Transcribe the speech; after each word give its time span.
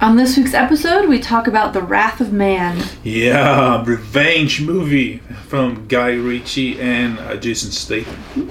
On 0.00 0.16
this 0.16 0.34
week's 0.34 0.54
episode, 0.54 1.10
we 1.10 1.18
talk 1.18 1.46
about 1.46 1.74
The 1.74 1.82
Wrath 1.82 2.22
of 2.22 2.32
Man. 2.32 2.82
Yeah, 3.04 3.84
revenge 3.84 4.62
movie 4.62 5.18
from 5.46 5.86
Guy 5.88 6.12
Ritchie 6.14 6.80
and 6.80 7.18
uh, 7.18 7.36
Jason 7.36 7.70
Statham. 7.70 8.50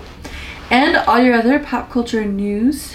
And 0.70 0.96
all 0.96 1.18
your 1.18 1.34
other 1.34 1.58
pop 1.58 1.90
culture 1.90 2.24
news. 2.24 2.94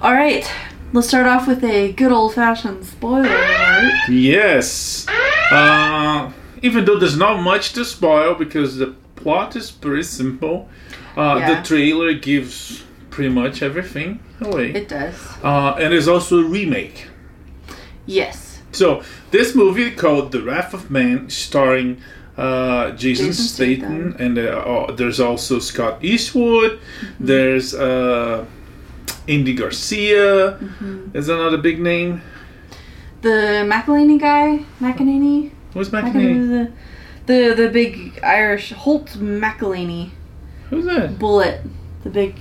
All 0.00 0.12
right, 0.12 0.48
let's 0.92 1.08
start 1.08 1.26
off 1.26 1.48
with 1.48 1.64
a 1.64 1.90
good 1.94 2.12
old 2.12 2.34
fashioned 2.34 2.84
spoiler 2.84 3.26
alert. 3.26 3.92
Yes. 4.08 5.08
Uh, 5.50 6.30
even 6.62 6.84
though 6.84 6.96
there's 6.96 7.16
not 7.16 7.42
much 7.42 7.72
to 7.72 7.84
spoil 7.84 8.36
because 8.36 8.76
the 8.76 8.94
plot 9.16 9.56
is 9.56 9.72
pretty 9.72 10.04
simple, 10.04 10.68
uh, 11.16 11.36
Yeah. 11.38 11.54
the 11.60 11.66
trailer 11.66 12.12
gives 12.14 12.84
pretty 13.10 13.30
much 13.30 13.62
everything 13.62 14.20
away. 14.40 14.72
It 14.72 14.88
does. 14.88 15.14
Uh, 15.42 15.74
and 15.80 15.94
it's 15.94 16.08
also 16.08 16.40
a 16.40 16.44
remake. 16.44 17.06
Yes. 18.06 18.60
So 18.72 19.02
this 19.30 19.54
movie 19.54 19.90
called 19.90 20.32
The 20.32 20.42
Wrath 20.42 20.74
of 20.74 20.90
Man, 20.90 21.30
starring 21.30 22.00
uh, 22.36 22.90
Jason, 22.90 23.26
Jason 23.28 23.44
Statham, 23.44 24.12
Statham. 24.12 24.16
and 24.26 24.38
uh, 24.38 24.42
uh, 24.42 24.92
there's 24.92 25.18
also 25.20 25.58
Scott 25.58 26.04
Eastwood. 26.04 26.72
Mm-hmm. 26.72 27.26
There's 27.26 27.74
uh, 27.74 28.44
Andy 29.26 29.54
Garcia. 29.54 30.52
Mm-hmm. 30.60 31.16
Is 31.16 31.28
another 31.30 31.56
big 31.56 31.80
name. 31.80 32.20
The 33.22 33.64
McCallany 33.66 34.20
guy, 34.20 34.64
McCallany, 34.80 35.50
Who's 35.72 35.88
McNamee? 35.88 36.70
the, 37.26 37.32
the 37.32 37.54
the 37.54 37.68
big 37.70 38.20
Irish 38.22 38.72
Holt 38.72 39.06
McCallany 39.18 40.10
Who's 40.70 40.84
that? 40.86 41.18
bullet, 41.18 41.60
the 42.02 42.10
big. 42.10 42.34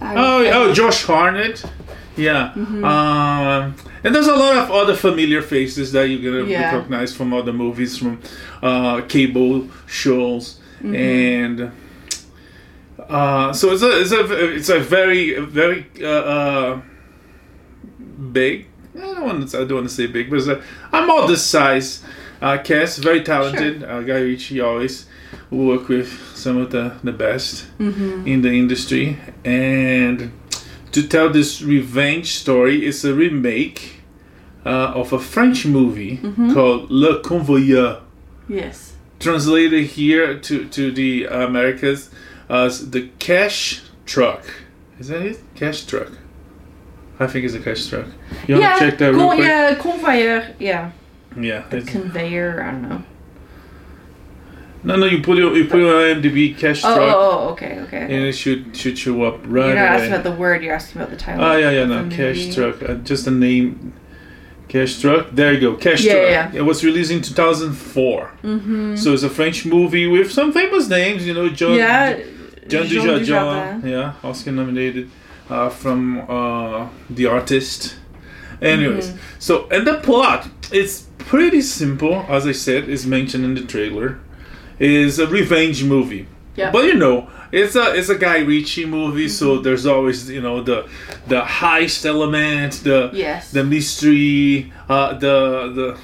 Oh, 0.00 0.44
oh, 0.46 0.72
Josh 0.72 1.04
Hartnett. 1.04 1.64
Yeah. 2.16 2.52
Mm-hmm. 2.54 2.84
Um, 2.84 3.74
and 4.04 4.14
there's 4.14 4.26
a 4.28 4.34
lot 4.36 4.56
of 4.56 4.70
other 4.70 4.94
familiar 4.94 5.42
faces 5.42 5.92
that 5.92 6.08
you're 6.08 6.32
gonna 6.32 6.50
Yeah. 6.50 6.74
recognize 6.74 7.14
from 7.14 7.32
other 7.34 7.52
movies, 7.52 7.98
from 7.98 8.20
uh, 8.62 9.02
cable 9.02 9.68
shows, 9.86 10.60
Mm-hmm. 10.82 10.94
and 10.94 11.72
uh, 13.08 13.52
so 13.52 13.72
it's 13.72 13.82
a 13.82 14.00
it's 14.00 14.12
a 14.12 14.54
it's 14.54 14.68
a 14.68 14.80
very 14.80 15.38
very 15.40 15.86
uh, 16.02 16.06
uh, 16.08 16.80
big. 18.32 18.66
I 18.96 19.00
don't 19.00 19.22
want 19.24 19.48
to 19.50 19.58
I 19.58 19.64
don't 19.64 19.74
want 19.78 19.88
to 19.88 19.94
say 19.94 20.06
big, 20.06 20.30
but 20.30 20.36
it's 20.38 20.46
a, 20.48 20.62
a 20.92 21.02
modest 21.06 21.50
size 21.50 22.02
uh, 22.40 22.58
cast. 22.58 22.98
Very 23.02 23.22
talented. 23.22 23.82
Uh, 23.84 24.02
Guy 24.02 24.20
Ritchie 24.20 24.60
always 24.60 25.06
work 25.50 25.88
with 25.88 26.08
some 26.34 26.56
of 26.56 26.70
the 26.70 26.92
the 27.04 27.12
best 27.12 27.66
Mm-hmm. 27.78 28.26
in 28.26 28.42
the 28.42 28.50
industry 28.52 29.16
and 29.44 30.30
to 30.92 31.06
tell 31.06 31.28
this 31.30 31.60
revenge 31.62 32.26
story 32.32 32.86
it's 32.86 33.04
a 33.04 33.12
remake 33.14 34.00
uh, 34.64 34.92
of 35.00 35.12
a 35.12 35.18
French 35.18 35.66
movie 35.66 36.18
Mm-hmm. 36.18 36.52
called 36.54 36.90
Le 36.90 37.20
Convoyeur 37.22 38.00
Yes. 38.48 38.94
translated 39.18 39.84
here 39.86 40.38
to, 40.38 40.68
to 40.68 40.90
the 40.92 41.24
Americas 41.26 42.10
as 42.48 42.90
the 42.90 43.08
cash 43.18 43.82
truck 44.06 44.42
is 45.00 45.08
that 45.08 45.22
it 45.22 45.38
cash 45.54 45.84
truck 45.84 46.12
I 47.18 47.26
think 47.26 47.44
it's 47.44 47.54
a 47.54 47.60
cash 47.60 47.86
truck 47.88 48.06
you 48.46 48.54
want 48.54 48.62
yeah. 48.64 48.74
to 48.78 48.90
check 48.90 48.98
that 48.98 49.12
real 49.14 49.26
quick 49.28 49.38
yeah. 49.40 49.74
Conveyor. 49.74 50.54
Yeah. 50.58 50.90
yeah 51.40 51.66
it's- 51.72 51.88
Conveyor. 51.88 52.62
I 52.62 52.70
don't 52.72 52.88
know. 52.88 53.02
No 54.86 54.96
no 54.96 55.06
you 55.06 55.20
put 55.22 55.36
it 55.38 55.54
you 55.56 55.64
put 55.66 55.80
on 55.82 56.22
IMDb 56.22 56.56
cash 56.56 56.82
Oh, 56.84 56.94
truck 56.94 57.14
oh, 57.14 57.20
oh, 57.20 57.48
okay, 57.52 57.80
okay. 57.80 58.02
and 58.02 58.24
it 58.30 58.32
should 58.32 58.76
should 58.76 58.96
show 58.98 59.16
up 59.24 59.36
right 59.44 59.66
You're 59.66 59.74
not 59.74 59.92
asking 59.96 60.12
about 60.12 60.24
the 60.24 60.32
word. 60.32 60.62
You're 60.62 60.74
asking 60.74 61.00
about 61.02 61.10
the 61.10 61.16
title. 61.26 61.44
Oh 61.44 61.56
yeah, 61.56 61.70
yeah, 61.70 61.84
no, 61.84 62.08
the 62.08 62.14
Cash. 62.16 62.54
Truck. 62.54 62.82
Uh, 62.82 62.94
just 63.10 63.26
a 63.26 63.30
name. 63.30 63.92
Cash 64.68 65.00
Truck. 65.00 65.24
There 65.32 65.52
you 65.54 65.60
go. 65.60 65.76
Cash 65.76 66.02
Yeah, 66.04 66.12
Truck. 66.14 66.54
yeah. 66.54 66.60
It 66.60 66.64
was 66.64 66.82
released 66.84 67.10
in 67.12 67.20
2004. 67.22 68.30
Mm-hmm. 68.42 68.96
So 68.96 69.12
it's 69.12 69.22
a 69.22 69.30
French 69.30 69.64
movie 69.66 70.06
with 70.08 70.30
some 70.32 70.52
famous 70.52 70.88
names. 70.88 71.26
You 71.26 71.34
know, 71.34 71.48
John. 71.48 71.74
Yeah. 71.74 72.18
John 72.68 72.86
Jean 72.86 73.02
Dujardin. 73.06 73.24
Dujardin. 73.82 73.90
Yeah, 73.90 74.14
Oscar 74.24 74.50
nominated 74.52 75.08
uh, 75.48 75.68
from 75.70 76.28
uh, 76.28 76.88
The 77.08 77.26
Artist. 77.26 77.96
Anyways, 78.60 79.10
Mm-hmm. 79.10 79.18
so 79.38 79.68
and 79.70 79.86
the 79.86 79.94
plot 80.00 80.48
it's 80.72 81.06
pretty 81.18 81.60
simple. 81.60 82.24
As 82.28 82.46
I 82.46 82.52
said, 82.52 82.88
is 82.88 83.06
mentioned 83.06 83.44
in 83.44 83.54
the 83.54 83.62
trailer. 83.64 84.18
Is 84.78 85.18
a 85.18 85.26
revenge 85.26 85.84
movie. 85.84 86.26
Yeah. 86.54 86.70
But 86.70 86.84
you 86.84 86.94
know, 86.94 87.28
it's 87.52 87.76
a 87.76 87.94
it's 87.94 88.08
a 88.10 88.14
Guy 88.18 88.38
Ritchie 88.40 88.86
movie, 88.86 89.26
Mm-hmm. 89.26 89.28
so 89.30 89.58
there's 89.58 89.86
always 89.86 90.28
you 90.30 90.40
know 90.42 90.62
the 90.62 90.86
the 91.26 91.40
heist 91.40 92.04
element, 92.04 92.72
the 92.84 93.10
Yes. 93.12 93.50
the 93.52 93.64
mystery, 93.64 94.72
uh, 94.88 95.14
the 95.14 95.72
the 95.74 95.98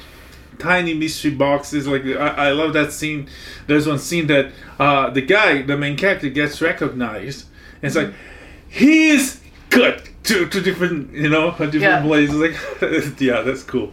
tiny 0.59 0.95
mystery 0.95 1.33
boxes. 1.33 1.87
Like 1.87 2.05
I, 2.07 2.49
I 2.49 2.51
love 2.53 2.73
that 2.75 2.93
scene. 2.93 3.29
There's 3.67 3.87
one 3.87 3.99
scene 3.99 4.27
that 4.29 4.53
uh, 4.79 5.11
the 5.11 5.23
guy, 5.23 5.63
the 5.63 5.77
main 5.77 5.97
character, 5.97 6.29
gets 6.31 6.61
recognized. 6.63 7.47
And 7.83 7.85
it's 7.89 7.97
like 7.97 8.13
he's 8.69 9.41
cut 9.71 10.09
to 10.25 10.47
to 10.49 10.61
different 10.61 11.13
you 11.13 11.29
know 11.29 11.49
a 11.59 11.67
different 11.67 11.83
Yeah. 11.83 12.03
places. 12.03 12.37
Like 12.37 12.57
yeah, 13.21 13.43
that's 13.43 13.63
cool. 13.65 13.93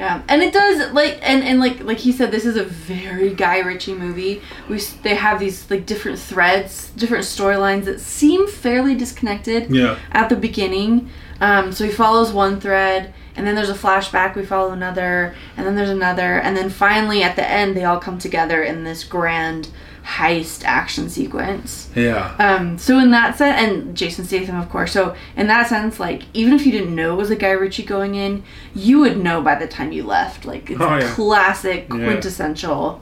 Yeah, 0.00 0.22
and 0.28 0.42
it 0.42 0.54
does 0.54 0.92
like 0.94 1.18
and 1.20 1.44
and 1.44 1.60
like 1.60 1.80
like 1.84 1.98
he 1.98 2.10
said, 2.10 2.30
this 2.30 2.46
is 2.46 2.56
a 2.56 2.64
very 2.64 3.34
Guy 3.34 3.58
Ritchie 3.58 3.94
movie. 3.94 4.40
We 4.66 4.78
they 5.02 5.14
have 5.14 5.38
these 5.38 5.70
like 5.70 5.84
different 5.84 6.18
threads, 6.18 6.88
different 6.96 7.24
storylines 7.24 7.84
that 7.84 8.00
seem 8.00 8.48
fairly 8.48 8.94
disconnected 8.94 9.70
Yeah. 9.70 9.98
at 10.12 10.30
the 10.30 10.36
beginning. 10.36 11.10
Um, 11.42 11.70
so 11.72 11.84
he 11.84 11.90
follows 11.90 12.32
one 12.32 12.60
thread, 12.60 13.12
and 13.36 13.46
then 13.46 13.54
there's 13.54 13.68
a 13.68 13.74
flashback. 13.74 14.36
We 14.36 14.44
follow 14.46 14.72
another, 14.72 15.34
and 15.58 15.66
then 15.66 15.74
there's 15.76 15.90
another, 15.90 16.38
and 16.38 16.56
then 16.56 16.70
finally 16.70 17.22
at 17.22 17.36
the 17.36 17.46
end, 17.46 17.76
they 17.76 17.84
all 17.84 17.98
come 18.00 18.18
together 18.18 18.62
in 18.62 18.84
this 18.84 19.04
grand 19.04 19.68
heist 20.04 20.64
action 20.64 21.08
sequence. 21.10 21.88
Yeah. 21.94 22.34
Um, 22.38 22.78
so 22.78 22.98
in 22.98 23.10
that 23.10 23.36
sense, 23.38 23.60
and 23.60 23.96
Jason 23.96 24.24
Statham, 24.24 24.56
of 24.56 24.68
course. 24.70 24.92
So 24.92 25.14
in 25.36 25.46
that 25.48 25.68
sense, 25.68 26.00
like 26.00 26.22
even 26.34 26.54
if 26.54 26.64
you 26.66 26.72
didn't 26.72 26.94
know 26.94 27.12
it 27.14 27.16
was 27.16 27.30
a 27.30 27.36
Guy 27.36 27.50
Ritchie 27.50 27.84
going 27.84 28.14
in, 28.14 28.42
you 28.74 29.00
would 29.00 29.18
know 29.18 29.40
by 29.42 29.54
the 29.56 29.66
time 29.68 29.92
you 29.92 30.02
left. 30.04 30.44
Like 30.44 30.70
it's 30.70 30.80
Oh, 30.80 30.96
yeah. 30.96 31.10
classic, 31.14 31.86
Yeah. 31.90 32.04
quintessential, 32.04 33.00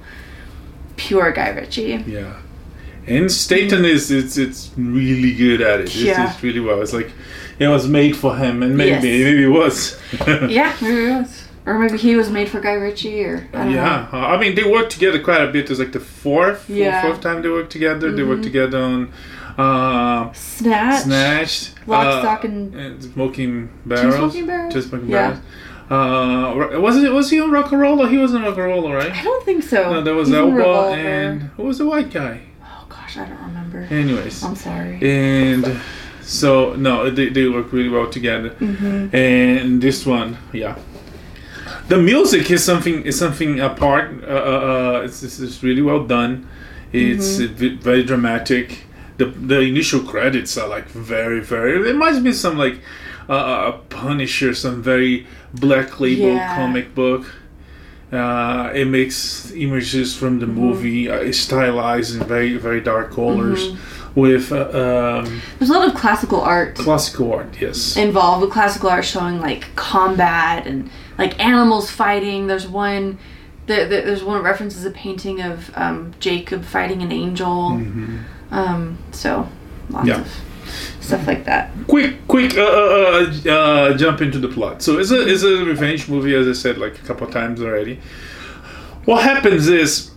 pure 0.97 1.33
Guy 1.33 1.51
Ritchie. 1.51 2.05
Yeah. 2.07 2.35
And 3.07 3.31
Statham 3.33 3.85
is 3.87 4.11
it's 4.11 4.37
it's 4.37 4.71
really 4.77 5.33
good 5.33 5.61
at 5.63 5.81
it. 5.81 5.85
It's, 5.87 5.97
Yeah. 5.97 6.31
it's 6.31 6.43
really 6.43 6.61
well. 6.61 6.83
It's 6.83 6.93
like 6.93 7.11
it 7.59 7.69
was 7.69 7.89
made 7.89 8.17
for 8.17 8.37
him, 8.37 8.63
and 8.63 8.77
maybe 8.77 8.91
Yes. 8.91 9.03
maybe 9.03 9.45
it 9.45 9.49
was. 9.49 9.99
yeah, 10.49 10.75
maybe 10.83 11.07
it 11.07 11.17
was, 11.23 11.48
or 11.69 11.79
maybe 11.79 11.99
he 11.99 12.13
was 12.21 12.29
made 12.39 12.49
for 12.53 12.61
Guy 12.61 12.77
Ritchie, 12.85 13.19
or 13.25 13.37
I 13.53 13.65
don't 13.65 13.73
yeah. 13.75 14.09
Uh, 14.13 14.17
I 14.35 14.37
mean, 14.43 14.53
they 14.59 14.65
worked 14.77 14.93
together 14.97 15.21
quite 15.29 15.43
a 15.49 15.51
bit. 15.55 15.71
It's 15.71 15.79
like 15.85 15.93
the 15.93 16.05
fourth, 16.25 16.61
Yeah. 16.69 17.03
fourth 17.03 17.21
time 17.21 17.39
they 17.43 17.51
worked 17.59 17.73
together. 17.79 18.07
They 18.19 18.23
worked 18.31 18.43
Mhm. 18.43 18.51
together 18.51 18.79
on 18.91 19.01
uh, 19.59 20.33
Snatch, 20.33 21.03
Snatched, 21.03 21.63
Lock, 21.87 22.07
uh, 22.07 22.21
Stock, 22.23 22.45
and 22.45 22.75
and 22.83 23.03
Smoking 23.03 23.53
Two 23.69 23.89
Barrels. 23.91 24.15
Smoking 24.17 24.47
Barrels. 24.47 24.75
Just 24.75 24.89
Smoking 24.89 25.11
Yeah. 25.11 25.17
Barrels. 25.31 25.41
Uh, 25.91 26.81
was 26.87 26.95
it 27.03 27.13
was 27.13 27.31
he 27.31 27.41
on 27.41 27.51
Rock 27.51 27.73
and 27.73 27.81
Roll? 27.81 28.05
He 28.07 28.19
wasn't 28.19 28.45
Rock 28.45 28.57
and 28.59 28.67
Roll, 28.73 28.93
right? 28.93 29.11
I 29.21 29.23
don't 29.29 29.45
think 29.45 29.63
so. 29.73 29.79
No, 29.93 29.99
there 30.03 30.15
was 30.15 30.33
Elba 30.33 30.93
and 30.95 31.35
who 31.57 31.63
was 31.71 31.79
the 31.79 31.87
white 31.87 32.11
guy? 32.13 32.35
oh 32.63 32.85
gosh, 32.89 33.17
I 33.17 33.25
don't 33.31 33.43
remember. 33.49 33.79
Anyways, 33.91 34.37
I'm 34.45 34.55
sorry. 34.55 34.99
and 35.03 35.65
so 36.23 36.75
no, 36.77 36.93
they, 37.11 37.31
they 37.31 37.49
work 37.49 37.73
really 37.73 37.89
well 37.89 38.09
together. 38.19 38.51
hmm 38.51 39.09
And 39.15 39.81
this 39.81 40.05
one, 40.07 40.37
yeah, 40.53 40.75
the 41.89 41.99
music 41.99 42.51
is 42.51 42.65
something 42.65 43.03
is 43.05 43.19
something 43.19 43.61
apart. 43.61 44.23
Uh, 44.23 44.27
uh, 44.27 44.31
uh, 44.31 45.01
it's, 45.05 45.23
it's, 45.23 45.41
it's 45.41 45.63
really 45.63 45.83
well 45.83 46.05
done. 46.07 46.49
It's 46.93 47.39
uh, 47.41 47.49
v- 47.51 47.77
very 47.77 48.03
dramatic. 48.05 48.85
The 49.17 49.27
the 49.27 49.61
initial 49.61 50.01
credits 50.01 50.57
are 50.57 50.69
like 50.69 50.89
very 50.89 51.41
very. 51.41 51.83
There 51.83 51.95
must 51.95 52.23
be 52.23 52.33
some 52.33 52.57
like 52.59 52.81
uh, 53.29 53.73
a 53.75 53.79
Punisher, 53.89 54.55
some 54.55 54.83
very 54.83 55.27
black 55.55 55.99
label 56.01 56.35
Yeah. 56.35 56.55
comic 56.57 56.95
book. 56.95 57.25
Uh, 58.11 58.71
it 58.75 58.87
makes 58.87 59.51
images 59.53 60.17
from 60.17 60.39
the 60.39 60.47
movie 60.47 61.11
uh, 61.11 61.31
stylized 61.33 62.17
in 62.17 62.27
very 62.27 62.57
very 62.57 62.81
dark 62.81 63.11
colors 63.13 63.77
with 64.15 64.51
uh, 64.51 64.61
um, 65.25 65.43
There's 65.59 65.69
a 65.69 65.75
lot 65.75 65.89
of 65.89 65.95
classical 65.95 66.41
art 66.41 66.75
classical 66.75 67.33
art. 67.35 67.55
Yes. 67.61 67.97
involved 67.99 68.41
with 68.43 68.51
classical 68.51 68.89
art 68.89 69.05
showing 69.05 69.41
like 69.43 69.75
combat 69.77 70.67
and 70.67 70.89
like 71.19 71.39
animals 71.41 71.91
fighting. 71.91 72.47
There's 72.47 72.67
one. 72.69 73.19
The, 73.67 73.75
the, 73.85 74.01
there's 74.07 74.25
one 74.25 74.39
that 74.39 74.45
references 74.49 74.85
a 74.87 74.91
painting 74.91 75.43
of 75.43 75.71
um, 75.77 76.15
Jacob 76.21 76.65
fighting 76.65 77.03
an 77.03 77.13
angel. 77.13 77.73
Mhm. 77.73 78.21
Um, 78.51 78.97
so 79.13 79.47
lots 79.91 80.07
Yeah. 80.09 80.21
of 80.21 80.29
stuff 81.01 81.27
like 81.27 81.45
that. 81.45 81.71
quick 81.87 82.27
quick 82.29 82.57
uh, 82.57 82.63
uh, 82.63 83.33
uh, 83.47 83.51
uh, 83.51 83.97
jump 83.97 84.21
into 84.21 84.39
the 84.39 84.49
plot 84.49 84.83
so 84.83 84.99
it's 84.99 85.11
a, 85.11 85.27
it's 85.27 85.43
a 85.43 85.65
revenge 85.65 86.07
movie 86.11 86.35
as 86.35 86.47
i 86.47 86.53
said 86.53 86.77
like 86.77 86.95
a 86.99 87.07
couple 87.07 87.27
of 87.27 87.33
times 87.33 87.63
already 87.63 87.99
what 89.07 89.23
happens 89.23 89.69
is 89.69 90.11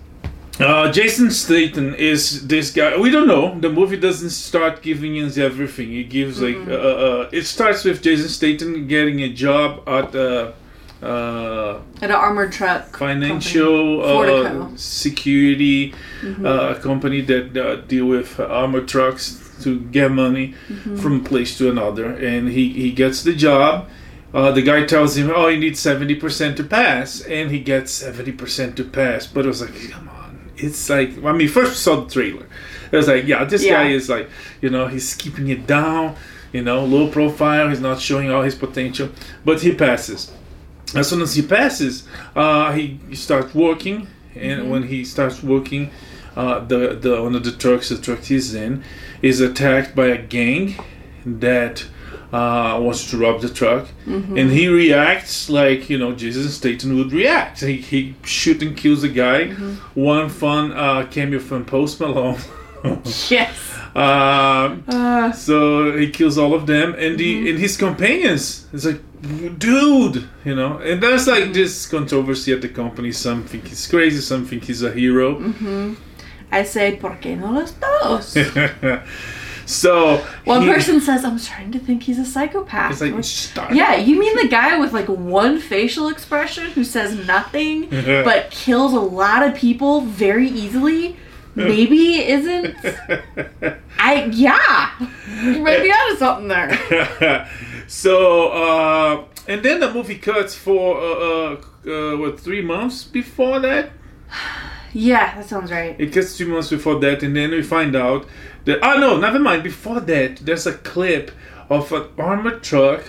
Uh, 0.59 0.91
Jason 0.91 1.31
Statham 1.31 1.95
is 1.95 2.45
this 2.47 2.71
guy. 2.71 2.95
We 3.05 3.09
don't 3.09 3.25
know. 3.27 3.57
The 3.59 3.69
movie 3.69 3.97
doesn't 3.97 4.29
start 4.49 4.81
giving 4.83 5.13
us 5.23 5.37
everything. 5.37 5.89
It 6.01 6.09
gives 6.17 6.39
like 6.47 6.59
uh, 6.67 6.73
uh, 7.07 7.29
it 7.39 7.45
starts 7.55 7.83
with 7.85 7.97
Jason 8.03 8.29
Statham 8.29 8.85
getting 8.87 9.21
a 9.21 9.29
job 9.45 9.69
at 9.87 10.13
uh, 11.01 11.05
uh, 11.05 11.81
At 12.01 12.09
an 12.09 12.15
armored 12.15 12.51
truck. 12.51 12.95
financial 12.97 14.03
uh, 14.03 14.69
security 14.75 15.93
uh, 16.45 16.75
company 16.75 17.21
that 17.21 17.57
uh, 17.57 17.75
deal 17.87 18.05
with 18.05 18.39
armored 18.39 18.87
trucks 18.87 19.39
to 19.63 19.79
get 19.79 20.11
money 20.11 20.53
from 21.01 21.23
place 21.23 21.57
to 21.57 21.69
another. 21.69 22.11
And 22.13 22.49
he, 22.49 22.69
he 22.69 22.91
gets 22.91 23.23
the 23.23 23.33
job. 23.33 23.89
Uh, 24.33 24.51
the 24.51 24.61
guy 24.61 24.85
tells 24.85 25.17
him 25.17 25.31
oh 25.33 25.47
you 25.47 25.59
need 25.59 25.73
70% 25.73 26.55
to 26.55 26.63
pass. 26.63 27.21
And 27.21 27.51
he 27.51 27.59
gets 27.59 28.01
70% 28.03 28.75
to 28.75 28.83
pass. 28.83 29.27
But 29.27 29.45
it 29.45 29.47
was 29.49 29.61
like 29.61 29.89
come 29.89 30.09
on. 30.09 30.51
It's 30.57 30.89
like 30.89 31.23
i 31.23 31.31
mean 31.31 31.47
first 31.47 31.71
we 31.71 31.75
saw 31.75 32.01
the 32.01 32.11
trailer. 32.11 32.47
It 32.91 32.97
was 32.97 33.07
like 33.07 33.25
yeah 33.25 33.43
this 33.43 33.65
guy 33.65 33.87
is 33.89 34.09
like 34.09 34.29
you 34.61 34.69
know 34.69 34.87
he's 34.87 35.15
keeping 35.15 35.47
it 35.47 35.65
down 35.65 36.15
you 36.53 36.61
know 36.61 36.85
low 36.85 37.09
profile. 37.09 37.69
He's 37.69 37.79
not 37.81 37.99
showing 37.99 38.29
all 38.31 38.43
his 38.43 38.55
potential. 38.55 39.09
But 39.43 39.61
he 39.61 39.73
passes 39.73 40.31
as 40.95 41.09
soon 41.09 41.21
as 41.21 41.35
he 41.35 41.41
passes, 41.41 42.07
uh, 42.35 42.71
he, 42.73 42.99
he 43.09 43.15
starts 43.15 43.53
working, 43.55 44.07
and 44.35 44.69
when 44.71 44.83
he 44.83 45.03
starts 45.05 45.41
working, 45.43 45.91
uh, 46.35 46.59
the 46.59 46.95
the 46.95 47.21
one 47.21 47.35
of 47.35 47.43
the 47.43 47.51
trucks 47.51 47.89
the 47.89 47.97
truck 47.97 48.19
he's 48.23 48.53
in 48.53 48.83
is 49.21 49.39
attacked 49.41 49.95
by 49.95 50.07
a 50.07 50.17
gang 50.17 50.75
that 51.25 51.85
uh, 52.33 52.79
wants 52.81 53.09
to 53.11 53.17
rob 53.17 53.41
the 53.41 53.49
truck, 53.49 53.87
and 54.05 54.49
he 54.51 54.67
reacts 54.69 55.49
like 55.49 55.89
you 55.89 55.97
know 55.97 56.13
Jason 56.13 56.47
Statham 56.49 56.97
would 56.97 57.11
react. 57.11 57.59
He 57.61 57.77
he 57.77 58.15
shoot 58.23 58.61
and 58.63 58.75
kills 58.77 59.01
the 59.01 59.09
guy. 59.09 59.49
One 59.93 60.29
fun 60.29 60.71
uh, 60.71 61.07
cameo 61.11 61.39
from 61.39 61.65
Post 61.65 61.99
Malone. 61.99 62.37
Yes. 63.29 63.55
um, 63.95 64.83
Uh, 64.87 65.31
so 65.33 65.95
he 65.97 66.09
kills 66.09 66.37
all 66.37 66.53
of 66.55 66.65
them, 66.65 66.95
and 66.97 67.17
the 67.19 67.49
and 67.51 67.59
his 67.59 67.77
companions. 67.77 68.65
It's 68.73 68.85
like, 68.85 69.01
dude, 69.21 70.29
you 70.43 70.55
know. 70.55 70.77
And 70.77 71.01
there's 71.01 71.27
like 71.27 71.43
mm-hmm. 71.43 71.53
this 71.53 71.87
controversy 71.87 72.53
at 72.53 72.61
the 72.61 72.69
company. 72.69 73.11
Some 73.11 73.43
think 73.43 73.67
he's 73.67 73.87
crazy, 73.87 74.21
some 74.21 74.45
think 74.45 74.63
he's 74.63 74.83
a 74.83 74.91
hero. 74.91 75.39
Mm-hmm. 75.39 75.93
I 76.51 76.63
say, 76.63 76.97
¿por 76.97 77.17
qué 77.21 77.37
no 77.37 77.51
los 77.51 77.71
dos? 77.71 78.35
so 79.65 80.17
One 80.43 80.63
he- 80.63 80.67
person 80.67 80.99
says, 80.99 81.23
I'm 81.23 81.39
starting 81.39 81.71
to 81.71 81.79
think 81.79 82.03
he's 82.03 82.19
a 82.19 82.25
psychopath. 82.25 82.91
It's 82.91 83.01
like 83.01 83.15
Which- 83.15 83.49
yeah, 83.73 83.95
you 83.95 84.19
mean 84.19 84.35
the 84.35 84.49
guy 84.49 84.77
with 84.77 84.91
like 84.91 85.07
one 85.07 85.59
facial 85.59 86.09
expression 86.09 86.71
who 86.71 86.83
says 86.83 87.25
nothing 87.25 87.89
but 87.89 88.51
kills 88.51 88.93
a 88.93 88.99
lot 88.99 89.43
of 89.43 89.55
people 89.55 90.01
very 90.01 90.47
easily? 90.47 91.15
Maybe 91.55 92.19
isn't. 92.27 92.75
I 93.99 94.25
yeah, 94.31 94.91
you 95.43 95.61
might 95.61 95.81
be 95.81 95.91
onto 95.91 96.17
something 96.17 96.47
there. 96.47 97.49
So 97.91 98.47
uh, 98.63 99.23
and 99.49 99.61
then 99.63 99.81
the 99.81 99.93
movie 99.93 100.17
cuts 100.17 100.55
for 100.55 100.97
uh, 100.97 101.03
uh, 101.03 102.13
uh, 102.13 102.17
what 102.17 102.39
three 102.39 102.61
months 102.61 103.03
before 103.03 103.59
that. 103.59 103.91
Yeah, 104.93 105.35
that 105.35 105.47
sounds 105.47 105.71
right. 105.71 105.95
It 105.97 106.11
gets 106.11 106.37
two 106.37 106.47
months 106.47 106.69
before 106.69 106.99
that, 106.99 107.23
and 107.23 107.33
then 107.33 107.51
we 107.51 107.63
find 107.63 107.95
out 107.95 108.25
that 108.65 108.79
oh 108.83 108.99
no, 108.99 109.17
never 109.17 109.39
mind. 109.39 109.63
Before 109.63 110.01
that, 110.01 110.37
there's 110.45 110.67
a 110.67 110.73
clip 110.73 111.31
of 111.69 111.93
an 111.93 112.07
armored 112.17 112.61
truck 112.61 113.03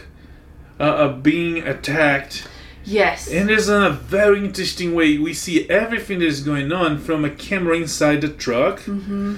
uh, 0.78 0.82
uh, 0.84 1.12
being 1.16 1.58
attacked, 1.66 2.46
Yes. 2.84 3.26
and 3.28 3.50
it's 3.50 3.66
in 3.66 3.82
a 3.82 3.90
very 3.90 4.44
interesting 4.44 4.94
way. 4.94 5.18
We 5.18 5.34
see 5.34 5.68
everything 5.68 6.20
that's 6.20 6.38
going 6.38 6.70
on 6.70 6.98
from 6.98 7.24
a 7.24 7.30
camera 7.30 7.76
inside 7.76 8.20
the 8.20 8.28
truck, 8.28 8.78
Mm-hmm. 8.82 9.34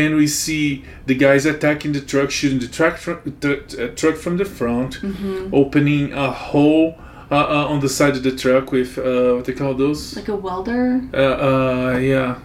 And 0.00 0.10
we 0.22 0.26
see 0.26 0.64
the 1.06 1.14
guys 1.26 1.42
attacking 1.46 1.92
the 1.98 2.00
truck, 2.12 2.30
shooting 2.38 2.60
the 2.66 2.68
truck 2.78 2.94
from 3.04 3.16
the 3.44 3.52
uh, 3.82 3.94
truck 4.00 4.16
from 4.24 4.34
the 4.42 4.44
front, 4.58 4.92
Mm-hmm. 5.00 5.54
opening 5.62 6.12
a 6.12 6.30
hole. 6.30 6.88
Uh, 7.30 7.36
uh, 7.36 7.72
on 7.72 7.80
the 7.80 7.88
side 7.88 8.14
of 8.18 8.22
the 8.22 8.34
truck 8.44 8.70
with 8.70 8.92
uh, 8.98 9.02
what 9.36 9.44
they 9.46 9.54
call 9.54 9.74
those? 9.84 10.00
like 10.14 10.28
a 10.28 10.36
welder. 10.36 11.00
Uh, 11.12 11.16
uh, 11.48 11.98
yeah. 12.12 12.38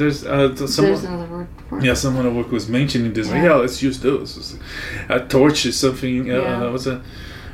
There's 0.00 0.20
uh, 0.26 0.48
th- 0.56 0.58
There's 0.76 1.04
another 1.04 1.28
word 1.34 1.48
for 1.68 1.78
it. 1.78 1.84
Yeah, 1.84 1.94
someone 1.94 2.26
at 2.26 2.34
work 2.38 2.50
was 2.50 2.66
mentioning 2.68 3.12
this. 3.14 3.28
Yeah. 3.28 3.44
yeah, 3.44 3.54
let's 3.62 3.80
use 3.88 3.98
those. 4.00 4.58
A 5.08 5.20
torch 5.20 5.64
is 5.66 5.76
something. 5.78 6.28
Uh, 6.30 6.34
Yeah. 6.34 6.70
what's 6.72 6.86
a? 6.86 6.96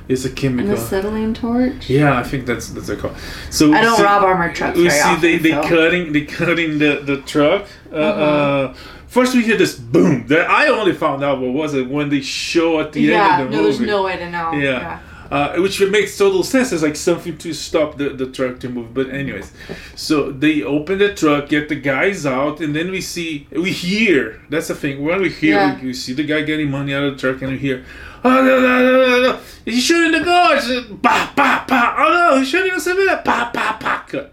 It's 0.09 0.25
a 0.25 0.31
chemical. 0.31 0.73
An 0.73 0.77
acetylene 0.79 1.35
torch. 1.35 1.89
Yeah, 1.91 2.19
I 2.19 2.25
think 2.31 2.47
that's 2.47 2.67
that's 2.75 2.89
a 2.89 2.97
call. 2.97 3.13
So 3.51 3.65
I 3.75 3.81
don't 3.83 3.97
see- 3.99 4.03
rob 4.09 4.23
armored 4.25 4.55
trucks 4.59 4.77
We 4.79 4.89
see 4.91 5.01
often, 5.01 5.21
they 5.25 5.37
they 5.47 5.51
so. 5.53 5.63
cutting 5.69 6.13
they 6.15 6.25
cutting 6.39 6.79
the 6.83 6.93
the 7.11 7.17
truck. 7.33 7.63
Uh, 7.93 7.97
Uh-huh. 7.97 8.23
uh, 8.23 8.75
first 9.15 9.35
we 9.35 9.45
hear 9.45 9.57
this 9.57 9.75
boom. 9.79 10.27
That 10.27 10.51
I 10.51 10.67
only 10.69 10.93
found 10.93 11.23
out 11.23 11.41
what 11.41 11.53
was 11.53 11.75
it 11.75 11.89
when 11.89 12.09
they 12.09 12.21
show 12.21 12.81
at 12.81 12.93
the 12.93 13.01
yeah, 13.03 13.35
end 13.39 13.43
of 13.45 13.51
the 13.51 13.57
no, 13.57 13.63
there's 13.63 13.81
no 13.81 14.03
way 14.03 14.17
to 14.17 14.29
know. 14.31 14.53
Yeah. 14.53 15.01
Uh, 15.31 15.57
which 15.57 15.81
makes 15.81 16.17
total 16.19 16.43
sense. 16.43 16.71
It's 16.71 16.83
like 16.83 16.97
something 16.97 17.37
to 17.39 17.53
stop 17.55 17.97
the, 17.97 18.11
the 18.11 18.27
truck 18.27 18.61
to 18.61 18.69
move. 18.69 18.93
But 18.93 19.11
anyways, 19.11 19.53
so 19.97 20.31
they 20.31 20.63
open 20.63 20.99
the 20.99 21.15
truck, 21.15 21.49
get 21.49 21.69
the 21.69 21.77
guys 21.77 22.27
out, 22.27 22.61
and 22.61 22.77
then 22.77 22.91
we 22.91 23.01
see, 23.01 23.47
we 23.51 23.73
hear. 23.73 24.43
That's 24.51 24.69
the 24.69 24.75
thing. 24.75 25.03
When 25.03 25.23
we 25.23 25.31
hear, 25.31 25.55
Yeah. 25.55 25.81
we, 25.81 25.87
we 25.89 25.95
see 25.95 26.13
the 26.13 26.25
guy 26.25 26.43
getting 26.43 26.71
money 26.71 26.93
out 26.95 27.05
of 27.05 27.15
the 27.15 27.21
truck, 27.21 27.43
and 27.43 27.53
we 27.53 27.59
hear, 27.59 27.85
oh 28.23 28.31
no 28.31 28.61
no 28.61 28.83
no 28.83 28.93
no 29.07 29.23
no, 29.23 29.41
he's 29.65 29.83
shooting 29.83 30.13
the 30.13 30.25
guards. 30.25 30.69
Bah 30.91 31.33
bah 31.35 31.65
bah. 31.67 31.95
Oh 31.99 32.13
no, 32.13 32.39
he's 32.39 32.49
shooting 32.49 32.73
us 32.73 32.87
a 32.87 32.95
minute. 32.95 33.23
Bah 33.25 33.51
bah 33.53 33.77
bah. 33.81 34.05
Cut. 34.07 34.33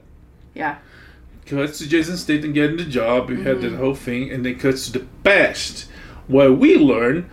Yeah. 0.53 0.75
Cuts 1.45 1.79
to 1.79 1.87
Jason 1.87 2.17
Statham 2.17 2.53
getting 2.53 2.77
the 2.77 2.85
job. 2.85 3.29
We 3.29 3.43
had 3.43 3.61
that 3.61 3.73
whole 3.75 3.95
thing, 3.95 4.31
and 4.31 4.45
then 4.45 4.57
cuts 4.57 4.85
to 4.89 4.99
the 4.99 5.05
past, 5.23 5.87
where 6.27 6.51
we 6.51 6.77
learn, 6.77 7.29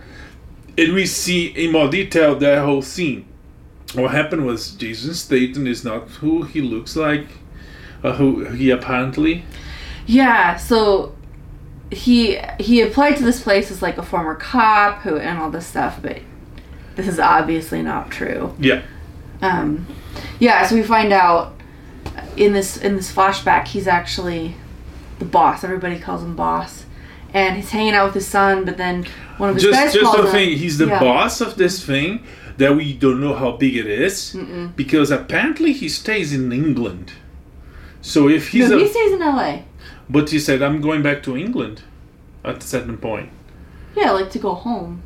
and 0.77 0.93
we 0.93 1.05
see 1.05 1.47
in 1.47 1.71
more 1.71 1.89
detail 1.89 2.35
that 2.35 2.65
whole 2.65 2.81
scene. 2.81 3.25
What 3.93 4.11
happened 4.11 4.45
was 4.45 4.71
Jason 4.71 5.13
Statham 5.13 5.65
is 5.67 5.83
not 5.83 6.09
who 6.21 6.43
he 6.43 6.61
looks 6.61 6.95
like, 6.95 7.27
uh, 8.03 8.13
who 8.13 8.45
he 8.45 8.69
apparently. 8.71 9.45
Yeah, 10.05 10.57
so 10.57 11.15
he 11.91 12.39
he 12.59 12.81
applied 12.81 13.17
to 13.17 13.23
this 13.23 13.41
place 13.41 13.71
as 13.71 13.81
like 13.81 13.97
a 13.97 14.03
former 14.03 14.35
cop 14.35 15.01
who 15.01 15.17
and 15.17 15.39
all 15.39 15.49
this 15.49 15.65
stuff, 15.67 15.99
but 16.01 16.19
this 16.95 17.07
is 17.07 17.19
obviously 17.19 17.81
not 17.81 18.11
true. 18.11 18.55
Yeah, 18.59 18.81
Um, 19.41 19.87
yeah, 20.39 20.65
so 20.67 20.75
we 20.75 20.83
find 20.83 21.13
out 21.13 21.58
in 22.37 22.53
this 22.53 22.77
in 22.77 22.95
this 22.95 23.11
flashback 23.13 23.67
he's 23.67 23.87
actually 23.87 24.55
the 25.19 25.25
boss. 25.25 25.63
Everybody 25.63 25.99
calls 25.99 26.23
him 26.23 26.35
boss, 26.35 26.85
and 27.33 27.55
he's 27.57 27.71
hanging 27.71 27.93
out 27.93 28.05
with 28.05 28.13
his 28.15 28.27
son. 28.27 28.65
But 28.65 28.77
then 28.77 29.05
one 29.37 29.49
of 29.49 29.55
his 29.55 29.63
just 29.63 29.77
guys 29.79 29.93
just 29.93 30.05
calls 30.05 30.17
the 30.17 30.23
him. 30.27 30.31
thing. 30.31 30.57
He's 30.57 30.77
the 30.77 30.87
Yeah. 30.87 30.99
boss 30.99 31.41
of 31.41 31.55
this 31.55 31.83
thing 31.85 32.23
that 32.57 32.75
we 32.75 32.93
don't 32.93 33.21
know 33.21 33.33
how 33.33 33.51
big 33.53 33.75
it 33.75 33.87
is, 33.87 34.35
because 34.75 35.11
apparently 35.11 35.71
he 35.71 35.87
stays 35.87 36.33
in 36.33 36.51
England. 36.51 37.13
So 38.01 38.27
if 38.29 38.49
he's 38.49 38.69
no, 38.69 38.77
a, 38.77 38.79
he 38.81 38.87
stays 38.87 39.11
in 39.13 39.21
L.A. 39.21 39.65
but 40.09 40.29
he 40.29 40.39
said 40.39 40.61
I'm 40.61 40.81
going 40.81 41.01
back 41.01 41.23
to 41.23 41.37
England, 41.37 41.81
at 42.43 42.63
a 42.63 42.67
certain 42.67 42.97
point. 42.97 43.29
Yeah, 43.95 44.11
like 44.11 44.29
to 44.31 44.39
go 44.39 44.53
home. 44.55 45.01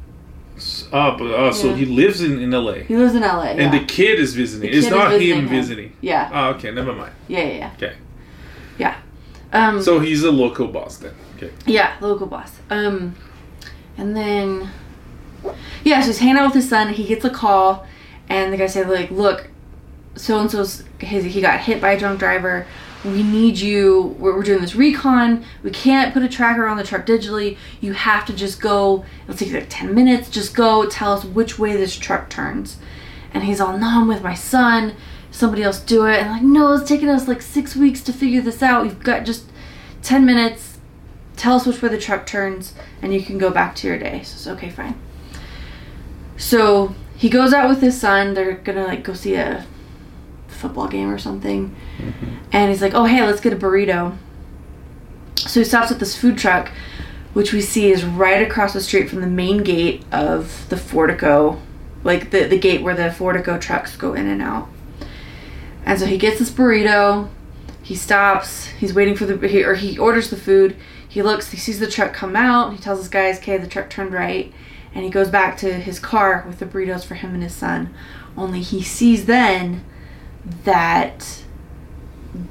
Ah, 0.93 1.15
but 1.17 1.25
uh, 1.31 1.51
so 1.51 1.69
Yeah. 1.69 1.75
he 1.77 1.85
lives 1.85 2.21
in, 2.21 2.39
in 2.39 2.51
LA. 2.51 2.73
He 2.87 2.95
lives 2.95 3.15
in 3.15 3.23
L.A. 3.23 3.47
And 3.49 3.59
yeah. 3.73 3.79
the 3.79 3.85
kid 3.85 4.19
is 4.19 4.33
visiting. 4.35 4.69
The 4.69 4.77
it's 4.77 4.85
is 4.87 4.91
not 4.91 5.09
visiting 5.11 5.37
him 5.37 5.47
him. 5.47 5.49
visiting. 5.49 5.93
yeah, 6.01 6.29
Ah, 6.31 6.49
okay, 6.49 6.71
never 6.71 6.93
mind. 6.93 7.13
yeah, 7.27 7.39
yeah, 7.43 7.53
yeah. 7.57 7.71
Okay. 7.75 7.93
Yeah. 8.77 8.95
Um, 9.51 9.81
So 9.81 9.99
he's 9.99 10.23
a 10.23 10.31
local 10.31 10.67
boss 10.67 10.97
then. 10.97 11.13
Okay. 11.37 11.51
Yeah, 11.65 11.95
local 12.01 12.27
boss. 12.27 12.51
Um, 12.69 13.15
and 13.97 14.15
then, 14.15 14.69
yeah, 15.83 16.01
so 16.01 16.07
he's 16.07 16.19
hanging 16.19 16.37
out 16.37 16.45
with 16.47 16.55
his 16.55 16.69
son. 16.69 16.93
He 16.93 17.03
gets 17.05 17.25
a 17.25 17.29
call, 17.29 17.85
and 18.29 18.51
the 18.53 18.57
guy 18.57 18.67
said, 18.67 18.89
like, 18.89 19.11
look, 19.11 19.49
so 20.15 20.39
and 20.39 20.49
so's 20.49 20.83
his 20.99 21.25
he 21.25 21.41
got 21.41 21.59
hit 21.61 21.81
by 21.81 21.91
a 21.93 21.99
drunk 21.99 22.19
driver. 22.19 22.65
We 23.03 23.21
need 23.23 23.57
you. 23.57 24.15
We're, 24.17 24.35
we're 24.35 24.43
doing 24.43 24.61
this 24.61 24.75
recon. 24.75 25.43
We 25.61 25.71
can't 25.71 26.13
put 26.13 26.23
a 26.23 26.29
tracker 26.29 26.65
on 26.65 26.77
the 26.77 26.83
truck 26.83 27.05
digitally. 27.05 27.57
You 27.81 27.93
have 27.93 28.25
to 28.27 28.33
just 28.33 28.61
go. 28.61 29.05
It'll 29.23 29.37
take 29.37 29.49
you 29.49 29.55
like 29.55 29.67
ten 29.69 29.93
minutes. 29.93 30.29
Just 30.29 30.55
go. 30.55 30.85
Tell 30.87 31.13
us 31.13 31.25
which 31.25 31.59
way 31.59 31.75
this 31.75 31.95
truck 31.97 32.29
turns. 32.29 32.77
And 33.33 33.43
he's 33.43 33.59
all, 33.59 33.77
no, 33.77 34.01
I'm 34.01 34.07
with 34.07 34.21
my 34.21 34.35
son. 34.35 34.95
Somebody 35.31 35.63
else 35.63 35.79
do 35.79 36.05
it. 36.05 36.19
And 36.19 36.29
like, 36.29 36.43
no, 36.43 36.73
it's 36.73 36.87
taking 36.87 37.09
us 37.09 37.27
like 37.27 37.41
six 37.41 37.75
weeks 37.75 38.01
to 38.03 38.13
figure 38.13 38.41
this 38.41 38.61
out. 38.61 38.83
We've 38.83 38.99
got 38.99 39.25
just 39.25 39.45
ten 40.01 40.25
minutes 40.25 40.73
tell 41.35 41.55
us 41.55 41.65
which 41.65 41.81
way 41.81 41.89
the 41.89 41.97
truck 41.97 42.25
turns 42.25 42.73
and 43.01 43.13
you 43.13 43.21
can 43.21 43.37
go 43.37 43.49
back 43.49 43.75
to 43.75 43.87
your 43.87 43.97
day 43.97 44.21
so 44.23 44.35
it's 44.35 44.47
okay 44.47 44.69
fine 44.69 44.99
so 46.37 46.93
he 47.15 47.29
goes 47.29 47.53
out 47.53 47.69
with 47.69 47.81
his 47.81 47.99
son 47.99 48.33
they're 48.33 48.53
gonna 48.53 48.85
like 48.85 49.03
go 49.03 49.13
see 49.13 49.35
a 49.35 49.65
football 50.63 50.87
game 50.87 51.09
or 51.09 51.17
something 51.17 51.75
mm-hmm. 51.97 52.35
and 52.51 52.69
he's 52.69 52.81
like 52.81 52.93
oh 52.93 53.05
hey 53.05 53.23
let's 53.23 53.41
get 53.41 53.53
a 53.53 53.55
burrito 53.55 54.15
so 55.35 55.59
he 55.59 55.63
stops 55.63 55.91
at 55.91 55.99
this 55.99 56.15
food 56.17 56.37
truck 56.37 56.71
which 57.33 57.53
we 57.53 57.61
see 57.61 57.91
is 57.91 58.03
right 58.03 58.41
across 58.41 58.73
the 58.73 58.81
street 58.81 59.09
from 59.09 59.21
the 59.21 59.27
main 59.27 59.63
gate 59.63 60.03
of 60.11 60.67
the 60.69 60.75
fortico 60.75 61.59
like 62.03 62.31
the, 62.31 62.45
the 62.45 62.57
gate 62.57 62.81
where 62.81 62.95
the 62.95 63.09
fortico 63.09 63.59
trucks 63.59 63.95
go 63.95 64.13
in 64.13 64.27
and 64.27 64.41
out 64.41 64.67
and 65.85 65.99
so 65.99 66.05
he 66.05 66.17
gets 66.17 66.39
this 66.39 66.49
burrito 66.49 67.29
He 67.83 67.95
stops. 67.95 68.67
He's 68.79 68.93
waiting 68.93 69.15
for 69.15 69.25
the 69.25 69.47
he, 69.47 69.63
or 69.63 69.75
he 69.75 69.97
orders 69.97 70.29
the 70.29 70.37
food. 70.37 70.75
He 71.07 71.21
looks. 71.21 71.51
He 71.51 71.57
sees 71.57 71.79
the 71.79 71.91
truck 71.91 72.13
come 72.13 72.35
out. 72.35 72.71
He 72.71 72.79
tells 72.79 72.99
his 72.99 73.09
guys, 73.09 73.37
"Okay, 73.39 73.57
the 73.57 73.67
truck 73.67 73.89
turned 73.89 74.13
right," 74.13 74.53
and 74.95 75.03
he 75.03 75.09
goes 75.09 75.29
back 75.29 75.57
to 75.57 75.73
his 75.73 75.99
car 75.99 76.45
with 76.47 76.59
the 76.59 76.65
burritos 76.65 77.03
for 77.03 77.15
him 77.15 77.33
and 77.33 77.43
his 77.43 77.53
son. 77.53 77.93
Only 78.37 78.61
he 78.61 78.81
sees 78.81 79.25
then 79.25 79.83
that 80.63 81.43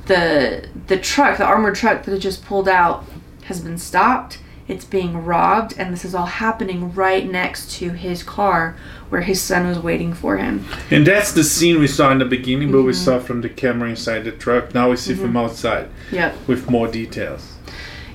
the 0.07 0.69
the 0.87 0.97
truck, 0.99 1.39
the 1.39 1.45
armored 1.45 1.75
truck 1.75 2.05
that 2.05 2.13
had 2.13 2.21
just 2.21 2.45
pulled 2.45 2.69
out, 2.69 3.05
has 3.45 3.61
been 3.61 3.79
stopped. 3.79 4.39
It's 4.69 4.85
being 4.85 5.25
robbed, 5.25 5.75
and 5.77 5.93
this 5.93 6.05
is 6.05 6.15
all 6.15 6.27
happening 6.27 6.95
right 6.95 7.29
next 7.31 7.73
to 7.79 7.91
his 7.91 8.23
car 8.23 8.77
where 9.11 9.21
his 9.23 9.41
son 9.41 9.67
was 9.67 9.79
waiting 9.81 10.15
for 10.15 10.39
him. 10.39 10.65
And 10.91 11.05
that's 11.07 11.33
the 11.33 11.43
scene 11.45 11.81
we 11.81 11.89
saw 11.89 12.11
in 12.13 12.19
the 12.19 12.25
beginning, 12.25 12.71
but 12.71 12.79
Mm-hmm. 12.79 12.87
we 12.87 12.93
saw 12.93 13.19
from 13.19 13.41
the 13.43 13.49
camera 13.49 13.91
inside 13.91 14.21
the 14.25 14.31
truck. 14.33 14.73
Now 14.73 14.89
we 14.91 14.97
see 14.97 15.15
from 15.15 15.37
outside 15.37 15.89
Yep. 16.13 16.37
with 16.47 16.71
more 16.71 16.87
details. 16.89 17.49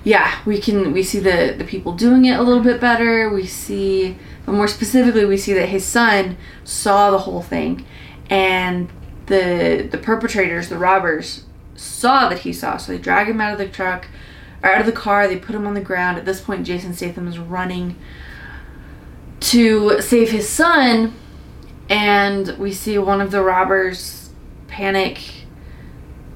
yeah 0.04 0.40
we 0.46 0.58
can 0.62 0.94
we 0.94 1.04
see 1.04 1.20
the 1.20 1.54
the 1.58 1.66
people 1.66 1.92
doing 1.92 2.24
it 2.26 2.40
a 2.40 2.42
little 2.42 2.64
bit 2.64 2.80
better 2.80 3.30
we 3.30 3.46
see 3.46 4.16
but 4.46 4.54
more 4.54 4.68
specifically 4.68 5.26
we 5.26 5.36
see 5.36 5.54
that 5.54 5.68
his 5.68 5.84
son 5.84 6.38
saw 6.64 7.12
the 7.12 7.18
whole 7.18 7.42
thing 7.42 7.84
and 8.30 8.88
the 9.28 9.88
the 9.92 9.98
perpetrators 9.98 10.70
the 10.70 10.78
robbers 10.78 11.44
saw 11.76 12.28
that 12.30 12.40
he 12.40 12.52
saw 12.54 12.78
so 12.78 12.92
they 12.92 12.98
drag 12.98 13.28
him 13.28 13.40
out 13.40 13.52
of 13.52 13.58
the 13.60 13.68
truck 13.68 14.08
or 14.64 14.72
out 14.72 14.80
of 14.80 14.86
the 14.86 14.92
car 14.92 15.28
they 15.28 15.38
put 15.38 15.54
him 15.56 15.68
on 15.68 15.74
the 15.74 15.82
ground 15.82 16.18
at 16.18 16.26
this 16.26 16.42
point 16.42 16.66
jason 16.66 16.94
statham 16.94 17.28
is 17.28 17.38
running 17.38 17.96
to 19.40 20.02
save 20.02 20.32
his 20.32 20.48
son 20.50 21.14
and 21.90 22.58
we 22.58 22.72
see 22.74 22.98
one 22.98 23.22
of 23.22 23.32
the 23.32 23.42
robbers 23.44 24.30
panic 24.68 25.20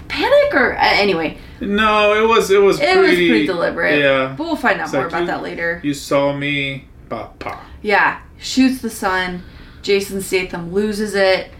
panic 0.07 0.53
or 0.53 0.73
uh, 0.73 0.79
anyway 0.81 1.37
No, 1.59 2.13
it 2.23 2.27
was 2.27 2.51
it 2.51 2.61
was 2.61 2.79
it 2.79 2.83
pretty, 2.93 2.99
was 2.99 3.15
pretty 3.29 3.45
deliberate. 3.45 3.99
Yeah, 3.99 4.35
But 4.37 4.43
we'll 4.45 4.55
find 4.55 4.79
out 4.79 4.85
It's 4.85 4.93
more 4.93 5.03
like 5.03 5.11
about 5.11 5.21
you- 5.21 5.27
that 5.27 5.41
later. 5.43 5.79
you 5.83 5.93
saw 5.93 6.33
me, 6.33 6.87
papa. 7.09 7.59
Yeah. 7.81 8.19
Shoots 8.39 8.81
the 8.81 8.89
son. 8.89 9.43
Jason 9.83 10.21
Statham 10.21 10.73
loses 10.73 11.13
it, 11.15 11.51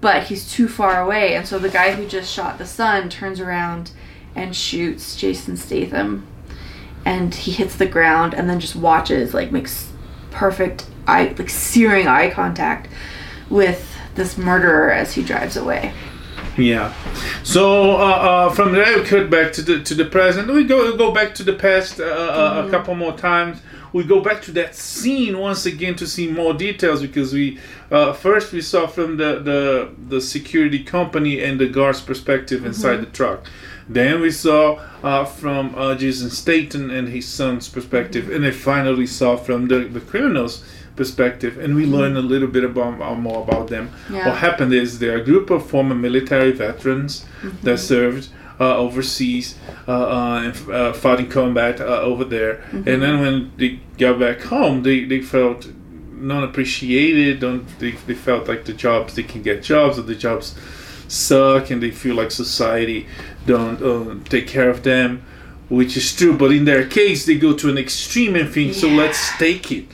but 0.00 0.24
he's 0.24 0.50
too 0.50 0.68
far 0.68 1.00
away. 1.00 1.34
And 1.34 1.46
so 1.46 1.58
the 1.58 1.68
guy 1.68 1.92
who 1.92 2.06
just 2.06 2.32
shot 2.32 2.58
the 2.58 2.66
son 2.66 3.08
turns 3.08 3.40
around 3.40 3.92
and 4.34 4.54
shoots 4.54 5.16
Jason 5.16 5.56
Statham. 5.56 6.26
And 7.04 7.34
he 7.34 7.52
hits 7.52 7.76
the 7.76 7.86
ground 7.86 8.34
and 8.34 8.48
then 8.48 8.60
just 8.60 8.76
watches, 8.76 9.32
like, 9.32 9.50
makes 9.50 9.90
perfect 10.30 10.86
eye, 11.06 11.34
like, 11.38 11.50
searing 11.50 12.06
eye 12.06 12.30
contact 12.30 12.88
with 13.48 13.96
this 14.14 14.36
murderer 14.36 14.92
as 14.92 15.14
he 15.14 15.22
drives 15.22 15.56
away. 15.56 15.92
Yeah. 16.56 16.92
So 17.42 17.92
uh, 17.92 17.94
uh, 17.94 18.50
from 18.50 18.72
there 18.72 18.98
we 18.98 19.04
cut 19.04 19.30
back 19.30 19.52
to 19.54 19.62
the 19.62 19.82
to 19.82 19.94
the 19.94 20.04
present. 20.04 20.52
We 20.52 20.64
go 20.64 20.96
go 20.96 21.12
back 21.12 21.34
to 21.36 21.42
the 21.42 21.54
past 21.54 22.00
uh, 22.00 22.04
uh, 22.04 22.64
a 22.66 22.70
couple 22.70 22.94
more 22.94 23.16
times. 23.16 23.60
We 23.92 24.04
go 24.04 24.20
back 24.20 24.42
to 24.42 24.52
that 24.52 24.74
scene 24.74 25.38
once 25.38 25.66
again 25.66 25.96
to 25.96 26.06
see 26.06 26.30
more 26.30 26.54
details 26.54 27.02
because 27.02 27.32
we 27.32 27.58
uh, 27.90 28.12
first 28.12 28.52
we 28.52 28.60
saw 28.60 28.86
from 28.86 29.16
the, 29.16 29.40
the 29.40 29.90
the 30.08 30.20
security 30.20 30.82
company 30.84 31.42
and 31.42 31.60
the 31.60 31.68
guard's 31.68 32.00
perspective 32.00 32.64
inside 32.64 32.98
the 32.98 33.06
truck. 33.06 33.44
Then 33.88 34.20
we 34.20 34.30
saw 34.30 34.78
uh, 35.02 35.24
from 35.24 35.74
uh, 35.74 35.96
Jason 35.96 36.30
Statham 36.30 36.90
and 36.90 37.08
his 37.08 37.26
son's 37.26 37.68
perspective, 37.68 38.30
and 38.30 38.44
then 38.44 38.52
finally 38.52 39.06
saw 39.06 39.36
from 39.36 39.66
the, 39.66 39.80
the 39.80 40.00
criminals' 40.00 40.62
perspective, 40.94 41.58
and 41.58 41.74
we 41.74 41.86
learned 41.86 42.16
a 42.16 42.20
little 42.20 42.46
bit 42.46 42.62
about 42.62 43.00
uh, 43.00 43.14
more 43.14 43.42
about 43.42 43.68
them. 43.68 43.90
Yeah. 44.10 44.28
What 44.28 44.38
happened 44.38 44.72
is 44.72 44.98
they're 44.98 45.18
a 45.18 45.24
group 45.24 45.50
of 45.50 45.68
former 45.68 45.94
military 45.94 46.52
veterans 46.52 47.24
that 47.64 47.78
served 47.78 48.28
uh, 48.28 48.39
overseas 48.64 49.56
uh, 49.88 49.92
uh, 49.92 50.42
and 50.44 50.70
uh, 50.70 50.92
fought 50.92 51.20
in 51.20 51.28
combat 51.28 51.80
uh, 51.80 51.84
over 52.00 52.24
there, 52.24 52.62
and 52.72 53.02
then 53.02 53.20
when 53.20 53.52
they 53.56 53.80
got 53.98 54.18
back 54.18 54.40
home, 54.42 54.82
they, 54.82 55.04
they 55.04 55.20
felt 55.20 55.68
not 56.12 56.44
appreciated. 56.44 57.40
Don't 57.40 57.66
they, 57.78 57.92
they 57.92 58.14
felt 58.14 58.48
like 58.48 58.64
the 58.64 58.74
jobs 58.74 59.14
they 59.14 59.22
can 59.22 59.42
get 59.42 59.62
jobs 59.62 59.98
or 59.98 60.02
the 60.02 60.14
jobs 60.14 60.54
suck, 61.08 61.70
and 61.70 61.82
they 61.82 61.90
feel 61.90 62.14
like 62.14 62.30
society 62.30 63.06
don't 63.46 63.82
uh, 63.82 64.22
take 64.28 64.46
care 64.46 64.70
of 64.70 64.82
them, 64.82 65.22
which 65.68 65.96
is 65.96 66.14
true. 66.14 66.36
But 66.36 66.52
in 66.52 66.64
their 66.64 66.86
case, 66.86 67.26
they 67.26 67.36
go 67.36 67.54
to 67.54 67.68
an 67.68 67.78
extreme 67.78 68.36
and 68.36 68.48
think, 68.48 68.74
so 68.74 68.88
let's 68.88 69.36
take 69.38 69.72
it. 69.72 69.86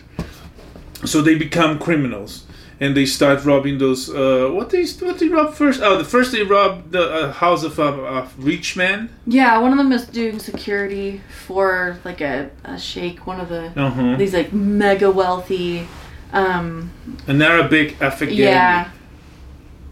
So 1.05 1.23
they 1.23 1.35
become 1.37 1.79
criminals. 1.79 2.46
And 2.79 2.95
they 2.95 3.07
start 3.07 3.45
robbing 3.45 3.79
those. 3.79 4.11
Uh, 4.11 4.51
what 4.53 4.69
they 4.71 4.85
what 5.01 5.19
they 5.19 5.29
rob 5.29 5.55
first? 5.55 5.81
Oh, 5.83 5.97
the 5.97 6.05
first 6.05 6.33
they 6.33 6.43
rob 6.43 6.91
the 6.91 7.05
uh, 7.11 7.33
house 7.33 7.65
of 7.65 7.79
a, 7.79 7.91
a 8.05 8.29
rich 8.37 8.77
man. 8.77 9.09
Yeah, 9.27 9.57
one 9.59 9.73
of 9.73 9.79
them 9.79 9.93
is 9.93 10.05
doing 10.07 10.39
security 10.39 11.23
for, 11.47 11.99
like, 12.05 12.21
a, 12.21 12.51
a 12.65 12.79
sheikh, 12.79 13.27
one 13.27 13.41
of 13.41 13.49
the. 13.49 13.73
Uh 13.75 13.91
huh. 13.91 14.17
these 14.17 14.35
like 14.35 14.53
mega 14.53 15.11
wealthy 15.11 15.87
um 16.33 16.91
An 17.27 17.41
Arabic 17.41 17.99
Afghani. 18.01 18.37
yeah 18.37 18.91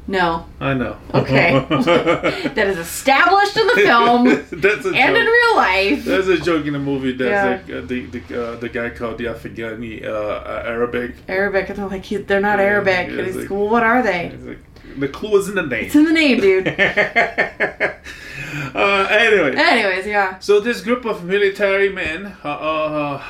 no 0.07 0.45
I 0.61 0.75
know. 0.75 0.97
Okay. 1.15 1.65
that 1.69 2.67
is 2.67 2.77
established 2.79 3.57
in 3.57 3.67
the 3.69 3.73
film 3.89 4.25
that's 4.61 4.85
a 4.85 4.91
and 4.91 5.17
in 5.17 5.27
real 5.27 5.57
life 5.57 6.05
There's 6.05 6.29
a 6.29 6.39
joke 6.39 6.67
in 6.67 6.75
the 6.75 6.79
movie. 6.79 7.13
That's 7.13 7.31
Yeah. 7.31 7.51
like 7.53 7.85
uh, 7.85 7.87
the 7.87 8.07
the, 8.07 8.43
uh, 8.43 8.57
the 8.57 8.69
guy 8.69 8.91
called 8.91 9.19
the 9.19 9.25
Afghani 9.25 10.05
uh, 10.05 10.09
uh, 10.11 10.63
Arabic. 10.67 11.15
arabic 11.29 11.69
and 11.71 11.79
they're 11.79 11.89
like 11.89 12.07
they're 12.27 12.41
not 12.41 12.59
Yeah, 12.59 12.65
arabic 12.67 13.09
and 13.09 13.27
he's 13.27 13.37
like 13.37 13.51
well 13.51 13.69
what 13.69 13.83
are 13.83 14.03
they 14.03 14.33
like, 14.45 14.59
the 14.99 15.09
clue 15.09 15.39
is 15.39 15.49
in 15.49 15.55
the 15.55 15.63
name. 15.63 15.87
it's 15.87 15.95
in 15.97 16.05
the 16.05 16.13
name 16.13 16.41
dude 16.41 16.69
uh, 18.75 19.07
anyway, 19.11 19.55
anyways 19.57 20.07
yeah 20.07 20.39
so 20.39 20.61
this 20.61 20.81
group 20.83 21.05
of 21.05 21.25
military 21.25 21.89
men, 21.89 22.37
uh, 22.45 22.49
uh, 22.49 23.23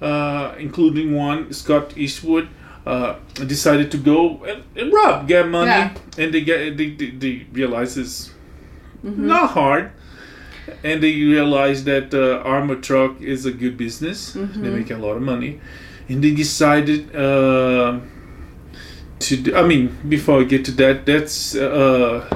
uh, 0.00 0.54
including 0.58 1.14
one 1.14 1.52
Scott 1.52 1.96
Eastwood, 1.96 2.48
uh, 2.88 3.14
decided 3.46 3.90
to 3.94 3.98
go 3.98 4.42
and, 4.50 4.62
and 4.80 4.92
rob, 4.92 5.28
get 5.28 5.44
money, 5.48 5.70
Yeah. 5.70 5.94
and 6.20 6.28
they 6.34 6.40
get 6.50 6.76
they, 6.78 6.88
they, 7.00 7.10
they 7.22 7.34
realize 7.52 7.96
it's 7.98 8.30
Mm-hmm. 9.04 9.26
not 9.28 9.50
hard. 9.50 9.92
And 10.84 11.00
they 11.02 11.14
realize 11.36 11.84
that 11.84 12.12
uh, 12.12 12.42
armor 12.54 12.74
truck 12.76 13.20
is 13.22 13.46
a 13.46 13.52
good 13.52 13.76
business. 13.76 14.34
Mm-hmm. 14.34 14.62
They 14.62 14.70
make 14.70 14.90
a 14.90 14.98
lot 14.98 15.14
of 15.16 15.22
money, 15.22 15.60
and 16.08 16.22
they 16.22 16.32
decided 16.34 17.14
uh, 17.16 18.00
to. 19.24 19.36
Do, 19.42 19.54
I 19.56 19.62
mean, 19.62 19.96
before 20.08 20.40
I 20.42 20.44
get 20.44 20.64
to 20.66 20.72
that, 20.82 21.06
that's 21.06 21.54
uh, 21.54 22.26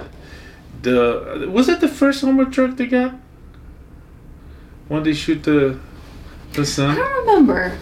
the 0.83 1.47
was 1.51 1.67
that 1.67 1.81
the 1.81 1.89
first 1.89 2.23
armor 2.25 2.47
truck 2.47 2.77
they 2.79 2.87
got 2.87 3.13
when 4.89 5.03
they 5.03 5.15
shoot 5.15 5.43
the 5.43 5.79
the 6.55 6.65
sun. 6.65 6.91
i 6.91 6.95
don't 6.97 7.17
remember 7.27 7.77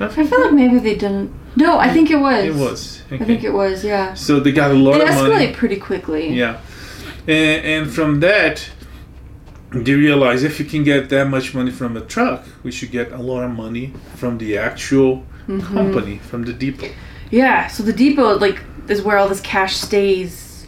I 0.00 0.04
i 0.06 0.08
feel 0.08 0.40
like 0.44 0.52
maybe 0.52 0.78
they 0.78 0.94
didn't 0.96 1.30
no 1.64 1.70
i 1.86 1.88
think 1.94 2.06
it 2.16 2.20
was 2.28 2.44
it 2.52 2.54
was. 2.66 2.80
i 3.14 3.18
think 3.28 3.40
it 3.50 3.54
was 3.62 3.76
yeah 3.92 4.14
So 4.26 4.32
they 4.44 4.52
got 4.62 4.70
a 4.70 4.74
lot 4.86 5.00
it 5.00 5.08
of 5.08 5.14
money. 5.14 5.34
escalated 5.46 5.54
pretty 5.60 5.78
quickly 5.88 6.24
Yeah, 6.40 6.54
and, 7.26 7.58
and 7.72 7.82
from 7.96 8.20
that, 8.20 8.54
they 9.86 9.94
realize 9.94 10.40
if 10.50 10.54
you 10.60 10.66
can 10.72 10.82
get 10.92 11.08
that 11.14 11.26
much 11.36 11.46
money 11.58 11.70
from 11.80 11.96
a 11.96 12.00
truck, 12.14 12.40
we 12.64 12.70
should 12.76 12.90
get 12.98 13.06
a 13.12 13.22
lot 13.30 13.42
of 13.48 13.50
money 13.64 13.86
from 14.20 14.32
the 14.38 14.50
actual 14.68 15.12
Mm-hmm. 15.48 15.74
company, 15.78 16.16
from 16.30 16.40
the 16.44 16.52
depot. 16.64 16.90
Yeah, 17.30 17.68
so 17.74 17.82
the 17.82 17.92
depot 18.04 18.30
like 18.46 18.58
is 18.94 19.00
where 19.06 19.16
all 19.18 19.28
this 19.32 19.40
cash 19.40 19.74
stays 19.76 20.66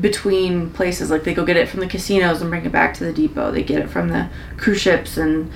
between 0.00 0.70
places. 0.70 1.10
Like 1.10 1.24
they 1.24 1.34
go 1.34 1.44
get 1.44 1.56
it 1.58 1.68
from 1.68 1.80
the 1.80 1.86
casinos 1.86 2.40
and 2.40 2.48
bring 2.50 2.64
it 2.64 2.72
back 2.72 2.94
to 2.94 3.04
the 3.04 3.12
depot. 3.12 3.50
They 3.52 3.62
get 3.62 3.80
it 3.84 3.90
from 3.90 4.08
the 4.08 4.28
cruise 4.56 4.80
ships 4.80 5.18
and 5.18 5.50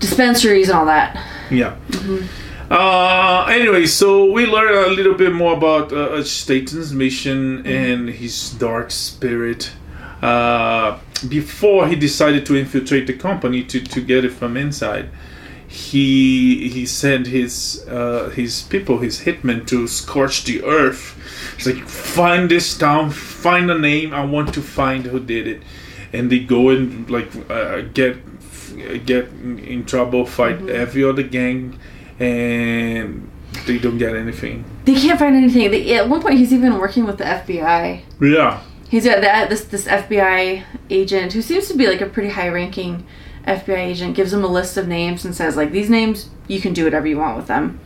dispensaries 0.00 0.68
and 0.70 0.78
all 0.78 0.86
that. 0.86 1.10
Yeah. 1.50 1.76
Mm-hmm. 1.90 2.26
Uh, 2.70 3.46
anyway, 3.50 3.86
so 3.86 4.30
we 4.30 4.44
learn 4.46 4.90
a 4.90 4.92
little 4.92 5.14
bit 5.14 5.32
more 5.32 5.56
about 5.56 5.92
uh, 5.92 6.22
Statham's 6.22 6.92
mission 6.92 7.58
Mm-hmm. 7.58 7.66
and 7.66 8.08
his 8.10 8.50
dark 8.50 8.90
spirit. 8.90 9.72
Uh, 10.20 10.98
before 11.28 11.86
he 11.88 11.96
decided 11.96 12.44
to 12.46 12.56
infiltrate 12.56 13.06
the 13.06 13.12
company 13.12 13.62
to, 13.64 13.80
to 13.80 14.00
get 14.00 14.24
it 14.24 14.32
from 14.32 14.56
inside, 14.56 15.08
he 15.66 16.68
he 16.68 16.86
sent 16.86 17.26
his 17.26 17.84
uh, 17.88 18.30
his 18.30 18.62
people, 18.62 18.98
his 18.98 19.20
hitmen, 19.20 19.66
to 19.66 19.86
scorch 19.86 20.44
the 20.44 20.62
earth. 20.64 21.14
It's 21.56 21.66
like 21.66 21.86
find 21.88 22.50
this 22.50 22.76
town, 22.76 23.10
find 23.10 23.70
a 23.70 23.78
name. 23.78 24.12
I 24.14 24.24
want 24.24 24.52
to 24.54 24.62
find 24.62 25.06
who 25.06 25.20
did 25.20 25.46
it, 25.46 25.62
and 26.12 26.30
they 26.30 26.40
go 26.40 26.70
and 26.70 27.08
like 27.10 27.30
uh, 27.50 27.82
get 27.94 28.16
get 29.06 29.28
in 29.28 29.84
trouble, 29.84 30.24
fight 30.26 30.68
every 30.68 31.04
other 31.04 31.22
gang, 31.22 31.78
and 32.18 33.30
they 33.66 33.78
don't 33.78 33.98
get 33.98 34.16
anything. 34.16 34.64
They 34.84 34.94
can't 34.94 35.18
find 35.18 35.36
anything. 35.36 35.70
They, 35.70 35.94
at 35.94 36.08
one 36.08 36.22
point, 36.22 36.38
he's 36.38 36.52
even 36.52 36.78
working 36.78 37.04
with 37.04 37.18
the 37.18 37.24
FBI. 37.24 38.02
Yeah, 38.20 38.62
He's 38.88 39.04
got 39.04 39.20
that 39.20 39.50
this 39.50 39.64
this 39.64 39.86
FBI 39.86 40.64
agent 40.88 41.32
who 41.34 41.42
seems 41.42 41.68
to 41.68 41.76
be 41.76 41.86
like 41.86 42.00
a 42.00 42.06
pretty 42.06 42.30
high 42.30 42.48
ranking 42.48 43.06
FBI 43.46 43.76
agent 43.76 44.16
gives 44.16 44.32
him 44.32 44.42
a 44.42 44.48
list 44.48 44.76
of 44.76 44.88
names 44.88 45.24
and 45.24 45.34
says 45.34 45.56
like 45.56 45.72
these 45.72 45.90
names 45.90 46.30
you 46.46 46.60
can 46.60 46.72
do 46.72 46.84
whatever 46.84 47.06
you 47.06 47.18
want 47.18 47.36
with 47.36 47.46
them. 47.46 47.80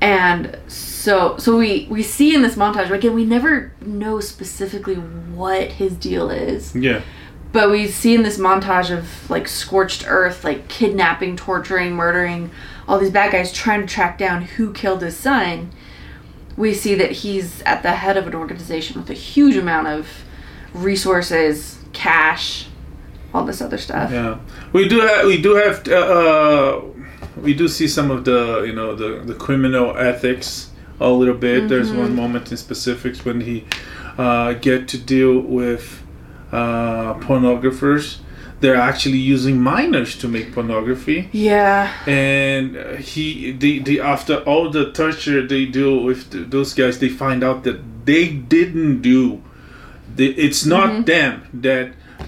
And 0.00 0.58
so 0.66 1.36
so 1.38 1.56
we 1.56 1.86
we 1.88 2.02
see 2.02 2.34
in 2.34 2.42
this 2.42 2.56
montage 2.56 2.90
again 2.90 3.14
we 3.14 3.24
never 3.24 3.72
know 3.80 4.18
specifically 4.18 4.96
what 4.96 5.72
his 5.72 5.94
deal 5.94 6.28
is, 6.30 6.74
yeah, 6.74 7.02
But 7.52 7.70
we 7.70 7.86
see 7.86 8.14
in 8.16 8.24
this 8.24 8.36
montage 8.36 8.90
of 8.90 9.30
like 9.30 9.46
scorched 9.46 10.04
earth, 10.08 10.42
like 10.42 10.66
kidnapping, 10.66 11.36
torturing, 11.36 11.94
murdering 11.94 12.50
all 12.88 12.98
these 12.98 13.10
bad 13.10 13.32
guys 13.32 13.52
trying 13.52 13.80
to 13.80 13.86
track 13.86 14.18
down 14.18 14.42
who 14.42 14.72
killed 14.72 15.02
his 15.02 15.16
son. 15.16 15.70
We 16.56 16.72
see 16.72 16.94
that 16.94 17.12
he's 17.12 17.62
at 17.62 17.82
the 17.82 17.92
head 17.92 18.16
of 18.16 18.26
an 18.26 18.34
organization 18.34 19.00
with 19.00 19.10
a 19.10 19.14
huge 19.14 19.56
amount 19.56 19.88
of 19.88 20.08
resources, 20.72 21.78
cash, 21.92 22.68
all 23.34 23.44
this 23.44 23.60
other 23.60 23.78
stuff. 23.78 24.10
Yeah, 24.10 24.38
we 24.72 24.88
do 24.88 25.00
have 25.00 25.26
we 25.26 25.40
do 25.40 25.54
have 25.56 25.86
uh, 25.88 25.94
uh, 25.94 26.82
we 27.36 27.54
do 27.54 27.68
see 27.68 27.88
some 27.88 28.10
of 28.10 28.24
the 28.24 28.64
you 28.66 28.72
know 28.72 28.94
the 28.94 29.20
the 29.24 29.34
criminal 29.34 29.96
ethics 29.96 30.70
a 31.00 31.10
little 31.10 31.34
bit. 31.34 31.68
There's 31.68 31.92
one 31.92 32.16
moment 32.16 32.50
in 32.50 32.56
specifics 32.56 33.24
when 33.24 33.42
he 33.42 33.64
uh, 34.16 34.54
get 34.54 34.88
to 34.88 34.98
deal 34.98 35.38
with 35.40 36.02
uh, 36.52 37.14
pornographers. 37.14 38.18
They're 38.60 38.82
actually 38.90 39.18
using 39.18 39.60
minors 39.60 40.16
to 40.18 40.28
make 40.28 40.52
pornography, 40.54 41.28
Yeah. 41.32 41.90
and 42.06 42.76
uh, 42.76 42.96
he 42.96 43.52
the 43.52 43.80
the 43.80 44.00
after 44.00 44.36
all 44.48 44.70
the 44.70 44.84
torture 44.92 45.46
they 45.46 45.64
do 45.66 45.88
with 46.08 46.20
th 46.32 46.50
those 46.50 46.70
guys, 46.80 46.98
they 46.98 47.10
find 47.24 47.40
out 47.44 47.58
that 47.64 47.78
they 48.06 48.24
didn't 48.28 49.02
do. 49.02 49.22
The, 50.16 50.26
it's 50.46 50.64
not 50.64 51.04
them 51.06 51.32
that 51.66 51.86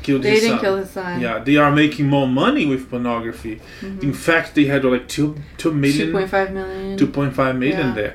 killed 0.09 0.23
Mm-hmm. 0.23 0.29
They 0.29 0.31
his 0.31 0.41
didn't 0.43 0.59
son. 0.59 0.65
kill 0.65 0.77
his 0.83 0.91
son. 0.91 1.21
Yeah, 1.21 1.37
they 1.49 1.57
are 1.65 1.73
making 1.83 2.07
more 2.17 2.29
money 2.45 2.65
with 2.73 2.83
pornography. 2.91 3.55
In 4.09 4.13
fact, 4.27 4.49
they 4.57 4.65
had 4.73 4.85
like 4.85 5.07
two 5.17 5.29
two 5.63 5.73
million, 5.85 6.09
2.5 6.13 6.53
million. 6.59 6.99
2.5 6.99 7.59
million 7.65 7.89
Yeah. 7.89 7.95
there, 8.01 8.15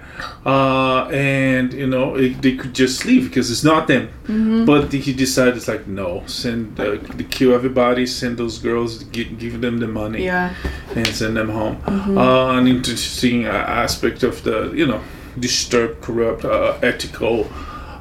uh, 0.53 1.01
and 1.09 1.67
you 1.81 1.88
know 1.93 2.07
it, 2.23 2.41
they 2.41 2.55
could 2.59 2.73
just 2.83 3.05
leave 3.09 3.23
because 3.29 3.47
it's 3.53 3.63
not 3.63 3.88
them. 3.88 4.03
Mm-hmm. 4.27 4.65
But 4.65 4.91
he 5.07 5.13
decided 5.25 5.53
it's 5.59 5.67
like 5.67 5.85
no, 5.88 6.23
send 6.27 6.79
uh, 6.79 6.97
kill 7.35 7.51
everybody, 7.59 8.05
send 8.05 8.33
those 8.38 8.55
girls, 8.69 8.91
give, 9.15 9.29
give 9.43 9.55
them 9.65 9.75
the 9.79 9.88
money, 9.88 10.21
yeah. 10.25 10.53
and 10.95 11.07
send 11.07 11.33
them 11.39 11.50
home. 11.50 11.75
Mm-hmm. 11.85 12.17
Uh, 12.17 12.57
an 12.59 12.67
interesting 12.67 13.45
uh, 13.45 13.83
aspect 13.83 14.23
of 14.23 14.35
the 14.43 14.57
you 14.79 14.88
know 14.91 15.01
disturbed, 15.39 15.95
corrupt, 16.05 16.45
uh, 16.45 16.77
ethical 16.91 17.38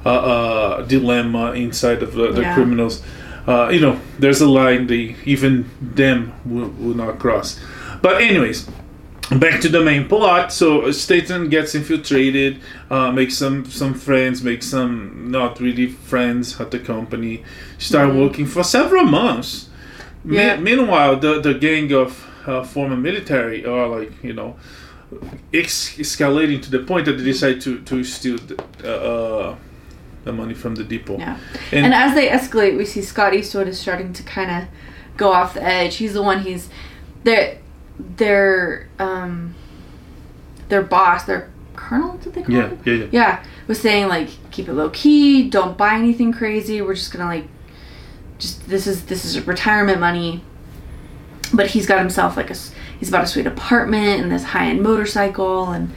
uh, 0.04 0.08
uh, 0.08 0.82
dilemma 0.94 1.44
inside 1.52 2.00
of 2.02 2.10
the, 2.18 2.26
the 2.32 2.42
Yeah. 2.42 2.54
criminals. 2.54 3.02
Uh, 3.46 3.68
you 3.70 3.80
know, 3.80 4.00
there's 4.18 4.40
a 4.40 4.48
line 4.48 4.86
they 4.86 5.16
even 5.24 5.68
them 5.80 6.32
will, 6.44 6.68
will 6.78 6.94
not 6.94 7.18
cross. 7.18 7.58
But 8.00 8.22
anyways, 8.22 8.68
back 9.30 9.60
to 9.62 9.68
the 9.68 9.82
main 9.82 10.08
plot. 10.08 10.52
So 10.52 10.90
Statham 10.92 11.48
gets 11.48 11.74
infiltrated, 11.74 12.60
uh, 12.90 13.10
makes 13.12 13.36
some 13.36 13.64
some 13.66 13.94
friends, 13.94 14.42
makes 14.42 14.66
some 14.66 15.30
not 15.30 15.60
really 15.60 15.88
friends 15.88 16.60
at 16.60 16.70
the 16.70 16.78
company. 16.78 17.42
Start 17.78 18.14
working 18.14 18.46
for 18.46 18.62
several 18.62 19.04
months. 19.04 19.68
Me- 20.24 20.56
meanwhile, 20.56 21.16
the 21.16 21.40
the 21.40 21.54
gang 21.54 21.92
of 21.92 22.28
uh, 22.46 22.62
former 22.62 22.96
military 22.96 23.64
are 23.64 23.88
like 23.88 24.12
you 24.22 24.32
know 24.32 24.56
ex- 25.52 25.96
escalating 25.98 26.62
to 26.62 26.70
the 26.70 26.80
point 26.80 27.06
that 27.06 27.12
they 27.12 27.24
decide 27.24 27.60
to 27.60 27.80
to 27.80 28.04
steal 28.04 28.38
the, 28.38 28.62
uh, 28.84 28.88
uh, 28.88 29.56
the 30.24 30.32
money 30.32 30.54
from 30.54 30.74
the 30.76 30.84
depot. 30.84 31.18
Yeah. 31.18 31.38
And- 31.72 31.86
And, 31.86 31.94
as 31.94 32.14
they 32.14 32.28
escalate, 32.28 32.76
we 32.76 32.84
see 32.84 33.02
Scott 33.02 33.34
Eastwood 33.34 33.68
is 33.68 33.78
starting 33.78 34.12
to 34.12 34.22
kind 34.22 34.50
of 34.50 34.68
go 35.16 35.32
off 35.32 35.54
the 35.54 35.62
edge. 35.62 35.96
He's 35.96 36.14
the 36.14 36.22
one. 36.22 36.40
He's 36.42 36.68
their 37.24 37.58
their 38.16 38.88
um 38.98 39.54
their 40.68 40.82
boss, 40.82 41.24
their 41.24 41.50
colonel. 41.76 42.16
Did 42.18 42.34
they 42.34 42.42
call 42.42 42.54
Yeah, 42.54 42.68
him? 42.68 42.78
yeah, 42.84 42.92
yeah. 42.94 43.06
Yeah, 43.12 43.44
was 43.66 43.80
saying 43.80 44.08
like 44.08 44.28
keep 44.50 44.68
it 44.68 44.72
low 44.72 44.90
key. 44.90 45.48
Don't 45.50 45.76
buy 45.76 45.94
anything 45.94 46.32
crazy. 46.32 46.80
We're 46.82 46.94
just 46.94 47.12
gonna 47.12 47.26
like 47.26 47.46
just 48.38 48.68
this 48.68 48.86
is 48.86 49.04
this 49.06 49.24
is 49.24 49.46
retirement 49.46 50.00
money. 50.00 50.42
But 51.54 51.66
he's 51.68 51.86
got 51.86 51.98
himself 51.98 52.36
like 52.36 52.50
a 52.50 52.56
he's 52.98 53.10
bought 53.10 53.24
a 53.24 53.26
sweet 53.26 53.46
apartment 53.46 54.22
and 54.22 54.32
this 54.32 54.44
high 54.44 54.66
end 54.68 54.82
motorcycle 54.82 55.70
and 55.70 55.92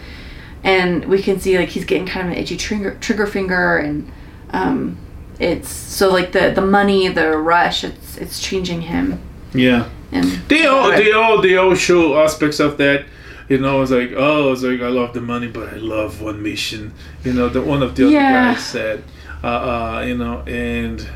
and 0.66 1.06
we 1.06 1.22
can 1.22 1.40
see 1.40 1.58
like 1.58 1.70
he's 1.70 1.86
getting 1.86 2.06
kind 2.06 2.28
of 2.28 2.34
an 2.34 2.38
itchy 2.40 2.58
trigger 2.58 2.98
trigger 3.00 3.26
finger 3.28 3.78
and 3.78 4.12
um 4.50 4.98
it's 5.40 5.70
so 5.70 6.12
like 6.12 6.32
the 6.34 6.52
the 6.52 6.62
money 6.62 7.08
the 7.08 7.38
rush 7.38 7.84
it's 7.84 8.18
it's 8.18 8.40
changing 8.40 8.82
him 8.82 9.20
yeah. 9.54 9.88
and 10.12 10.26
They 10.50 10.66
all, 10.66 10.90
they 10.92 11.12
all, 11.14 11.42
they 11.42 11.56
all 11.56 11.76
show 11.76 12.20
aspects 12.22 12.60
of 12.60 12.78
that. 12.78 13.06
You 13.48 13.58
know, 13.60 13.82
it's 13.82 13.92
like, 13.92 14.12
oh, 14.18 14.52
it's 14.52 14.64
like 14.64 14.82
I 14.82 14.88
love 14.90 15.14
the 15.14 15.22
money, 15.22 15.48
but 15.48 15.70
I 15.74 15.78
love 15.78 16.22
one 16.22 16.42
mission. 16.44 16.94
You 17.24 17.32
know, 17.32 17.48
that 17.48 17.62
one 17.62 17.82
of 17.82 17.96
the 17.96 18.04
other 18.06 18.14
Yeah. 18.14 18.54
guys 18.54 18.66
said. 18.66 19.04
Uh, 19.44 19.48
uh, 19.48 20.04
you 20.06 20.18
know, 20.18 20.42
and 20.48 21.08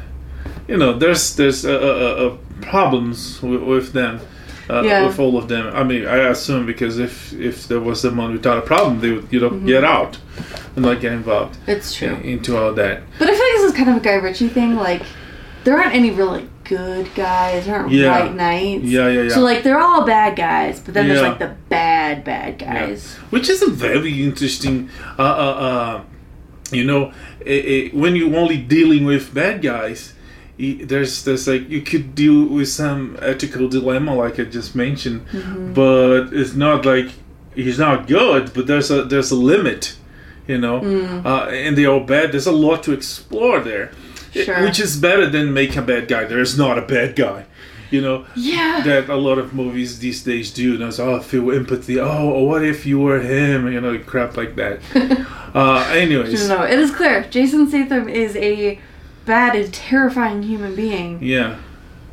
you 0.69 0.77
know, 0.77 0.97
there's 0.97 1.35
there's 1.35 1.65
uh, 1.65 1.71
uh, 1.73 2.27
uh, 2.27 2.37
problems 2.61 3.41
with, 3.41 3.63
with 3.63 3.91
them. 3.93 4.19
Uh, 4.69 4.81
Yeah. 4.83 5.05
With 5.07 5.19
all 5.19 5.35
of 5.37 5.47
them, 5.47 5.65
I 5.73 5.83
mean, 5.83 6.05
I 6.05 6.17
assume 6.29 6.65
because 6.65 6.99
if 6.99 7.33
if 7.33 7.67
there 7.67 7.79
was 7.79 7.99
someone 8.01 8.31
without 8.33 8.57
a 8.57 8.61
problem, 8.61 8.99
they 9.01 9.11
would 9.11 9.27
you 9.31 9.39
know 9.39 9.49
get 9.73 9.83
out 9.83 10.17
and 10.75 10.85
not 10.85 11.01
get 11.01 11.11
involved 11.11 11.57
it's 11.67 11.93
true 11.97 12.09
in- 12.09 12.21
into 12.37 12.55
all 12.57 12.71
that. 12.73 13.01
but 13.19 13.27
i 13.29 13.31
feel 13.31 13.45
like 13.47 13.55
this 13.57 13.63
is 13.71 13.73
kind 13.79 13.89
of 13.89 13.97
a 13.97 13.99
guy 13.99 14.13
ritchie 14.25 14.47
thing 14.47 14.75
like 14.75 15.01
there 15.63 15.75
aren't 15.77 15.93
any 16.01 16.11
really 16.11 16.47
good 16.63 17.07
guys 17.15 17.65
there 17.65 17.75
aren't 17.79 17.91
Yeah. 17.91 18.11
white 18.11 18.35
knights 18.35 18.85
Yeah, 18.85 19.07
yeah, 19.09 19.23
yeah. 19.23 19.29
so 19.35 19.41
like 19.41 19.63
they're 19.63 19.79
all 19.79 20.05
bad 20.05 20.35
guys 20.37 20.79
but 20.79 20.93
then 20.93 21.07
there's 21.07 21.21
like 21.29 21.39
the 21.39 21.55
bad 21.69 22.23
bad 22.23 22.59
guys 22.59 23.15
which 23.31 23.49
is 23.49 23.61
a 23.63 23.69
very 23.71 24.13
interesting 24.23 24.89
uh, 25.17 25.21
uh, 25.45 25.55
uh, 25.67 26.01
you 26.71 26.85
know 26.89 27.11
eh, 27.45 27.61
eh, 27.73 27.89
when 28.01 28.15
you're 28.15 28.35
only 28.43 28.57
dealing 28.77 29.03
with 29.05 29.33
bad 29.33 29.61
guys 29.61 30.13
there's 30.59 31.23
there's 31.25 31.47
like 31.47 31.69
you 31.69 31.81
could 31.81 32.13
deal 32.15 32.45
with 32.45 32.67
some 32.67 33.17
ethical 33.21 33.67
dilemma 33.69 34.13
like 34.13 34.39
i 34.39 34.43
just 34.43 34.75
mentioned 34.75 35.25
Mm-hmm. 35.27 35.73
but 35.73 36.33
it's 36.33 36.53
not 36.53 36.85
like 36.85 37.09
he's 37.55 37.79
not 37.79 38.07
good 38.07 38.53
but 38.53 38.67
there's 38.67 38.91
a 38.91 39.03
there's 39.03 39.31
a 39.31 39.35
limit 39.53 39.95
you 40.47 40.57
know 40.57 40.81
Mm. 40.81 41.25
uh, 41.25 41.45
and 41.65 41.77
they're 41.77 41.89
all 41.95 42.05
bad 42.15 42.31
there's 42.33 42.47
a 42.47 42.51
lot 42.67 42.83
to 42.83 42.91
explore 42.93 43.59
there 43.61 43.91
I- 44.35 44.43
Sure. 44.43 44.63
which 44.65 44.79
is 44.79 44.95
better 45.07 45.27
than 45.29 45.53
make 45.53 45.75
a 45.77 45.81
bad 45.81 46.07
guy 46.07 46.23
there's 46.25 46.55
not 46.57 46.77
a 46.77 46.85
bad 46.95 47.15
guy 47.15 47.45
you 47.89 48.01
know 48.01 48.25
yeah 48.35 48.81
that 48.85 49.09
a 49.09 49.15
lot 49.15 49.37
of 49.39 49.53
movies 49.53 49.97
these 49.99 50.21
days 50.23 50.51
do. 50.53 50.67
And 50.75 50.83
it's, 50.83 50.99
oh, 50.99 51.15
I 51.15 51.19
feel 51.31 51.49
empathy. 51.51 51.99
Oh, 51.99 52.43
what 52.49 52.63
if 52.63 52.85
you 52.85 52.99
were 52.99 53.19
him? 53.19 53.59
You 53.73 53.81
know, 53.81 53.97
crap 54.11 54.37
like 54.37 54.53
that. 54.61 54.77
uh, 55.55 55.79
anyways, 56.03 56.47
no, 56.47 56.61
it 56.73 56.77
is 56.77 56.91
clear. 56.91 57.23
Jason 57.31 57.67
Statham 57.67 58.07
is 58.07 58.35
a 58.35 58.77
bad 59.29 59.55
and 59.55 59.71
terrifying 59.73 60.39
human 60.51 60.73
being. 60.75 61.11
yeah. 61.21 61.51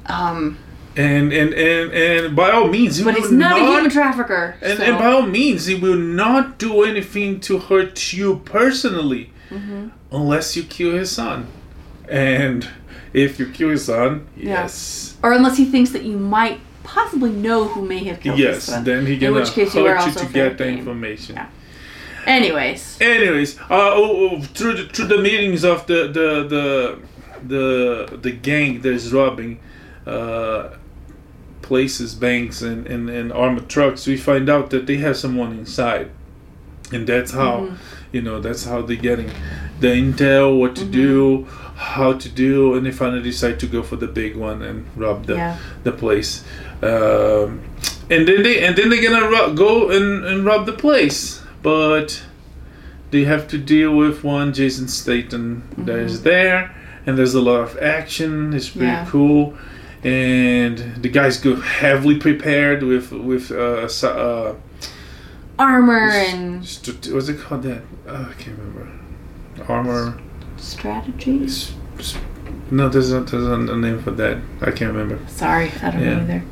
Um, 0.07 0.59
And, 0.97 1.27
and 1.41 1.51
and 1.69 1.87
and 1.93 2.37
by 2.41 2.49
all 2.57 2.69
means, 2.77 2.93
he 2.99 3.05
but 3.05 3.15
will 3.15 3.23
he's 3.23 3.33
not, 3.33 3.59
a 3.61 3.65
human 3.73 3.91
trafficker. 3.99 4.45
and, 4.63 4.79
so- 4.79 4.85
and 4.87 4.95
by 5.03 5.09
all 5.15 5.27
means, 5.41 5.61
he 5.71 5.75
will 5.87 6.03
not 6.23 6.45
do 6.67 6.71
anything 6.91 7.31
to 7.49 7.53
hurt 7.69 7.97
you 8.19 8.29
personally, 8.57 9.25
Mm-hmm. 9.51 9.83
unless 10.19 10.47
you 10.57 10.63
kill 10.77 10.93
his 11.01 11.11
son. 11.21 11.39
And 12.29 12.59
if 13.13 13.31
you 13.39 13.47
kill 13.59 13.71
his 13.77 13.85
son, 13.93 14.11
Yeah. 14.37 14.63
yes, 14.63 14.75
or 15.23 15.31
unless 15.39 15.57
he 15.63 15.65
thinks 15.75 15.91
that 15.97 16.03
you 16.11 16.17
might 16.39 16.59
possibly 16.97 17.31
know 17.47 17.61
who 17.73 17.83
may 17.93 18.03
have 18.09 18.19
killed 18.21 18.39
his 18.39 18.63
son. 18.65 18.79
yes, 18.79 18.85
then 18.89 19.01
he 19.11 19.15
In 19.27 19.35
which 19.35 19.53
case 19.59 19.71
you 19.75 19.87
are 19.87 19.97
hurt 19.97 20.07
you 20.07 20.13
to 20.25 20.27
get 20.41 20.51
the 20.59 20.67
information. 20.79 21.33
Yeah. 21.37 21.47
Anyways, 22.27 22.99
Anyways, 23.01 23.59
uh, 23.61 23.65
oh, 23.71 24.31
oh, 24.33 24.41
through 24.43 24.75
the, 24.75 24.85
through 24.89 25.07
the 25.07 25.19
meetings 25.19 25.65
of 25.65 25.87
the 25.87 26.09
the 26.09 26.47
the 26.49 26.99
the, 27.47 28.19
the 28.21 28.33
gang 28.33 28.81
that 28.81 28.93
is 28.93 29.12
robbing 29.12 29.61
uh, 30.07 30.71
places, 31.62 32.15
banks, 32.15 32.62
and, 32.62 32.87
and, 32.87 33.09
and 33.11 33.33
armored 33.33 33.69
trucks, 33.69 34.07
we 34.07 34.17
find 34.17 34.49
out 34.49 34.71
that 34.71 34.87
they 34.87 34.97
have 34.97 35.17
someone 35.17 35.53
inside, 35.53 36.11
and 36.93 37.07
that's 37.07 37.33
how 37.33 37.57
Mm-hmm. 37.61 37.75
you 38.12 38.23
know 38.23 38.41
that's 38.41 38.65
how 38.65 38.83
they're 38.83 38.97
getting 38.97 39.31
the 39.81 39.89
intel, 39.89 40.59
what 40.59 40.75
to 40.77 40.83
Mm-hmm. 40.83 40.91
do, 40.93 41.45
how 41.77 42.12
to 42.15 42.29
do, 42.29 42.75
and 42.75 42.87
they 42.87 42.93
finally 42.93 43.23
decide 43.23 43.61
to 43.61 43.67
go 43.67 43.83
for 43.83 43.97
the 43.97 44.07
big 44.09 44.35
one 44.37 44.62
and 44.62 44.87
rob 44.97 45.27
the 45.27 45.35
Yeah. 45.35 45.57
the 45.85 45.93
place. 45.93 46.45
Um, 46.83 47.61
and 48.11 48.27
then 48.29 48.43
they 48.43 48.65
and 48.67 48.77
then 48.77 48.89
they're 48.91 49.03
gonna 49.03 49.29
ro- 49.31 49.53
go 49.55 49.91
and, 49.91 50.25
and 50.25 50.45
rob 50.45 50.67
the 50.67 50.73
place, 50.73 51.43
but 51.67 52.23
they 53.11 53.25
have 53.25 53.49
to 53.49 53.59
deal 53.59 53.91
with 53.97 54.23
one 54.23 54.53
Jason 54.53 54.87
Statham 54.87 55.65
that 55.79 55.99
is 55.99 56.23
there, 56.23 56.73
and 57.05 57.19
there's 57.19 57.35
a 57.35 57.41
lot 57.41 57.59
of 57.61 57.77
action. 57.79 58.55
It's 58.55 58.69
pretty 58.69 58.87
Yeah. 58.87 59.05
cool, 59.09 59.55
and 60.05 60.79
the 61.03 61.09
guys 61.09 61.39
go 61.39 61.57
heavily 61.57 62.19
prepared 62.19 62.85
with 62.85 63.11
with 63.11 63.51
uh, 63.51 63.89
uh 64.07 64.55
armor 65.59 66.09
and 66.31 66.65
st- 66.65 67.13
what's 67.13 67.29
it 67.29 67.41
called 67.41 67.65
that? 67.65 67.83
Uh, 68.09 68.27
I 68.31 68.35
can't 68.41 68.57
remember. 68.59 68.87
Armor. 69.69 70.19
strategies. 70.59 71.73
s- 71.99 72.15
s- 72.15 72.19
No, 72.71 72.89
there's 72.89 73.11
a, 73.13 73.21
there's 73.23 73.45
a 73.47 73.77
name 73.77 73.99
for 74.07 74.13
that. 74.13 74.37
I 74.61 74.71
can't 74.71 74.93
remember. 74.95 75.19
Sorry, 75.29 75.71
I 75.83 75.91
don't 75.91 76.01
Yeah. 76.03 76.15
know 76.15 76.23
either. 76.23 76.43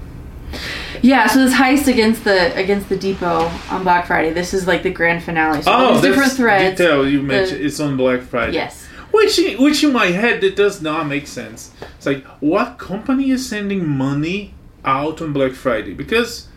Yeah, 1.03 1.27
so 1.27 1.45
this 1.45 1.55
heist 1.55 1.87
against 1.89 2.25
the 2.25 2.55
against 2.57 2.89
the 2.89 2.97
depot 2.97 3.51
on 3.71 3.83
Black 3.83 4.07
Friday. 4.07 4.33
This 4.33 4.55
is 4.55 4.67
like 4.67 4.83
the 4.83 4.91
grand 4.91 5.23
finale. 5.23 5.63
So 5.63 5.71
Oh, 5.75 6.01
different 6.03 6.33
threads. 6.33 6.79
detail 6.79 7.09
you 7.09 7.23
mentioned. 7.23 7.61
it's 7.65 7.81
on 7.81 7.97
Black 7.97 8.21
Friday. 8.23 8.55
Yes. 8.55 8.87
Which, 9.13 9.39
which 9.59 9.85
in 9.85 9.93
my 9.93 10.07
head, 10.07 10.43
it 10.43 10.57
does 10.57 10.83
not 10.83 11.07
make 11.07 11.29
sense. 11.29 11.71
It's 11.97 12.05
like, 12.07 12.25
what 12.41 12.79
company 12.79 13.31
is 13.31 13.49
sending 13.49 13.89
money 13.89 14.55
out 14.85 15.23
on 15.23 15.33
Black 15.33 15.53
Friday? 15.53 15.95
Because 15.95 16.49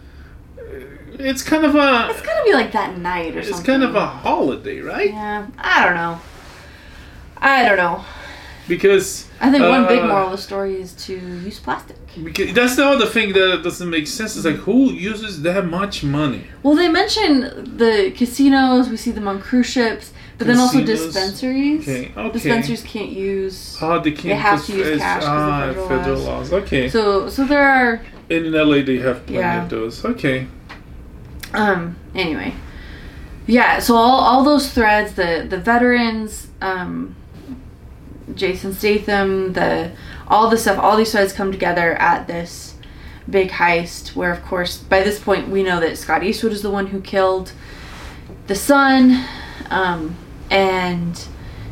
uh, 0.58 0.64
it's 1.20 1.44
kind 1.44 1.66
of 1.66 1.76
a, 1.76 2.08
It's 2.10 2.22
gotta 2.22 2.44
be 2.44 2.54
like 2.54 2.72
that 2.72 2.98
night 2.98 3.36
or 3.36 3.40
it's 3.40 3.50
something. 3.50 3.60
It's 3.60 3.68
kind 3.68 3.84
of 3.84 3.96
a 3.96 4.08
holiday, 4.08 4.80
right? 4.80 5.12
Yeah, 5.12 5.46
I 5.60 5.86
don't 5.86 5.94
know. 5.96 6.20
I 7.38 7.64
don't 7.68 7.78
know. 7.78 8.04
Because 8.68 9.30
I 9.40 9.50
think 9.52 9.64
one 9.64 9.88
big 9.88 10.00
uh, 10.00 10.08
moral 10.08 10.26
of 10.26 10.32
the 10.32 10.38
story 10.38 10.82
is 10.82 10.94
to 11.06 11.14
use 11.14 11.60
plastic. 11.60 11.96
Because 12.22 12.54
that's 12.54 12.76
the 12.76 12.86
other 12.86 13.06
thing 13.06 13.32
that 13.34 13.62
doesn't 13.64 13.90
make 13.90 14.08
sense. 14.08 14.36
It's 14.36 14.46
like 14.46 14.56
who 14.56 14.92
uses 14.92 15.42
that 15.44 15.66
much 15.66 16.04
money? 16.04 16.44
Well, 16.64 16.76
they 16.76 16.90
mention 16.90 17.78
the 17.78 18.12
casinos. 18.16 18.90
We 18.90 18.98
see 18.98 19.12
them 19.12 19.28
on 19.28 19.40
cruise 19.40 19.68
ships, 19.68 20.12
but 20.38 20.48
then 20.48 20.58
also 20.58 20.84
dispensaries. 20.84 21.84
Okay, 21.88 22.12
okay. 22.16 22.32
Dispensaries 22.32 22.84
can't 22.84 23.12
use. 23.12 23.78
Oh, 23.82 24.00
they 24.00 24.12
can't. 24.12 24.24
They 24.24 24.36
have 24.36 24.66
to 24.66 24.76
use 24.76 25.00
cash 25.00 25.24
ah, 25.26 25.68
federal 25.68 25.88
federal 25.88 26.20
laws. 26.20 26.52
laws. 26.52 26.64
Okay. 26.64 26.90
So, 26.90 27.30
so 27.30 27.46
there 27.46 27.68
are. 27.68 28.02
And 28.30 28.46
in 28.48 28.52
LA, 28.54 28.82
they 28.84 28.98
have 28.98 29.26
plenty 29.26 29.40
Yeah. 29.40 29.64
of 29.64 29.70
those. 29.70 30.04
Okay. 30.04 30.48
Um. 31.54 31.96
Anyway, 32.16 32.54
yeah. 33.46 33.80
So 33.80 33.96
all, 33.96 34.20
all 34.20 34.44
those 34.44 34.74
threads, 34.74 35.14
the 35.14 35.46
the 35.48 35.58
veterans, 35.58 36.48
um, 36.62 37.16
Jason 38.36 38.74
Statham, 38.74 39.54
the 39.54 39.92
all 40.28 40.50
the 40.50 40.58
stuff, 40.58 40.78
all 40.78 40.98
these 40.98 41.12
threads 41.12 41.34
come 41.34 41.52
together 41.52 41.94
at 41.96 42.28
this 42.28 42.76
big 43.30 43.50
heist. 43.52 44.16
Where, 44.16 44.32
of 44.32 44.44
course, 44.44 44.78
by 44.78 45.02
this 45.04 45.20
point, 45.20 45.50
we 45.50 45.64
know 45.64 45.80
that 45.80 45.98
Scott 45.98 46.24
Eastwood 46.24 46.52
is 46.52 46.62
the 46.62 46.70
one 46.70 46.88
who 46.88 47.02
killed 47.02 47.52
the 48.48 48.56
son, 48.56 49.26
um, 49.70 50.16
and 50.50 51.26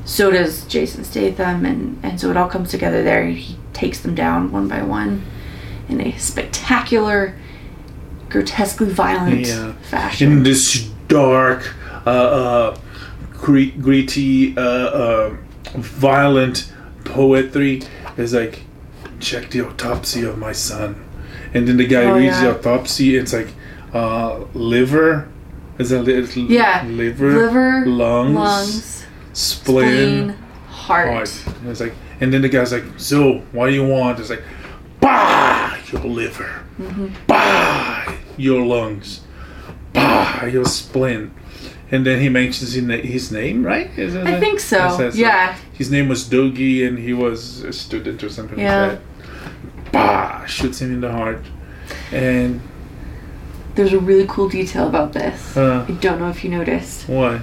so 0.05 0.31
does 0.31 0.65
Jason 0.65 1.03
Statham, 1.03 1.65
and 1.65 1.99
and 2.03 2.19
so 2.19 2.29
it 2.31 2.37
all 2.37 2.49
comes 2.49 2.71
together 2.71 3.03
there. 3.03 3.25
He 3.27 3.57
takes 3.73 3.99
them 3.99 4.15
down 4.15 4.51
one 4.51 4.67
by 4.67 4.81
one 4.83 5.23
in 5.89 5.99
a 6.01 6.17
spectacular, 6.17 7.35
grotesquely 8.29 8.89
violent 8.89 9.47
Yeah. 9.47 9.73
fashion. 9.83 10.31
In 10.31 10.43
this 10.43 10.89
dark, 11.07 11.75
uh, 12.05 12.09
uh, 12.09 12.77
gre- 13.33 13.77
gritty, 13.79 14.57
uh, 14.57 14.61
uh, 14.61 15.35
violent 15.77 16.71
poetry, 17.03 17.81
is 18.17 18.33
like, 18.33 18.61
check 19.19 19.49
the 19.51 19.61
autopsy 19.61 20.23
of 20.23 20.37
my 20.37 20.51
son, 20.51 20.95
and 21.53 21.67
then 21.67 21.77
the 21.77 21.85
guy 21.87 22.03
Oh, 22.05 22.15
reads 22.17 22.39
the 22.39 22.45
yeah. 22.47 22.51
autopsy. 22.53 23.15
It's 23.17 23.33
like, 23.33 23.47
uh, 23.93 24.39
liver. 24.53 25.27
Is 25.77 25.89
that 25.89 26.03
li- 26.03 26.45
Yeah. 26.49 26.83
liver? 26.87 27.31
Liver, 27.47 27.85
lungs, 27.85 28.35
lungs, 28.35 29.05
spleen, 29.33 30.29
spleen, 30.31 30.35
heart. 30.69 31.07
heart. 31.09 31.43
And 31.61 31.69
it's 31.69 31.81
like, 31.81 31.93
and 32.21 32.33
then 32.33 32.41
the 32.41 32.49
guy's 32.49 32.71
like, 32.71 32.85
so 32.97 33.41
what 33.51 33.67
do 33.67 33.73
you 33.73 33.85
want? 33.85 34.19
It's 34.19 34.29
like, 34.29 34.43
bah, 35.01 35.75
your 35.91 36.01
liver, 36.03 36.49
Mm-hmm. 36.79 37.07
bah, 37.27 38.13
your 38.37 38.65
lungs, 38.65 39.21
bah, 39.93 40.45
your 40.45 40.65
spleen. 40.65 41.31
And 41.91 42.05
then 42.05 42.19
he 42.19 42.29
mentions 42.29 42.73
his 42.73 42.83
na- 42.83 42.97
his 42.97 43.31
name, 43.31 43.63
right? 43.63 43.89
Is 43.97 44.13
that 44.15 44.25
I 44.27 44.31
it? 44.37 44.39
think 44.39 44.59
so. 44.59 44.79
Uh, 44.79 45.11
Yeah. 45.13 45.55
his 45.73 45.91
name 45.91 46.07
was 46.09 46.23
Dougie, 46.27 46.87
and 46.87 46.97
he 46.97 47.13
was 47.13 47.63
a 47.63 47.71
student 47.73 48.23
or 48.23 48.29
something 48.29 48.59
Yeah. 48.59 48.81
like 48.87 48.91
that. 48.91 49.91
Bah, 49.91 50.45
shoots 50.45 50.81
him 50.81 50.91
in 50.93 51.01
the 51.01 51.11
heart, 51.11 51.43
and 52.11 52.59
There's 53.75 53.93
a 53.93 53.99
really 53.99 54.25
cool 54.27 54.47
detail 54.49 54.87
about 54.87 55.11
this. 55.13 55.55
uh, 55.57 55.85
I 55.87 55.91
don't 55.91 56.19
know 56.19 56.29
if 56.29 56.43
you 56.43 56.49
noticed. 56.49 57.07
what? 57.09 57.41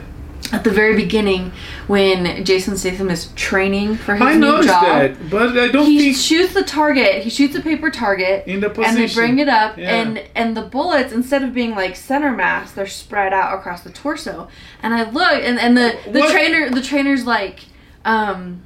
At 0.53 0.65
the 0.65 0.71
very 0.71 0.95
beginning, 0.95 1.51
when 1.87 2.45
Jason 2.45 2.77
Statham 2.77 3.09
is 3.09 3.29
training 3.37 3.97
for 3.97 4.15
his 4.15 4.23
I 4.23 4.35
new 4.35 4.41
noticed 4.41 4.69
job, 4.69 4.83
that, 4.85 5.31
but 5.31 5.57
I 5.57 5.69
don't 5.69 5.87
he 5.87 5.99
think 6.12 6.17
shoots 6.17 6.53
the 6.53 6.62
target. 6.62 7.23
He 7.23 7.31
shoots 7.31 7.55
a 7.57 7.61
paper 7.62 7.91
target, 7.91 8.47
in 8.47 8.61
the 8.61 8.69
position. 8.69 8.99
and 9.01 9.09
they 9.09 9.15
bring 9.15 9.38
it 9.38 9.49
up, 9.49 9.79
Yeah. 9.79 9.95
and 10.03 10.23
and 10.35 10.55
the 10.55 10.61
bullets 10.62 11.11
instead 11.12 11.43
of 11.43 11.55
being 11.55 11.71
like 11.75 11.97
center 11.97 12.33
mass, 12.33 12.71
they're 12.73 12.87
spread 12.87 13.33
out 13.33 13.59
across 13.59 13.81
the 13.83 13.91
torso. 13.91 14.49
And 14.83 14.93
I 14.93 15.09
look, 15.11 15.33
and 15.43 15.59
and 15.59 15.75
the 15.75 15.97
the 16.11 16.21
What? 16.21 16.31
trainer 16.33 16.69
the 16.69 16.83
trainer's 16.83 17.25
like, 17.25 17.61
um, 18.05 18.61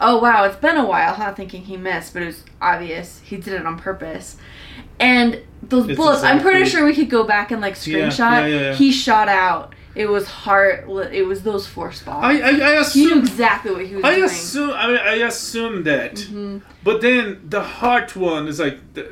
oh 0.00 0.18
wow, 0.18 0.42
it's 0.42 0.56
been 0.56 0.76
a 0.76 0.84
while, 0.86 1.14
huh? 1.14 1.34
Thinking 1.34 1.62
he 1.62 1.76
missed, 1.76 2.14
but 2.14 2.22
it 2.24 2.26
was 2.26 2.42
obvious 2.60 3.20
he 3.24 3.36
did 3.36 3.54
it 3.54 3.64
on 3.64 3.78
purpose. 3.78 4.36
And 4.98 5.40
those 5.62 5.88
It's 5.88 5.96
bullets, 5.96 6.24
I'm 6.24 6.40
pretty 6.40 6.68
sure 6.68 6.84
we 6.84 6.94
could 6.96 7.08
go 7.10 7.22
back 7.22 7.52
and 7.52 7.60
like 7.60 7.74
screenshot. 7.74 8.18
yeah, 8.18 8.46
yeah. 8.46 8.74
He 8.74 8.90
shot 8.90 9.28
out. 9.28 9.74
It 10.02 10.08
was 10.08 10.24
heart. 10.44 10.76
It 11.20 11.24
was 11.26 11.38
those 11.50 11.64
four 11.74 11.90
spots. 12.00 12.24
I 12.30 12.34
I, 12.50 12.52
I 12.80 12.84
he 12.84 13.06
knew 13.06 13.18
exactly 13.18 13.70
what 13.76 13.86
he 13.90 13.94
was 13.96 14.04
I 14.04 14.14
doing. 14.14 14.24
assume 14.30 14.70
I 14.82 14.86
mean 14.88 15.02
I 15.14 15.16
assume 15.30 15.74
that, 15.90 16.14
Mhm. 16.16 16.62
but 16.88 16.96
then 17.06 17.22
the 17.54 17.62
heart 17.78 18.08
one 18.16 18.42
is 18.52 18.58
like 18.66 18.78
the, 18.94 19.02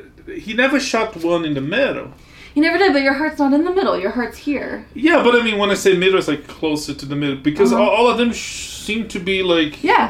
he 0.45 0.51
never 0.53 0.79
shot 0.79 1.09
one 1.31 1.43
in 1.49 1.53
the 1.59 1.65
middle. 1.77 2.09
He 2.55 2.61
never 2.61 2.77
did, 2.83 2.91
but 2.93 3.03
your 3.07 3.13
heart's 3.19 3.37
not 3.43 3.53
in 3.53 3.63
the 3.69 3.73
middle. 3.79 3.95
Your 3.99 4.11
heart's 4.17 4.39
here. 4.49 4.85
Yeah, 5.07 5.19
but 5.25 5.33
I 5.39 5.43
mean 5.47 5.57
when 5.61 5.69
I 5.75 5.75
say 5.75 5.91
middle, 5.97 6.17
it's 6.21 6.27
like 6.35 6.47
closer 6.59 6.93
to 7.01 7.05
the 7.05 7.15
middle 7.15 7.37
because 7.49 7.69
Uh-huh. 7.73 7.83
all, 7.83 7.89
all 7.97 8.07
of 8.11 8.17
them 8.17 8.31
sh- 8.33 8.69
seem 8.87 9.07
to 9.09 9.19
be 9.19 9.37
like 9.55 9.83
Yeah, 9.83 10.05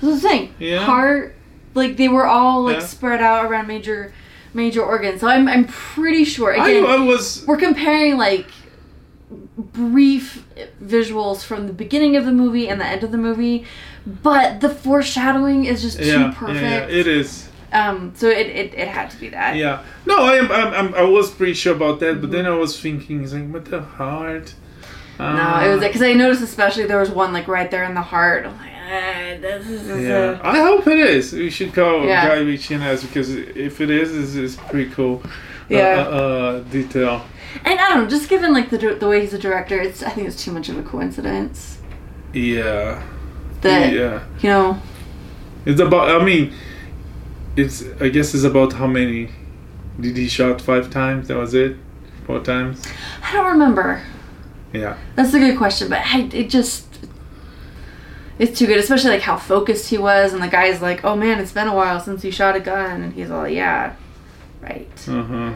that's 0.00 0.14
the 0.22 0.28
thing. 0.28 0.42
Yeah. 0.58 0.78
Heart, 0.92 1.24
like 1.80 1.92
they 2.00 2.08
were 2.16 2.26
all 2.36 2.58
like 2.68 2.80
Yeah. 2.80 2.86
spread 2.94 3.20
out 3.28 3.44
around 3.46 3.66
major, 3.68 4.00
major 4.54 4.82
organs. 4.92 5.20
So 5.20 5.26
I'm 5.34 5.46
I'm 5.54 5.66
pretty 5.66 6.24
sure. 6.34 6.48
I, 6.58 6.80
I 6.96 6.98
was 7.12 7.44
we're 7.46 7.62
comparing 7.68 8.16
like 8.28 8.46
brief 9.56 10.44
visuals 10.82 11.44
from 11.44 11.66
the 11.66 11.72
beginning 11.72 12.16
of 12.16 12.24
the 12.24 12.32
movie 12.32 12.68
and 12.68 12.80
the 12.80 12.86
end 12.86 13.02
of 13.04 13.12
the 13.12 13.18
movie, 13.18 13.64
but 14.06 14.60
the 14.60 14.68
foreshadowing 14.68 15.64
is 15.64 15.82
just 15.82 15.98
too 15.98 16.04
yeah, 16.06 16.18
yeah 16.28 16.34
perfect. 16.34 16.60
yeah 16.60 16.86
it 16.98 17.06
is 17.06 17.48
Um, 17.72 18.12
so 18.14 18.28
it, 18.28 18.46
it, 18.48 18.74
it 18.74 18.88
had 18.88 19.10
to 19.10 19.16
be 19.18 19.28
that. 19.30 19.56
yeah 19.56 19.82
no 20.06 20.16
I 20.18 20.34
am 20.36 20.52
I'm, 20.52 20.74
I'm, 20.74 20.94
I 20.94 21.02
was 21.02 21.30
pretty 21.30 21.54
sure 21.54 21.74
about 21.74 22.00
that 22.00 22.20
but 22.20 22.30
then 22.30 22.44
I 22.46 22.50
was 22.54 22.78
thinking 22.78 23.28
like 23.30 23.48
what 23.52 23.64
the 23.66 23.80
heart 23.82 24.54
Mm-hmm. 25.18 25.36
No, 25.36 25.70
it 25.70 25.74
was 25.74 25.84
because 25.86 26.02
I 26.02 26.14
noticed 26.14 26.42
especially 26.42 26.86
there 26.86 26.98
was 26.98 27.10
one 27.10 27.32
like 27.32 27.46
right 27.46 27.70
there 27.70 27.84
in 27.84 27.94
the 27.94 28.00
heart. 28.00 28.46
I'm 28.46 28.56
like, 28.58 28.71
this 28.96 29.66
is 29.68 30.02
Yeah, 30.02 30.40
a- 30.42 30.46
I 30.46 30.58
hope 30.60 30.86
it 30.86 30.98
is. 30.98 31.32
We 31.32 31.50
should 31.50 31.74
call 31.74 32.04
Yeah. 32.04 32.28
Guy 32.28 32.40
Ritchie 32.40 32.74
and 32.74 33.00
because 33.02 33.30
if 33.34 33.80
it 33.80 33.90
is, 33.90 34.16
it's, 34.16 34.34
it's 34.34 34.56
pretty 34.70 34.90
cool. 34.90 35.22
Yeah. 35.68 35.78
Uh, 35.78 36.10
uh, 36.10 36.16
uh, 36.16 36.58
detail. 36.70 37.24
And 37.64 37.78
I 37.78 37.88
don't 37.88 38.02
know, 38.04 38.08
just 38.08 38.28
given 38.28 38.52
like 38.52 38.70
the 38.70 38.78
the 38.98 39.08
way 39.08 39.20
he's 39.20 39.34
a 39.34 39.38
director, 39.38 39.78
it's 39.80 40.02
I 40.02 40.10
think 40.10 40.26
it's 40.28 40.42
too 40.44 40.52
much 40.52 40.68
of 40.68 40.76
a 40.78 40.82
coincidence 40.82 41.78
Yeah. 42.32 43.02
that 43.60 43.92
Yeah. 43.92 44.22
you 44.40 44.48
know. 44.48 44.78
It's 45.64 45.80
about. 45.80 46.20
I 46.20 46.24
mean, 46.24 46.52
it's. 47.56 47.84
I 48.00 48.08
guess 48.08 48.34
it's 48.34 48.44
about 48.44 48.72
how 48.72 48.86
many. 48.86 49.28
Did 50.00 50.16
he 50.16 50.26
shot 50.28 50.60
five 50.60 50.90
times? 50.90 51.28
That 51.28 51.36
was 51.36 51.54
it. 51.54 51.76
Four 52.26 52.40
times. 52.40 52.82
I 53.22 53.32
don't 53.32 53.46
remember. 53.46 54.02
Yeah. 54.72 54.96
That's 55.14 55.34
a 55.34 55.38
good 55.38 55.56
question, 55.58 55.88
but 55.88 56.00
I, 56.04 56.22
it 56.32 56.48
just 56.50 56.91
it's 58.42 58.58
too 58.58 58.66
good, 58.66 58.78
especially 58.78 59.10
like 59.10 59.20
how 59.22 59.36
focused 59.36 59.88
he 59.88 59.98
was, 59.98 60.32
and 60.34 60.42
the 60.42 60.48
guy's 60.48 60.82
like, 60.82 61.04
"Oh 61.04 61.14
man, 61.14 61.38
it's 61.38 61.52
been 61.52 61.68
a 61.68 61.74
while 61.74 62.00
since 62.00 62.24
you 62.24 62.32
shot 62.32 62.56
a 62.56 62.60
gun," 62.60 63.02
and 63.02 63.12
he's 63.12 63.30
all, 63.30 63.46
"Yeah, 63.48 63.94
right." 64.60 64.90
Uh 65.08 65.22
huh. 65.22 65.50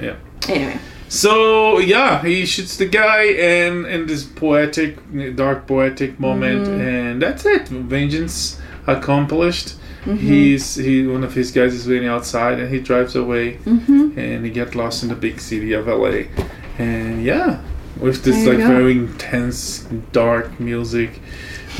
Yeah. 0.00 0.16
Anyway, 0.48 0.78
So 1.08 1.78
yeah, 1.80 2.22
he 2.22 2.46
shoots 2.46 2.76
the 2.76 2.86
guy, 2.86 3.24
and 3.24 3.86
in 3.86 4.06
this 4.06 4.22
poetic, 4.24 4.92
dark 5.36 5.66
poetic 5.66 6.18
moment, 6.20 6.66
Mhm. 6.68 6.80
and 6.92 7.22
that's 7.22 7.44
it. 7.44 7.68
Vengeance 7.68 8.60
accomplished. 8.86 9.74
Mhm. 10.06 10.18
He's 10.18 10.76
he 10.76 11.06
one 11.06 11.24
of 11.24 11.34
his 11.34 11.50
guys 11.50 11.74
is 11.74 11.86
waiting 11.88 12.08
outside, 12.08 12.56
and 12.60 12.68
he 12.74 12.78
drives 12.90 13.14
away, 13.16 13.58
mm-hmm. 13.66 14.18
and 14.18 14.44
he 14.46 14.50
gets 14.50 14.74
lost 14.74 15.02
in 15.02 15.08
the 15.08 15.14
big 15.26 15.40
city 15.40 15.72
of 15.72 15.86
LA, 15.88 16.18
and 16.78 17.24
yeah, 17.24 17.58
with 18.00 18.22
this 18.24 18.46
like 18.46 18.58
go. 18.58 18.68
very 18.68 18.92
intense, 18.92 19.60
dark 20.12 20.58
music 20.60 21.20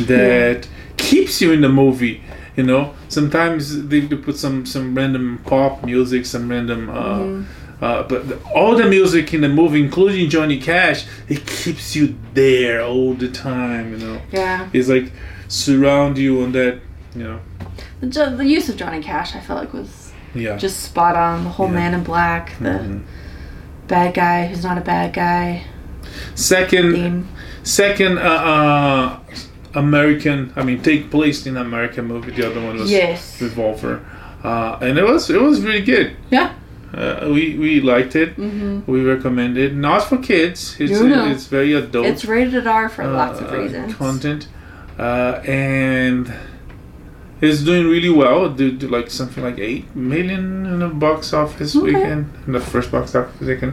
that 0.00 0.66
keeps 0.96 1.40
you 1.40 1.52
in 1.52 1.60
the 1.60 1.68
movie. 1.68 2.22
You 2.56 2.64
know, 2.64 2.94
sometimes 3.08 3.86
they, 3.88 4.00
they 4.00 4.16
put 4.16 4.36
some 4.36 4.66
some 4.66 4.94
random 4.94 5.40
pop 5.46 5.84
music, 5.84 6.26
some 6.26 6.48
random. 6.50 6.90
Uh, 6.90 7.18
Mhm. 7.18 7.44
uh, 7.80 8.02
but 8.04 8.28
the, 8.28 8.36
all 8.54 8.76
the 8.76 8.86
music 8.88 9.32
in 9.34 9.40
the 9.40 9.48
movie, 9.48 9.80
including 9.82 10.28
Johnny 10.28 10.58
Cash, 10.58 11.04
it 11.28 11.46
keeps 11.46 11.96
you 11.96 12.14
there 12.34 12.82
all 12.82 13.14
the 13.14 13.28
time. 13.28 13.92
You 13.92 13.98
know, 14.06 14.20
yeah, 14.32 14.68
it's 14.72 14.88
like 14.88 15.10
surround 15.48 16.18
you 16.18 16.42
on 16.42 16.52
that. 16.52 16.78
You 17.16 17.24
know, 17.24 17.40
the, 18.00 18.34
the 18.36 18.44
use 18.46 18.68
of 18.68 18.76
Johnny 18.76 19.02
Cash, 19.02 19.34
I 19.34 19.40
felt 19.40 19.60
like 19.60 19.72
was 19.72 20.12
yeah. 20.34 20.56
just 20.56 20.80
spot 20.80 21.16
on. 21.16 21.44
The 21.44 21.50
whole 21.50 21.68
Yeah. 21.68 21.72
Man 21.74 21.94
in 21.94 22.02
Black, 22.04 22.58
the 22.58 22.68
Mhm. 22.68 23.00
bad 23.88 24.14
guy 24.14 24.46
who's 24.46 24.62
not 24.64 24.76
a 24.78 24.80
bad 24.82 25.12
guy 25.14 25.62
Second, 26.34 26.92
theme. 26.94 27.28
second, 27.62 28.18
uh, 28.18 28.22
uh, 28.22 29.16
American. 29.74 30.52
I 30.56 30.62
mean, 30.64 30.82
take 30.82 31.10
place 31.10 31.46
in 31.46 31.56
American 31.56 32.06
movie. 32.06 32.32
The 32.32 32.50
other 32.50 32.60
one 32.60 32.76
was 32.78 32.90
Yes. 32.90 33.40
Revolver, 33.40 34.00
uh, 34.44 34.78
and 34.80 34.98
it 34.98 35.04
was 35.04 35.30
it 35.30 35.40
was 35.40 35.60
really 35.60 35.82
good. 35.82 36.16
Yeah. 36.30 36.52
Uh, 36.94 37.28
we 37.34 37.56
we 37.58 37.80
liked 37.80 38.14
it. 38.16 38.30
hmm 38.34 38.80
We 38.86 39.02
recommend 39.02 39.56
it. 39.56 39.74
Not 39.74 40.02
for 40.04 40.18
kids. 40.18 40.76
It's 40.78 40.92
No, 41.00 41.06
no. 41.06 41.26
it's 41.30 41.46
very 41.46 41.72
adult. 41.72 42.06
It's 42.06 42.24
rated 42.26 42.66
R 42.66 42.88
for 42.90 43.06
lots 43.06 43.40
of 43.40 43.50
uh, 43.50 43.56
reasons. 43.58 43.94
Content, 43.94 44.46
uh, 44.98 45.40
and 45.46 46.30
It's 47.40 47.62
doing 47.64 47.88
really 47.88 48.10
well. 48.22 48.48
Did 48.50 48.82
like 48.96 49.10
something 49.10 49.42
like 49.42 49.58
eight 49.58 49.84
million 49.96 50.64
in 50.66 50.78
the 50.78 50.88
box 50.88 51.32
office 51.32 51.74
Okay. 51.74 51.86
weekend, 51.86 52.26
in 52.46 52.52
the 52.52 52.60
first 52.60 52.90
box 52.92 53.14
office 53.16 53.40
weekend, 53.40 53.72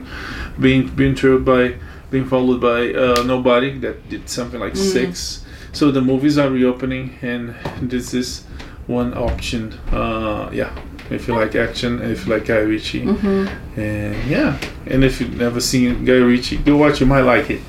being 0.59 0.87
being 0.99 1.13
trailed 1.13 1.45
by 1.45 1.75
being 2.09 2.25
followed 2.25 2.59
by 2.61 2.79
uh, 3.03 3.21
Nobody 3.23 3.77
that 3.79 4.09
did 4.09 4.27
something 4.29 4.59
like 4.65 4.73
Mm. 4.73 4.91
six. 4.97 5.45
So 5.71 5.91
the 5.91 6.01
movies 6.01 6.37
are 6.37 6.49
reopening, 6.49 7.17
and 7.21 7.55
this 7.81 8.13
is 8.13 8.43
one 8.87 9.13
option. 9.15 9.73
Uh, 9.91 10.49
yeah, 10.51 10.71
if 11.09 11.27
you 11.27 11.35
like 11.35 11.55
action, 11.55 12.01
if 12.01 12.25
you 12.25 12.33
like 12.33 12.45
Guy 12.45 12.57
Ritchie, 12.57 13.05
hmm 13.05 13.47
and 13.79 14.29
yeah, 14.29 14.57
and 14.87 15.03
if 15.03 15.21
you've 15.21 15.37
never 15.37 15.59
seen 15.61 16.05
Guy 16.05 16.13
Ritchie, 16.17 16.57
go 16.57 16.77
watch. 16.77 16.99
You 16.99 17.05
might 17.05 17.21
like 17.21 17.49
it. 17.49 17.61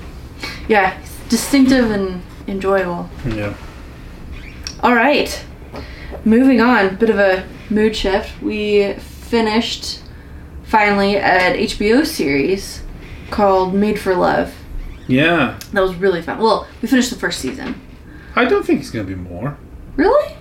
Yeah, 0.69 0.99
distinctive 1.29 1.91
and 1.91 2.23
enjoyable. 2.47 3.09
Yeah. 3.27 3.55
All 4.83 4.95
right, 4.95 5.45
moving 6.25 6.61
on. 6.61 6.97
Bit 6.97 7.11
of 7.11 7.19
a 7.19 7.47
mood 7.69 7.95
shift. 7.95 8.41
We 8.43 8.95
finished 8.95 10.01
finally 10.65 11.17
an 11.17 11.57
HBO 11.57 12.07
series 12.07 12.83
called 13.31 13.75
Made 13.75 14.01
for 14.01 14.15
Love. 14.15 14.55
Yeah. 15.07 15.59
That 15.73 15.81
was 15.83 15.95
really 15.97 16.23
fun. 16.23 16.39
Well, 16.39 16.67
we 16.81 16.89
finished 16.89 17.11
the 17.11 17.17
first 17.17 17.41
season. 17.41 17.81
I 18.37 18.45
don't 18.45 18.65
think 18.65 18.81
it's 18.81 18.91
gonna 18.91 19.05
be 19.05 19.15
more. 19.15 19.57
Really? 19.97 20.35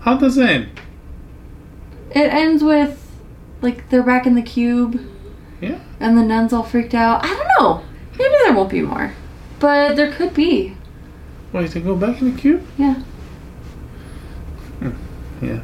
How 0.00 0.16
does 0.16 0.36
it 0.38 0.48
end? 0.48 0.80
It 2.10 2.32
ends 2.32 2.62
with 2.62 3.00
like 3.60 3.88
they're 3.90 4.02
back 4.02 4.26
in 4.26 4.34
the 4.34 4.42
cube. 4.42 5.00
Yeah. 5.60 5.78
And 6.00 6.16
the 6.18 6.22
nuns 6.22 6.52
all 6.52 6.62
freaked 6.62 6.94
out. 6.94 7.24
I 7.24 7.28
don't 7.28 7.48
know. 7.58 7.82
Maybe 8.18 8.34
there 8.44 8.52
won't 8.52 8.70
be 8.70 8.82
more, 8.82 9.12
but 9.58 9.96
there 9.96 10.12
could 10.12 10.34
be. 10.34 10.76
Wait, 11.52 11.70
to 11.72 11.80
go 11.80 11.94
back 11.96 12.20
in 12.20 12.34
the 12.34 12.40
cube? 12.40 12.66
Yeah. 12.76 12.94
Hmm. 14.80 14.90
Yeah. 15.40 15.60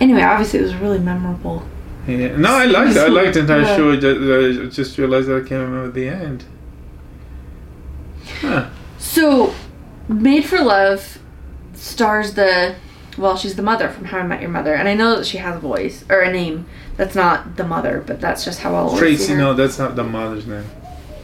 Anyway, 0.00 0.22
obviously 0.22 0.58
it 0.58 0.62
was 0.62 0.74
really 0.74 0.98
memorable. 0.98 1.62
Yeah. 2.06 2.36
No, 2.36 2.52
I 2.52 2.66
liked 2.66 2.92
it. 2.96 2.98
I 2.98 3.06
liked 3.08 3.34
the 3.34 3.40
entire 3.40 3.60
Yeah. 3.62 3.76
show. 3.76 3.92
I 3.92 3.96
ju- 3.96 4.60
I 4.64 4.68
just 4.68 4.98
realized 4.98 5.28
that 5.28 5.36
I 5.36 5.48
can't 5.48 5.62
remember 5.68 5.90
the 5.90 6.08
end. 6.08 6.44
Huh. 8.40 8.68
So, 8.98 9.54
Made 10.08 10.44
for 10.44 10.60
Love 10.60 11.18
stars 11.74 12.34
the 12.34 12.76
well, 13.16 13.36
she's 13.36 13.54
the 13.54 13.62
mother 13.62 13.88
from 13.88 14.06
How 14.06 14.18
I 14.18 14.22
Met 14.26 14.40
Your 14.40 14.50
Mother, 14.50 14.74
and 14.74 14.88
I 14.88 14.94
know 14.94 15.16
that 15.16 15.24
she 15.26 15.38
has 15.38 15.54
a 15.56 15.58
voice 15.60 16.04
or 16.10 16.20
a 16.22 16.32
name 16.32 16.66
that's 16.96 17.14
not 17.14 17.56
the 17.56 17.64
mother, 17.64 18.02
but 18.04 18.20
that's 18.20 18.44
just 18.44 18.60
how 18.60 18.74
I'll 18.74 18.86
always 18.88 18.94
see 18.94 19.00
Tracy, 19.16 19.32
her. 19.32 19.38
no, 19.38 19.54
that's 19.54 19.78
not 19.78 19.94
the 19.94 20.02
mother's 20.02 20.46
name. 20.46 20.64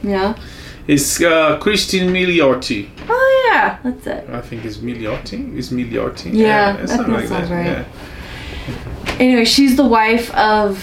Yeah. 0.03 0.39
It's 0.87 1.21
uh, 1.21 1.59
Cristin 1.61 2.09
Milioti. 2.11 2.89
Oh 3.09 3.49
yeah, 3.53 3.79
that's 3.83 4.07
it. 4.07 4.29
I 4.31 4.41
think 4.41 4.65
it's 4.65 4.79
Milioti. 4.79 5.57
It's 5.57 5.69
Milioti. 5.71 6.33
Yeah, 6.33 6.77
it's 6.79 6.93
I 6.93 6.97
something 6.97 7.17
think 7.17 7.29
that 7.29 7.49
sounds 7.49 7.51
right. 7.51 7.67
Yeah. 7.67 9.15
Anyway, 9.19 9.45
she's 9.45 9.77
the 9.77 9.87
wife 9.87 10.33
of 10.35 10.83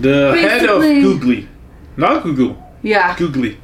The 0.00 0.36
head 0.40 0.68
of 0.68 0.80
Googly. 0.82 1.48
Not 1.96 2.22
Google. 2.22 2.56
yeah. 2.82 3.16
Googly. 3.16 3.58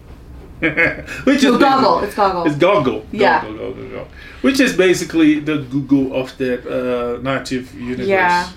Which 1.25 1.42
No, 1.42 1.55
is 1.55 1.59
Goggle. 1.59 2.01
basically- 2.01 2.07
It's 2.07 2.14
Goggle. 2.14 2.44
It's 2.46 2.57
Goggle. 2.57 3.07
Yeah. 3.12 3.42
Goggle, 3.42 3.59
Goggle, 3.59 3.85
Goggle. 3.88 4.09
Which 4.42 4.61
is 4.61 4.77
basically 4.77 5.40
the 5.40 5.59
Google 5.59 6.14
of 6.14 6.37
that 6.38 6.61
uh, 6.66 7.20
native 7.22 7.75
universe. 7.75 8.07
Yeah. 8.07 8.48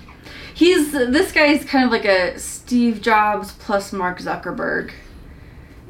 He's 0.54 0.92
this 0.92 1.32
guy 1.32 1.46
is 1.46 1.64
kind 1.64 1.84
of 1.84 1.90
like 1.90 2.04
a 2.06 2.38
Steve 2.38 3.00
Jobs 3.02 3.52
plus 3.52 3.92
Mark 3.92 4.18
Zuckerberg, 4.20 4.92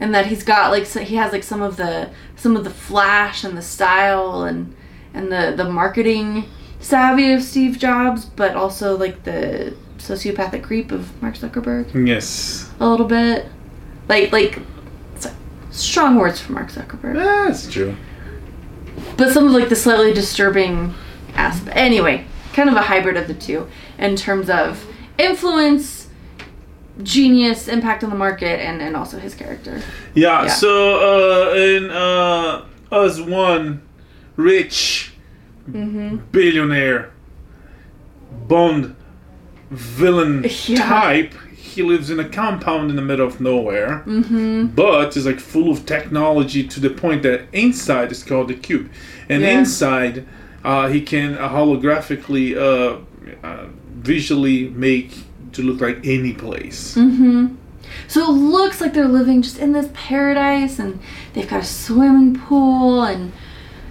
and 0.00 0.12
that 0.14 0.26
he's 0.26 0.42
got 0.42 0.70
like 0.72 0.87
so 0.87 1.00
he 1.00 1.14
has 1.16 1.33
like 1.33 1.44
some 1.44 1.62
of 1.62 1.76
the 1.76 2.11
some 2.35 2.57
of 2.57 2.64
the 2.64 2.70
flash 2.70 3.44
and 3.44 3.57
the 3.57 3.62
style 3.62 4.42
and 4.42 4.74
and 5.14 5.31
the 5.31 5.55
the 5.57 5.64
marketing 5.64 6.44
savvy 6.81 7.33
of 7.33 7.42
Steve 7.42 7.79
Jobs, 7.79 8.24
but 8.24 8.57
also 8.57 8.96
like 8.96 9.22
the 9.22 9.72
sociopathic 9.98 10.62
creep 10.64 10.90
of 10.92 11.20
Mark 11.22 11.35
Zuckerberg 11.37 11.87
Yes. 12.07 12.68
a 12.81 12.88
little 12.88 13.07
bit, 13.07 13.46
like 14.09 14.33
like 14.33 14.59
strong 15.77 16.17
words 16.17 16.41
for 16.41 16.53
Mark 16.53 16.69
Zuckerberg, 16.71 17.15
That's 17.15 17.71
true. 17.71 17.97
but 19.17 19.33
some 19.33 19.47
of 19.47 19.53
like 19.53 19.69
the 19.69 19.77
slightly 19.77 20.12
disturbing 20.12 20.95
aspect. 21.35 21.77
Anyway, 21.77 22.25
kind 22.53 22.69
of 22.69 22.77
a 22.77 22.83
hybrid 22.83 23.17
of 23.17 23.29
the 23.29 23.35
two 23.35 23.69
in 23.99 24.17
terms 24.17 24.49
of 24.51 24.85
influence, 25.19 26.09
genius, 27.03 27.69
impact 27.69 28.03
on 28.05 28.11
the 28.11 28.17
market, 28.17 28.61
and 28.61 28.81
and 28.81 28.97
also 28.97 29.19
his 29.19 29.35
character. 29.35 29.83
Yeah, 30.15 30.45
Yeah. 30.45 30.49
so 30.49 31.51
uh, 31.51 31.55
in 31.55 31.91
uh, 31.91 32.65
Us 32.93 33.21
One, 33.21 33.83
rich 34.37 35.12
Mm-hmm. 35.69 36.19
billionaire 36.31 37.11
Bond 38.47 38.95
villain 39.71 40.45
Yeah. 40.67 40.77
type, 40.89 41.35
he 41.77 41.83
lives 41.83 42.11
in 42.11 42.19
a 42.21 42.29
compound 42.29 42.91
in 42.91 42.97
the 42.97 43.03
middle 43.11 43.27
of 43.27 43.41
nowhere. 43.41 44.03
Mm-hmm. 44.07 44.67
but 44.83 45.17
it's 45.17 45.27
like 45.27 45.41
full 45.41 45.71
of 45.71 45.79
technology 45.87 46.62
to 46.67 46.79
the 46.81 46.91
point 46.91 47.23
that 47.23 47.39
inside 47.53 48.11
is 48.12 48.23
called 48.23 48.49
the 48.49 48.55
cube 48.55 48.91
and 49.29 49.43
Yeah. 49.43 49.59
inside 49.61 50.15
uh, 50.65 50.89
he 50.89 51.01
can 51.01 51.29
uh, 51.39 51.49
holographically 51.49 52.57
uh, 52.57 52.99
uh, 53.47 53.67
visually 54.12 54.69
make 54.71 55.11
to 55.53 55.62
look 55.62 55.81
like 55.81 55.99
any 56.05 56.33
place 56.33 56.95
Mm-hmm. 56.97 57.55
So 58.09 58.19
it 58.29 58.33
looks 58.33 58.81
like 58.81 58.93
they're 58.95 59.09
living 59.09 59.43
just 59.43 59.59
in 59.59 59.73
this 59.73 59.89
paradise, 59.95 60.79
and 60.79 60.99
they've 61.33 61.49
got 61.49 61.61
a 61.62 61.65
swimming 61.65 62.39
pool, 62.39 63.03
and 63.05 63.33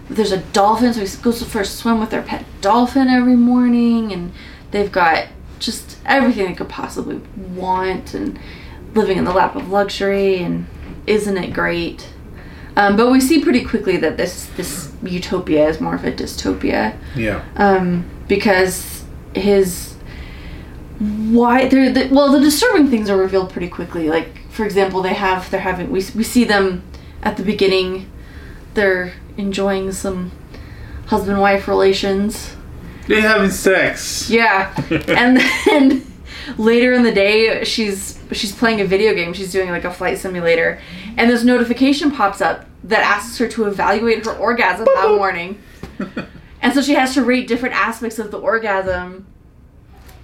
there's 0.09 0.31
a 0.33 0.41
dolphin, 0.53 0.93
so 0.93 0.99
he 1.03 1.07
goes 1.23 1.41
for 1.43 1.61
a 1.61 1.65
swim 1.65 1.99
with 1.99 2.11
their 2.11 2.21
pet 2.21 2.45
dolphin 2.61 3.07
every 3.07 3.35
morning, 3.37 4.11
and 4.13 4.31
they've 4.71 4.91
got 4.91 5.27
just 5.65 5.97
everything 6.05 6.45
they 6.45 6.53
could 6.53 6.69
possibly 6.69 7.21
want, 7.53 8.13
and 8.13 8.39
living 8.93 9.17
in 9.17 9.25
the 9.25 9.33
lap 9.33 9.55
of 9.55 9.69
luxury, 9.69 10.37
and 10.37 10.67
isn't 11.07 11.37
it 11.37 11.53
great? 11.53 12.09
Um, 12.77 12.97
but 12.97 13.09
we 13.09 13.21
see 13.21 13.41
pretty 13.41 13.63
quickly 13.63 13.97
that 13.97 14.17
this 14.17 14.47
this 14.57 14.91
utopia 15.01 15.67
is 15.67 15.79
more 15.79 15.95
of 15.95 16.03
a 16.03 16.11
dystopia. 16.11 16.97
Yeah. 17.15 17.43
Um, 17.55 18.09
because 18.27 19.03
his 19.33 19.95
why 20.99 21.67
they're 21.67 21.91
the, 21.91 22.07
well 22.13 22.31
the 22.31 22.39
disturbing 22.39 22.87
things 22.87 23.09
are 23.09 23.17
revealed 23.17 23.51
pretty 23.51 23.69
quickly. 23.69 24.09
Like 24.09 24.49
for 24.49 24.65
example 24.65 25.01
they 25.01 25.13
have 25.13 25.49
they're 25.51 25.61
having 25.61 25.89
we, 25.89 26.03
we 26.15 26.23
see 26.23 26.43
them 26.43 26.83
at 27.23 27.37
the 27.37 27.43
beginning. 27.43 28.11
They're 28.73 29.13
enjoying 29.37 29.91
some 29.93 30.31
husband 31.07 31.39
wife 31.39 31.67
relations 31.67 32.55
they're 33.07 33.21
having 33.21 33.51
sex. 33.51 34.29
Yeah. 34.29 34.73
And 35.07 35.37
then 35.65 36.05
later 36.57 36.93
in 36.93 37.03
the 37.03 37.11
day 37.11 37.63
she's 37.63 38.19
she's 38.31 38.53
playing 38.53 38.81
a 38.81 38.85
video 38.85 39.13
game. 39.13 39.33
She's 39.33 39.51
doing 39.51 39.69
like 39.69 39.83
a 39.85 39.91
flight 39.93 40.17
simulator. 40.17 40.79
And 41.17 41.29
this 41.29 41.43
notification 41.43 42.11
pops 42.11 42.41
up 42.41 42.65
that 42.83 43.01
asks 43.01 43.37
her 43.37 43.47
to 43.49 43.65
evaluate 43.65 44.25
her 44.25 44.35
orgasm 44.37 44.85
that 44.85 45.15
morning. 45.17 45.61
And 46.61 46.73
so 46.73 46.81
she 46.81 46.95
has 46.95 47.13
to 47.13 47.23
rate 47.23 47.47
different 47.47 47.75
aspects 47.75 48.17
of 48.17 48.31
the 48.31 48.39
orgasm 48.39 49.27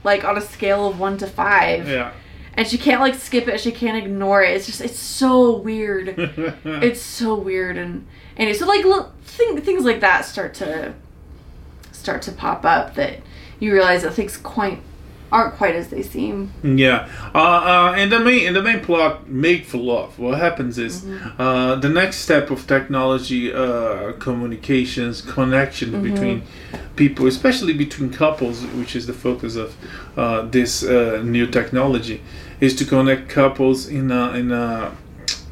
like 0.04 0.24
on 0.24 0.38
a 0.38 0.42
scale 0.42 0.88
of 0.88 1.00
1 1.00 1.20
to 1.20 1.28
5 1.28 1.88
yeah. 1.88 2.14
And 2.58 2.68
she 2.68 2.80
can't 2.80 3.00
like 3.00 3.14
skip 3.14 3.48
it. 3.48 3.62
She 3.62 3.72
can't 3.72 3.96
ignore 4.04 4.42
it. 4.44 4.56
It's 4.56 4.66
just 4.66 4.82
it's 4.82 4.98
so 5.00 5.56
weird. 5.58 6.16
It's 6.66 7.00
so 7.00 7.36
weird. 7.36 7.78
And 7.78 8.08
anyway 8.38 8.58
so 8.58 8.66
like 8.66 8.84
li- 8.84 9.12
thing, 9.24 9.62
things 9.62 9.86
like 9.86 10.00
that 10.02 10.26
start 10.26 10.56
to 10.56 10.96
start 12.04 12.22
to 12.28 12.32
pop 12.44 12.62
up 12.76 12.86
that 13.00 13.14
you 13.62 13.68
realize 13.78 14.02
that 14.04 14.14
things 14.20 14.36
quite 14.38 14.80
aren't 15.32 15.54
quite 15.62 15.76
as 15.82 15.88
they 15.94 16.04
seem 16.16 16.36
Yeah, 16.84 17.08
uh, 17.34 17.38
uh, 17.74 17.94
and 18.00 18.12
the 18.12 18.20
main 18.20 18.42
and 18.48 18.56
the 18.60 18.62
main 18.70 18.82
plot, 18.88 19.30
make 19.30 19.62
for 19.72 19.78
love. 19.94 20.10
What 20.24 20.36
happens 20.48 20.76
is 20.88 20.94
Mm-hmm. 21.04 21.42
uh, 21.42 21.76
the 21.86 21.92
next 22.02 22.18
step 22.28 22.46
of 22.56 22.60
technology, 22.76 23.44
uh, 23.54 24.12
communications, 24.28 25.16
connection 25.38 25.88
Mm-hmm. 25.92 26.08
between 26.10 26.38
people, 27.02 27.24
especially 27.28 27.74
between 27.86 28.10
couples, 28.24 28.58
which 28.80 28.94
is 29.00 29.04
the 29.12 29.14
focus 29.28 29.54
of 29.56 29.70
uh, 30.18 30.42
this 30.56 30.72
uh, 30.84 31.22
new 31.36 31.46
technology, 31.60 32.18
is 32.60 32.76
to 32.80 32.84
connect 32.94 33.24
couples 33.30 33.80
in 34.00 34.06
a 34.12 34.24
in 34.42 34.48
a 34.52 34.92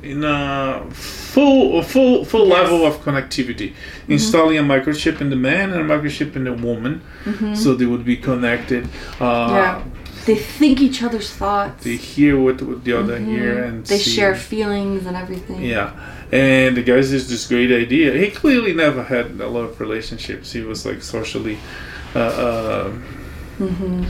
in 0.03 0.23
a 0.23 0.85
full 0.91 1.81
full 1.83 2.25
full 2.25 2.47
Yes. 2.47 2.57
Mm-hmm. 2.57 2.73
level 2.73 2.85
of 2.85 2.95
connectivity, 3.03 3.73
installing 4.07 4.57
a 4.57 4.61
microchip 4.63 5.19
in 5.21 5.29
the 5.29 5.35
man 5.35 5.71
and 5.73 5.81
a 5.81 5.97
microchip 5.97 6.35
in 6.35 6.43
the 6.45 6.53
woman, 6.53 7.01
so 7.55 7.73
they 7.75 7.85
would 7.85 8.05
be 8.05 8.17
connected. 8.17 8.85
Uh, 9.19 9.47
Mm-hmm. 9.49 9.55
yeah 9.55 9.83
they 10.25 10.35
think 10.35 10.79
each 10.81 11.01
other's 11.01 11.31
thoughts 11.31 11.83
they 11.85 11.95
hear 11.95 12.37
what, 12.37 12.61
what 12.61 12.83
the 12.83 12.93
other 12.93 13.17
hear 13.17 13.63
and 13.63 13.77
Mm-hmm. 13.83 13.89
they 13.89 13.97
see. 13.97 14.11
share 14.11 14.35
feelings 14.35 15.05
and 15.07 15.15
everything 15.15 15.61
yeah 15.63 15.89
and 16.31 16.75
the 16.77 16.83
guys 16.83 17.09
has 17.11 17.29
this 17.29 17.47
great 17.47 17.71
idea 17.71 18.11
he 18.13 18.29
clearly 18.29 18.73
never 18.73 19.01
had 19.03 19.25
a 19.41 19.47
lot 19.47 19.61
of 19.69 19.79
relationships 19.79 20.51
he 20.51 20.61
was 20.61 20.85
like 20.85 21.01
socially 21.01 21.57
uh 22.13 22.19
uh, 22.19 22.89
hmm 23.57 24.03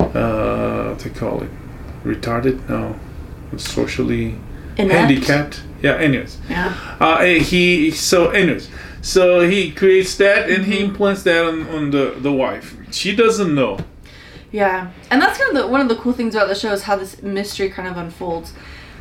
uh 0.00 0.88
what 0.90 0.98
they 0.98 1.10
call 1.10 1.42
it 1.46 1.50
retarded 2.04 2.56
no 2.68 2.98
socially 3.56 4.34
Inept. 4.78 4.92
handicapped 4.92 5.62
yeah 5.82 5.96
anyways 5.96 6.38
yeah 6.48 6.74
uh 7.00 7.20
he 7.22 7.90
so 7.90 8.30
anyways 8.30 8.68
so 9.00 9.40
he 9.48 9.70
creates 9.72 10.16
that 10.16 10.48
and 10.48 10.64
he 10.64 10.74
Mm-hmm. 10.76 10.90
implants 10.90 11.22
that 11.24 11.44
on, 11.44 11.66
on 11.68 11.90
the 11.90 12.14
the 12.20 12.32
wife 12.32 12.76
she 12.90 13.16
doesn't 13.16 13.54
know. 13.54 13.78
Yeah, 14.52 14.90
and 15.10 15.20
that's 15.22 15.38
kind 15.38 15.56
of 15.56 15.62
the, 15.62 15.66
one 15.66 15.80
of 15.80 15.88
the 15.88 15.96
cool 15.96 16.12
things 16.12 16.34
about 16.34 16.48
the 16.48 16.54
show 16.54 16.72
is 16.74 16.82
how 16.82 16.94
this 16.96 17.22
mystery 17.22 17.70
kind 17.70 17.88
of 17.88 17.96
unfolds. 17.96 18.52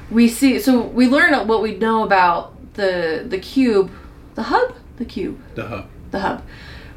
We 0.09 0.29
see, 0.29 0.61
so 0.61 0.81
we 0.81 1.07
learn 1.09 1.33
what 1.45 1.61
we 1.61 1.75
know 1.77 2.03
about 2.05 2.53
the 2.75 3.25
the 3.27 3.37
cube, 3.37 3.91
the 4.35 4.43
hub, 4.43 4.73
the 4.95 5.03
cube, 5.03 5.37
The 5.55 5.67
hub. 5.67 5.85
the 6.11 6.19
hub. 6.21 6.43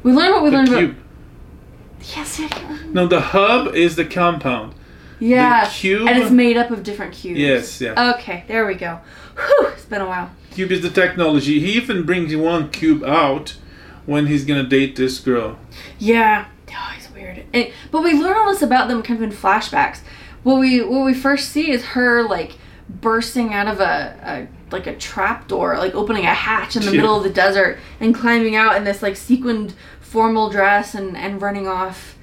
We 0.03 0.13
learn 0.13 0.31
what 0.31 0.41
we 0.43 0.49
The 0.51 0.55
learned 0.55 0.69
cube. 0.69 0.91
about. 0.91 2.15
Yes, 2.17 2.39
yeah, 2.39 2.45
I 2.45 2.49
can't. 2.49 2.93
No, 2.93 3.07
the 3.07 3.19
hub 3.19 3.75
is 3.75 3.97
the 3.97 4.05
compound. 4.05 4.73
Yeah, 5.19 5.69
cube- 5.69 6.07
and 6.07 6.17
it's 6.21 6.31
made 6.31 6.57
up 6.57 6.71
of 6.71 6.83
different 6.83 7.13
cubes. 7.13 7.39
Yes, 7.39 7.81
yeah. 7.81 8.13
Okay, 8.15 8.43
there 8.47 8.65
we 8.65 8.75
go. 8.75 8.99
Whew, 9.37 9.67
it's 9.67 9.85
been 9.85 10.01
a 10.01 10.07
while. 10.07 10.31
Cube 10.51 10.71
is 10.71 10.81
the 10.81 10.89
technology. 10.89 11.59
He 11.59 11.73
even 11.73 12.03
brings 12.03 12.35
one 12.35 12.69
cube 12.69 13.03
out 13.03 13.57
when 14.05 14.27
he's 14.27 14.45
gonna 14.45 14.63
date 14.67 14.95
this 14.95 15.19
girl. 15.19 15.57
Yeah. 15.99 16.45
Oh, 16.69 16.91
he's 16.95 17.09
weird. 17.11 17.43
And, 17.53 17.71
but 17.91 18.03
we 18.03 18.13
learn 18.13 18.35
all 18.37 18.51
this 18.51 18.61
about 18.61 18.87
them 18.87 19.01
kind 19.01 19.21
of 19.21 19.23
in 19.31 19.35
flashbacks. 19.35 19.99
What 20.43 20.59
we 20.59 20.81
what 20.81 21.05
we 21.05 21.13
first 21.13 21.49
see 21.49 21.71
is 21.71 21.83
her 21.87 22.23
like 22.23 22.57
bursting 22.89 23.53
out 23.53 23.67
of 23.67 23.79
a, 23.79 24.17
a 24.23 24.47
like 24.73 24.87
a 24.87 24.95
trap 24.95 25.47
door, 25.47 25.77
like 25.77 25.95
opening 25.95 26.25
a 26.25 26.33
hatch 26.33 26.75
in 26.75 26.83
the 26.83 26.91
Yeah. 26.91 27.01
middle 27.01 27.17
of 27.17 27.23
the 27.23 27.29
desert 27.29 27.79
and 27.99 28.13
climbing 28.13 28.55
out 28.55 28.75
in 28.77 28.83
this 28.83 29.01
like 29.01 29.15
sequined 29.15 29.73
formal 30.01 30.49
dress 30.49 30.93
and, 30.95 31.17
and 31.17 31.41
running 31.41 31.67
off 31.67 32.14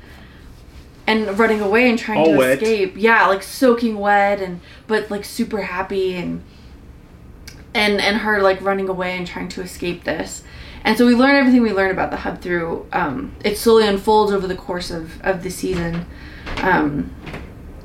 and 1.06 1.38
running 1.38 1.60
away 1.60 1.88
and 1.90 1.98
trying 1.98 2.18
All 2.18 2.26
to 2.32 2.36
wet. 2.38 2.62
escape. 2.62 2.94
Yeah, 2.96 3.26
like 3.26 3.42
soaking 3.42 3.98
wet 3.98 4.40
and 4.40 4.60
but 4.86 5.10
like 5.10 5.24
super 5.24 5.62
happy 5.62 6.14
and 6.14 6.42
and 7.74 8.00
and 8.00 8.18
her 8.18 8.40
like 8.42 8.60
running 8.60 8.88
away 8.88 9.16
and 9.16 9.26
trying 9.26 9.48
to 9.50 9.62
escape 9.62 10.04
this. 10.04 10.42
And 10.84 10.98
so 10.98 11.06
we 11.06 11.14
learn 11.14 11.36
everything 11.36 11.62
we 11.62 11.72
learn 11.72 11.90
about 11.92 12.10
the 12.10 12.18
hub 12.18 12.40
through. 12.40 12.86
Um, 12.92 13.36
it 13.44 13.56
slowly 13.56 13.86
unfolds 13.86 14.32
over 14.32 14.46
the 14.46 14.56
course 14.56 14.90
of 14.90 15.20
of 15.22 15.42
the 15.42 15.50
season. 15.50 16.06
Um, 16.58 17.14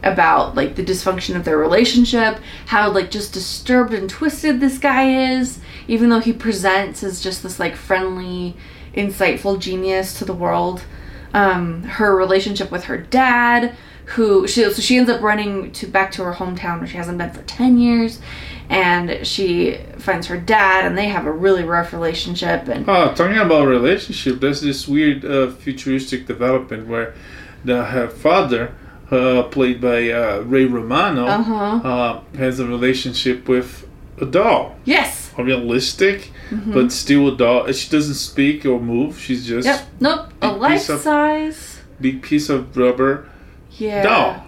about 0.04 0.56
like 0.56 0.76
the 0.76 0.84
dysfunction 0.84 1.36
of 1.36 1.44
their 1.44 1.58
relationship, 1.58 2.40
how 2.68 2.90
like 2.92 3.12
just 3.12 3.34
disturbed 3.34 3.94
and 3.94 4.10
twisted 4.10 4.60
this 4.60 4.78
guy 4.78 5.32
is, 5.32 5.60
even 5.88 6.10
though 6.10 6.20
he 6.20 6.32
presents 6.32 7.04
as 7.04 7.20
just 7.22 7.44
this 7.44 7.60
like 7.60 7.76
friendly, 7.76 8.56
insightful 8.94 9.60
genius 9.60 10.18
to 10.20 10.26
the 10.26 10.34
world. 10.34 10.84
Um, 11.38 11.84
her 11.84 12.16
relationship 12.16 12.72
with 12.72 12.86
her 12.86 12.98
dad, 12.98 13.76
who 14.16 14.48
she 14.48 14.64
so 14.64 14.82
she 14.82 14.98
ends 14.98 15.10
up 15.10 15.22
running 15.22 15.72
to 15.74 15.86
back 15.88 16.10
to 16.14 16.24
her 16.24 16.34
hometown 16.34 16.80
where 16.80 16.88
she 16.88 16.98
hasn't 16.98 17.18
been 17.18 17.32
for 17.32 17.44
ten 17.44 17.78
years, 17.78 18.20
and 18.70 19.26
she 19.26 19.78
finds 19.98 20.28
her 20.28 20.38
dad, 20.38 20.86
and 20.86 20.98
they 20.98 21.10
have 21.10 21.26
a 21.26 21.32
really 21.32 21.64
rough 21.64 21.94
relationship, 21.94 22.68
and 22.68 22.90
Oh, 22.90 23.14
talking 23.14 23.38
about 23.38 23.68
relationship, 23.68 24.40
there's 24.40 24.62
this 24.62 24.88
weird 24.88 25.26
uh, 25.26 25.52
futuristic 25.52 26.26
development 26.26 26.88
where 26.88 27.14
the 27.66 27.84
her 27.86 28.08
father, 28.08 28.74
uh, 29.12 29.44
played 29.44 29.80
by 29.82 30.10
uh, 30.10 30.40
Ray 30.46 30.66
Romano, 30.66 31.26
uh-huh. 31.26 31.88
uh, 31.88 32.22
has 32.38 32.60
a 32.60 32.66
relationship 32.68 33.48
with 33.48 33.88
a 34.20 34.26
doll. 34.26 34.76
yes, 34.86 35.32
A 35.38 35.44
realistic, 35.44 36.32
Mhm. 36.50 36.74
but 36.74 36.92
still 36.92 37.28
a 37.28 37.36
doll. 37.38 37.72
She 37.72 37.90
doesn't 37.90 38.16
speak 38.16 38.66
or 38.66 38.80
move. 38.80 39.20
She's 39.20 39.46
just 39.46 39.66
yep, 39.66 39.86
nope, 40.00 40.28
a 40.42 40.52
life 40.52 40.82
size, 40.82 41.80
big 42.00 42.22
piece 42.22 42.50
of 42.50 42.76
rubber 42.78 43.26
yeah, 43.78 44.04
doll. 44.04 44.44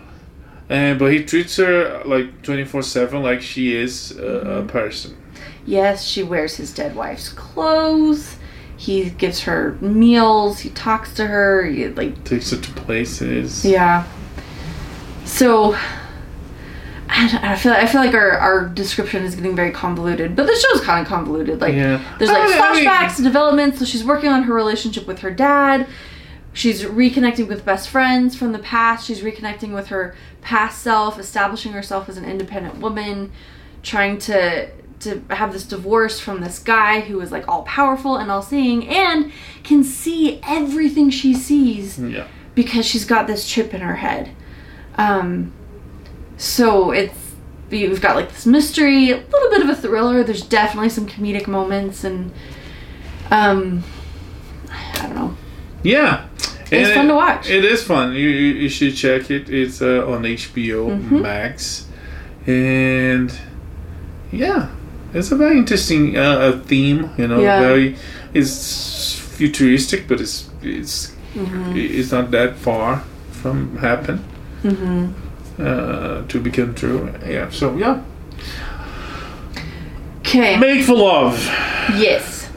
And 0.70 0.98
but 1.00 1.12
he 1.12 1.24
treats 1.26 1.58
her 1.58 2.02
like 2.06 2.42
twenty 2.44 2.64
four 2.66 2.84
seven, 2.84 3.24
like 3.24 3.42
she 3.42 3.76
is 3.76 4.12
a 4.12 4.22
Mm-hmm. 4.22 4.68
person. 4.68 5.18
Yes, 5.66 6.04
she 6.06 6.24
wears 6.24 6.56
his 6.56 6.74
dead 6.74 6.96
wife's 6.96 7.30
clothes. 7.30 8.38
He 8.78 9.10
gives 9.10 9.42
her 9.42 9.78
meals. 9.82 10.60
He 10.62 10.70
talks 10.70 11.14
to 11.16 11.28
her. 11.28 11.66
He, 11.66 11.90
like, 11.90 12.24
Takes 12.24 12.52
her 12.52 12.58
to 12.58 12.72
places. 12.72 13.66
yeah. 13.66 14.06
So, 15.26 15.76
I, 17.12 17.54
I 17.54 17.56
feel 17.56 17.74
I 17.74 17.86
feel 17.88 18.02
like 18.02 18.14
our, 18.14 18.32
our 18.32 18.66
description 18.68 19.24
is 19.24 19.36
getting 19.36 19.56
very 19.56 19.72
convoluted, 19.72 20.36
but 20.36 20.46
the 20.46 20.56
show's 20.56 20.82
kind 20.82 21.02
of 21.02 21.08
convoluted. 21.08 21.60
Like, 21.60 21.74
Yeah. 21.74 22.02
there's 22.18 22.30
like 22.30 22.44
I 22.60 22.74
mean- 22.74 22.86
flashbacks 22.88 23.16
and 23.18 23.26
developments. 23.26 23.80
So 23.80 23.86
she's 23.86 24.04
working 24.04 24.30
on 24.30 24.44
her 24.44 24.54
relationship 24.54 25.08
with 25.08 25.20
her 25.20 25.32
dad. 25.32 25.88
She's 26.54 26.84
reconnecting 26.84 27.48
with 27.48 27.64
best 27.66 27.90
friends 27.90 28.36
from 28.36 28.52
the 28.52 28.60
past. 28.60 29.06
She's 29.08 29.22
reconnecting 29.22 29.74
with 29.74 29.88
her 29.88 30.16
past 30.42 30.82
self, 30.82 31.20
establishing 31.20 31.74
herself 31.74 32.10
as 32.10 32.18
an 32.18 32.26
independent 32.26 32.78
woman, 32.80 33.32
trying 33.84 34.18
to 34.20 34.70
to 35.02 35.22
have 35.30 35.54
this 35.54 35.64
divorce 35.64 36.20
from 36.20 36.42
this 36.42 36.60
guy 36.60 37.00
who 37.00 37.22
is 37.22 37.32
like 37.32 37.48
all 37.48 37.64
powerful 37.64 38.18
and 38.18 38.30
all 38.30 38.42
seeing 38.42 38.86
and 38.90 39.32
can 39.64 39.82
see 39.84 40.42
everything 40.46 41.10
she 41.10 41.34
sees 41.34 41.98
Yeah. 41.98 42.28
because 42.54 42.86
she's 42.86 43.06
got 43.06 43.26
this 43.26 43.48
chip 43.48 43.74
in 43.74 43.80
her 43.80 43.96
head. 43.96 44.32
Um, 44.96 45.54
so 46.40 46.90
it's 46.92 47.14
we've 47.70 48.02
got 48.02 48.16
like 48.16 48.30
this 48.34 48.48
mystery, 48.48 49.12
a 49.12 49.18
little 49.18 49.50
bit 49.52 49.62
of 49.62 49.70
a 49.70 49.76
thriller. 49.76 50.24
There's 50.24 50.42
definitely 50.42 50.90
some 50.90 51.06
comedic 51.06 51.46
moments 51.48 52.04
and 52.04 52.32
um, 53.30 53.84
I 54.72 55.02
don't 55.04 55.14
know. 55.16 55.38
Yeah. 55.84 56.26
It's 56.72 56.94
fun 56.96 57.08
to 57.08 57.16
watch. 57.16 57.50
It 57.50 57.64
is 57.66 57.84
fun. 57.84 58.14
You, 58.14 58.28
you, 58.30 58.54
you 58.64 58.70
should 58.70 58.96
check 58.96 59.30
it. 59.32 59.50
It's 59.50 59.82
uh, 59.82 60.06
on 60.08 60.24
HBO 60.24 60.90
Mhm. 61.00 61.22
Max. 61.22 61.88
And 62.48 63.32
yeah, 64.32 64.70
it's 65.14 65.32
a 65.32 65.36
very 65.36 65.58
interesting 65.58 66.16
uh, 66.18 66.22
uh, 66.22 66.60
theme, 66.62 67.10
you 67.18 67.28
know, 67.28 67.40
Yeah. 67.42 67.60
very 67.60 67.96
it's 68.34 69.14
futuristic, 69.16 70.08
but 70.08 70.20
it's 70.22 70.50
it's 70.64 71.12
Mm-hmm. 71.36 71.74
it's 71.78 72.12
not 72.12 72.32
that 72.32 72.56
far 72.56 73.04
from 73.32 73.78
happen 73.78 74.24
Mm-hmm. 74.64 75.12
Uh, 75.60 76.24
to 76.28 76.40
become 76.40 76.74
true. 76.74 77.14
Yeah. 77.26 77.50
So 77.50 77.76
yeah, 77.76 78.02
Okay. 80.20 80.58
Made 80.58 80.86
for 80.86 80.94
Love. 80.94 81.38
Yes. 81.98 82.50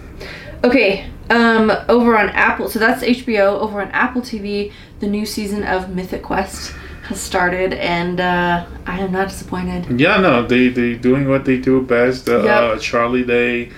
Okay. 0.63 1.07
Um, 1.31 1.73
over 1.89 2.17
on 2.19 2.29
Apple, 2.31 2.69
so 2.69 2.79
that's 2.79 3.03
HBO. 3.03 3.59
Over 3.61 3.81
on 3.81 3.89
Apple 3.93 4.21
TV, 4.21 4.73
the 5.01 5.07
new 5.07 5.25
season 5.25 5.65
of 5.65 5.89
Mythic 5.95 6.23
Quest 6.23 6.75
has 7.05 7.19
started, 7.21 7.73
and 7.73 8.21
uh, 8.21 8.67
I 8.87 8.99
am 9.01 9.11
not 9.13 9.29
disappointed. 9.29 9.99
Yeah, 10.01 10.19
no, 10.21 10.47
they 10.47 10.69
they 10.69 10.95
doing 10.95 11.29
what 11.29 11.45
they 11.47 11.57
do 11.59 11.81
best. 11.83 12.29
Uh, 12.29 12.43
Yep. 12.45 12.47
uh, 12.47 12.79
Charlie 12.79 13.25
Day, 13.25 13.71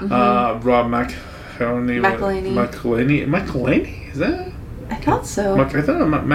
uh, 0.00 0.58
Rob 0.62 0.86
McElhenney, 0.86 2.00
McElhenney. 2.00 2.52
McElhenney, 2.54 3.26
McElhenney, 3.26 4.10
is 4.12 4.18
that? 4.18 4.50
I 4.90 4.94
thought 4.96 5.26
so. 5.26 5.54
Mac- 5.56 5.74
I 5.74 5.82
thought 5.82 6.00
it 6.00 6.04
was 6.08 6.32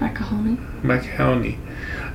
Macaroni. 0.00 0.56
McElhenney. 0.82 1.58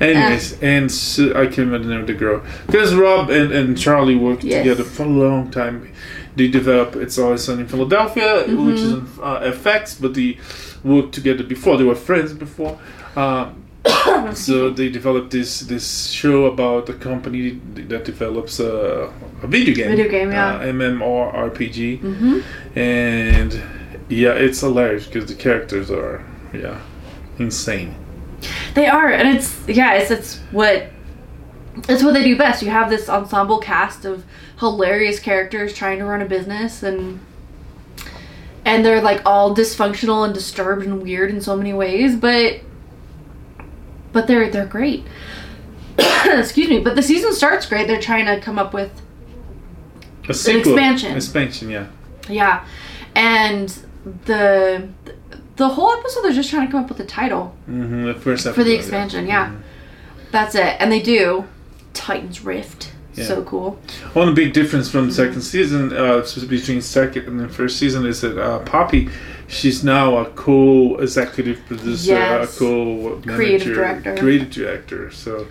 Anyways, 0.02 0.62
and 0.62 0.92
so, 0.92 1.32
I 1.32 1.46
can't 1.46 1.58
remember 1.70 1.88
the 1.88 1.94
name 1.94 2.02
of 2.02 2.08
the 2.08 2.14
girl 2.14 2.44
because 2.68 2.94
Rob 2.96 3.30
and, 3.30 3.52
and 3.52 3.78
Charlie 3.78 4.16
worked 4.16 4.44
Yes. 4.44 4.64
together 4.64 4.84
for 4.84 5.04
a 5.04 5.08
long 5.10 5.52
time. 5.52 5.90
They 6.36 6.50
developed 6.50 6.96
It's 6.98 7.18
Always 7.18 7.44
Sunny 7.46 7.62
in 7.62 7.68
Philadelphia, 7.68 8.44
Mm-hmm. 8.44 8.66
which 8.68 8.80
is 8.80 8.94
on 8.94 9.08
uh, 9.24 9.40
FX, 9.52 10.02
but 10.02 10.14
they 10.16 10.38
worked 10.84 11.14
together 11.14 11.44
before. 11.44 11.78
They 11.78 11.86
were 11.86 11.96
friends 11.96 12.34
before. 12.34 12.78
Um, 13.16 13.62
so 14.34 14.70
they 14.72 14.90
developed 14.90 15.32
this 15.32 15.62
this 15.62 16.08
show 16.10 16.46
about 16.46 16.90
a 16.90 16.94
company 16.94 17.52
that 17.76 18.04
develops 18.04 18.60
a, 18.60 19.10
a 19.44 19.48
video 19.48 19.74
game, 19.76 19.92
Video 19.92 20.10
game, 20.10 20.32
yeah. 20.32 20.56
uh, 20.56 20.64
MMORPG, 20.64 22.02
Mm-hmm. 22.02 22.40
and 22.80 23.54
yeah, 24.10 24.32
it's 24.34 24.60
hilarious 24.60 25.06
because 25.08 25.28
the 25.28 25.36
characters 25.36 25.90
are 25.92 26.26
yeah 26.54 26.80
insane. 27.40 27.96
They 28.74 28.88
are, 28.88 29.10
and 29.10 29.36
it's 29.36 29.68
yeah, 29.68 29.94
it's 29.94 30.12
it's 30.12 30.38
what 30.52 30.88
it's 31.90 32.04
what 32.04 32.14
they 32.14 32.24
do 32.24 32.38
best. 32.38 32.62
You 32.62 32.70
have 32.70 32.90
this 32.90 33.10
ensemble 33.10 33.60
cast 33.60 34.06
of 34.06 34.24
hilarious 34.60 35.20
characters 35.20 35.74
trying 35.74 36.00
to 36.00 36.06
run 36.06 36.22
a 36.22 36.26
business, 36.26 36.84
and 36.84 37.20
and 38.66 38.86
they're 38.86 39.02
like 39.02 39.22
all 39.26 39.56
dysfunctional 39.56 40.26
and 40.26 40.34
disturbed 40.34 40.86
and 40.86 41.02
weird 41.02 41.30
in 41.30 41.42
so 41.42 41.56
many 41.56 41.74
ways, 41.74 42.16
but 42.16 42.62
but 44.12 44.28
they're 44.28 44.50
they're 44.50 44.66
great. 44.66 45.06
Excuse 45.98 46.70
me, 46.70 46.80
but 46.80 46.96
the 46.96 47.04
season 47.04 47.34
starts 47.34 47.66
great. 47.66 47.88
They're 47.88 48.02
trying 48.02 48.26
to 48.26 48.40
come 48.40 48.60
up 48.60 48.74
with 48.74 48.92
A 50.28 50.34
sequel, 50.34 50.74
expansion. 50.74 51.16
expansion, 51.16 51.70
yeah. 51.70 51.88
yeah, 52.28 52.66
and 53.16 53.70
the 54.26 54.90
the 55.58 55.70
whole 55.70 55.92
episode 55.94 56.22
they're 56.24 56.34
just 56.34 56.50
trying 56.50 56.66
to 56.68 56.72
come 56.72 56.84
up 56.84 56.90
with 56.90 57.00
a 57.00 57.06
title. 57.06 57.56
hmm 57.66 58.06
the 58.06 58.14
first 58.14 58.46
episode 58.46 58.56
For 58.56 58.64
the 58.64 58.74
expansion, 58.76 59.26
yeah. 59.28 59.48
Mhm. 59.50 59.58
That's 60.32 60.56
it. 60.56 60.76
And 60.80 60.92
they 60.92 61.02
do. 61.02 61.46
Titan's 61.94 62.44
Rift. 62.44 62.92
Yeah. 63.14 63.26
So 63.26 63.44
cool. 63.44 63.80
One 64.14 64.34
big 64.36 64.52
difference 64.52 64.90
from 64.90 65.06
the 65.08 65.14
Mm-hmm. 65.14 65.16
second 65.30 65.42
season, 65.42 65.94
uh, 65.96 66.26
between 66.50 66.82
second 66.82 67.28
and 67.28 67.40
the 67.40 67.48
first 67.48 67.78
season, 67.78 68.06
is 68.06 68.20
that 68.22 68.38
uh, 68.38 68.60
Poppy, 68.60 69.08
she's 69.48 69.82
now 69.86 70.18
a 70.18 70.26
co-executive 70.32 71.66
producer, 71.68 72.12
Yes. 72.12 72.56
a 72.56 72.60
co-manager, 72.60 73.36
Creative 73.36 73.74
director. 73.76 74.18
creative 74.18 74.50
director. 74.52 75.12
So 75.12 75.48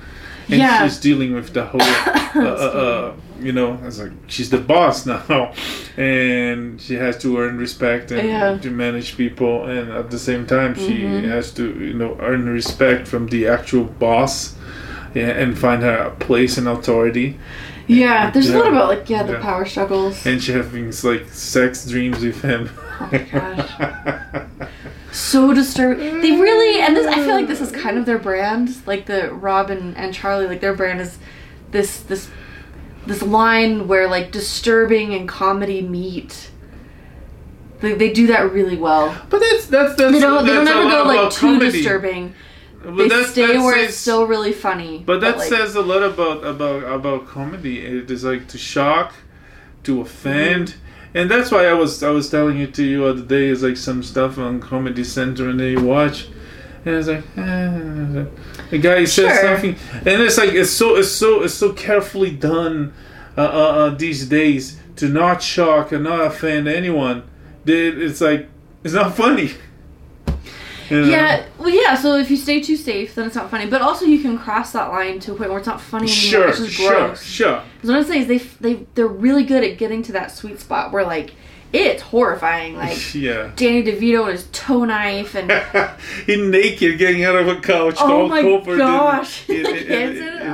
and 0.49 0.59
Yeah. 0.61 0.83
she's 0.87 0.99
dealing 0.99 1.35
with 1.35 1.53
the 1.53 1.65
whole, 1.65 1.81
uh, 1.83 2.31
uh, 2.37 2.81
uh, 2.85 3.13
you 3.41 3.53
know, 3.53 3.79
it's 3.87 3.99
like 3.99 4.13
she's 4.27 4.51
the 4.51 4.59
boss 4.59 5.07
now, 5.13 5.53
and 5.97 6.81
she 6.81 6.95
has 6.95 7.17
to 7.19 7.39
earn 7.39 7.59
respect 7.59 8.11
and 8.11 8.29
Yeah. 8.29 8.59
to 8.59 8.71
manage 8.71 9.17
people, 9.17 9.65
and 9.67 9.91
at 9.93 10.11
the 10.11 10.19
same 10.19 10.47
time 10.47 10.75
she 10.75 10.99
Mhm. 11.03 11.25
has 11.29 11.51
to, 11.53 11.65
you 11.89 11.95
know, 11.95 12.17
earn 12.21 12.49
respect 12.49 13.09
from 13.09 13.27
the 13.29 13.47
actual 13.47 13.85
boss, 13.85 14.55
yeah, 15.15 15.29
and 15.43 15.57
find 15.59 15.83
her 15.83 16.11
place 16.19 16.59
and 16.59 16.67
authority. 16.69 17.37
Yeah, 17.87 18.31
there's 18.31 18.49
a 18.49 18.59
lot 18.59 18.69
about 18.69 18.89
like 18.89 19.11
yeah 19.11 19.23
the 19.25 19.35
Yeah. 19.35 19.41
power 19.41 19.67
struggles. 19.67 20.25
And 20.27 20.43
she 20.43 20.53
having 20.53 20.91
like 21.03 21.27
sex 21.31 21.85
dreams 21.87 22.25
with 22.25 22.41
him. 22.43 22.71
Oh 23.01 23.09
my 23.13 23.19
gosh. 23.19 23.71
so 25.15 25.53
disturbing. 25.55 26.21
They 26.21 26.33
really, 26.33 26.81
and 26.81 26.97
this, 26.97 27.07
I 27.07 27.15
feel 27.15 27.35
like 27.35 27.47
this 27.49 27.61
is 27.61 27.71
kind 27.73 27.99
of 27.99 28.07
their 28.07 28.19
brand. 28.19 28.87
Like 28.87 29.07
the 29.07 29.33
Rob 29.33 29.71
and, 29.71 29.97
and 29.97 30.13
Charlie, 30.13 30.47
like 30.47 30.61
their 30.61 30.75
brand 30.75 31.01
is 31.01 31.19
this 31.71 32.01
this 32.01 32.29
this 33.07 33.23
line 33.23 33.87
where 33.89 34.09
like 34.09 34.31
disturbing 34.33 35.15
and 35.15 35.29
comedy 35.29 35.83
meet. 35.83 36.51
They, 37.81 37.93
they 37.95 38.13
do 38.13 38.27
that 38.29 38.53
really 38.53 38.77
well. 38.77 39.15
But 39.29 39.41
that's 39.41 39.67
that's 39.67 39.95
that's 39.97 40.13
They 40.13 40.21
don't 40.21 40.47
they 40.47 40.53
don't 40.55 40.69
ever 40.69 40.89
go 40.89 41.03
like 41.05 41.31
too 41.33 41.47
comedy. 41.59 41.71
disturbing. 41.73 42.35
But 42.83 42.97
They 42.97 43.09
that's- 43.09 43.31
stay 43.31 43.47
that 43.47 43.63
where 43.63 43.75
says- 43.75 43.89
it's 43.91 43.99
still 43.99 44.27
really 44.27 44.53
funny. 44.53 45.03
But 45.05 45.21
that 45.21 45.39
like, 45.39 45.49
says 45.49 45.75
a 45.75 45.83
lot 45.83 46.03
about 46.03 46.45
about 46.45 46.83
about 46.85 47.27
comedy. 47.27 47.81
It 47.85 48.11
is 48.11 48.25
like 48.25 48.47
to 48.49 48.59
shock, 48.59 49.15
to 49.85 50.01
offend, 50.01 50.69
Mm-hmm. 50.69 50.84
And 51.15 51.31
that's 51.31 51.51
why 51.51 51.67
I 51.67 51.73
was 51.75 52.03
I 52.03 52.11
was 52.11 52.29
telling 52.31 52.59
it 52.59 52.75
to 52.75 52.85
you 52.85 53.05
other 53.05 53.23
day. 53.23 53.49
Is 53.49 53.63
like 53.63 53.77
some 53.77 54.03
stuff 54.03 54.39
on 54.39 54.61
Comedy 54.61 55.05
Center, 55.05 55.49
and 55.49 55.59
then 55.61 55.71
you 55.73 55.83
watch, 55.85 56.29
and 56.85 56.95
it's 56.97 57.09
like 57.09 57.25
eh, 57.37 58.25
the 58.71 58.79
guy 58.79 59.05
says 59.05 59.39
Sure. 59.39 59.43
something, 59.43 59.77
and 59.93 60.23
it's 60.23 60.39
like 60.39 60.53
it's 60.53 60.71
so 60.71 60.97
it's 60.97 61.11
so 61.11 61.43
it's 61.43 61.55
so 61.55 61.73
carefully 61.73 62.31
done 62.31 62.93
uh, 63.37 63.41
uh, 63.41 63.45
uh, 63.45 63.89
these 63.91 64.29
days 64.29 64.79
to 64.97 65.09
not 65.09 65.43
shock 65.43 65.93
and 65.93 66.05
not 66.05 66.21
offend 66.21 66.69
anyone. 66.69 67.23
That 67.65 68.03
it's 68.03 68.21
like 68.21 68.49
it's 68.83 68.95
not 68.95 69.15
funny. 69.17 69.53
You 70.91 71.01
know? 71.03 71.09
Yeah, 71.09 71.47
well, 71.59 71.71
yeah. 71.71 71.95
So 71.95 72.17
if 72.17 72.31
you 72.31 72.37
stay 72.37 72.61
too 72.61 72.77
safe, 72.77 73.15
then 73.15 73.27
it's 73.27 73.37
not 73.37 73.51
funny. 73.51 73.67
But 73.67 73.83
also, 73.83 74.05
you 74.05 74.21
can 74.21 74.39
cross 74.39 74.73
that 74.73 74.89
line 74.91 75.21
to 75.21 75.33
a 75.33 75.35
point 75.35 75.51
where 75.51 75.59
it's 75.59 75.67
not 75.67 75.81
funny 75.81 76.05
anymore. 76.05 76.17
Sure, 76.17 76.49
it's 76.49 76.59
just 76.59 76.73
sure, 76.73 76.95
gross. 76.95 77.23
sure. 77.23 77.63
Because 77.77 77.91
what 77.91 77.99
I'm 77.99 78.05
saying 78.05 78.23
is 78.23 78.29
they 78.61 78.75
they 78.75 78.87
they're 78.95 79.07
really 79.07 79.45
good 79.45 79.65
at 79.65 79.79
getting 79.79 80.03
to 80.05 80.13
that 80.13 80.31
sweet 80.31 80.61
spot 80.61 80.93
where 80.93 81.05
like 81.05 81.35
it's 81.73 82.03
horrifying. 82.03 82.77
Like 82.77 82.99
yeah. 83.15 83.51
Danny 83.57 83.83
DeVito 83.83 84.23
and 84.23 84.33
his 84.33 84.47
toe 84.53 84.85
knife 84.85 85.35
and 85.35 85.51
he 86.27 86.37
naked 86.37 86.99
getting 86.99 87.25
out 87.25 87.37
of 87.37 87.49
a 87.49 87.61
couch. 87.61 87.97
Oh 87.99 88.23
all 88.23 88.29
my 88.29 88.43
covered 88.43 88.79
gosh. 88.79 89.49
In, 89.49 89.67
in, 89.67 89.77
in, 89.77 90.17
in, 90.17 90.45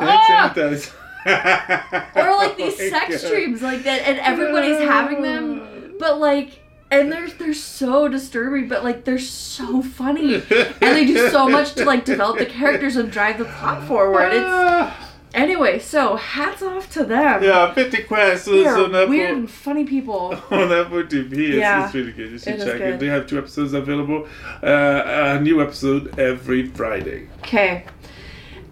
or 1.26 2.36
like 2.36 2.56
these 2.56 2.80
Oh 2.80 2.88
sex 2.88 3.22
God. 3.22 3.30
dreams 3.30 3.62
like 3.62 3.82
that, 3.82 4.08
and 4.08 4.18
everybody's 4.20 4.78
having 4.78 5.22
them. 5.22 5.60
Uh. 5.60 5.66
But 5.98 6.18
like, 6.18 6.59
and 6.90 7.10
they're 7.12 7.28
they're 7.30 7.54
so 7.54 8.08
disturbing, 8.08 8.68
but 8.68 8.82
like 8.84 9.04
they're 9.04 9.18
so 9.18 9.82
funny, 9.82 10.34
and 10.50 10.80
they 10.80 11.04
do 11.06 11.28
so 11.30 11.48
much 11.48 11.74
to 11.74 11.84
like 11.84 12.04
develop 12.04 12.38
the 12.38 12.46
characters 12.46 12.96
and 12.96 13.10
drive 13.10 13.38
the 13.38 13.44
plot 13.44 13.86
forward. 13.86 14.32
It's 14.32 14.44
Ah. 14.46 15.10
anyway. 15.34 15.78
So 15.78 16.16
hats 16.16 16.62
off 16.62 16.90
to 16.94 17.04
them. 17.04 17.42
yeah, 17.44 17.72
Mythic 17.76 18.08
Quest 18.08 18.46
They 18.46 18.66
are 18.66 18.78
on 18.78 18.94
Apple. 18.94 19.08
weird 19.10 19.36
and 19.36 19.50
funny 19.50 19.84
people. 19.84 20.34
On 20.50 20.72
Apple 20.72 21.04
TV, 21.04 21.32
it's, 21.50 21.56
Yeah. 21.56 21.84
it's 21.86 21.94
really 21.94 22.12
good. 22.12 22.30
You 22.32 22.38
should 22.38 22.54
It 22.60 22.64
check 22.64 22.80
it. 22.80 22.98
They 23.00 23.06
have 23.06 23.26
two 23.28 23.38
episodes 23.38 23.72
available. 23.72 24.26
Uh, 24.62 25.02
a 25.06 25.40
new 25.40 25.62
episode 25.62 26.18
every 26.18 26.66
Friday. 26.66 27.28
Okay. 27.40 27.84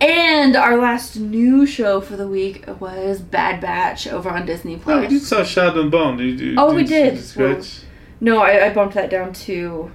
And 0.01 0.55
our 0.55 0.77
last 0.79 1.17
new 1.17 1.67
show 1.67 2.01
for 2.01 2.17
the 2.17 2.29
week 2.29 2.65
was 2.81 3.21
Bad 3.21 3.61
Batch 3.61 4.07
over 4.07 4.31
on 4.31 4.47
Disney 4.47 4.77
Plus. 4.77 5.07
Oh, 5.07 5.11
you 5.11 5.19
saw 5.19 5.43
Shadow 5.43 5.81
and 5.83 5.91
Bone. 5.91 6.17
Did 6.17 6.39
you, 6.39 6.55
Oh, 6.57 6.73
we 6.73 6.85
did. 6.85 7.19
scratch? 7.21 7.81
No, 8.21 8.39
I, 8.41 8.67
I 8.67 8.75
bumped 8.75 8.95
that 8.95 9.11
down 9.11 9.33
to 9.33 9.91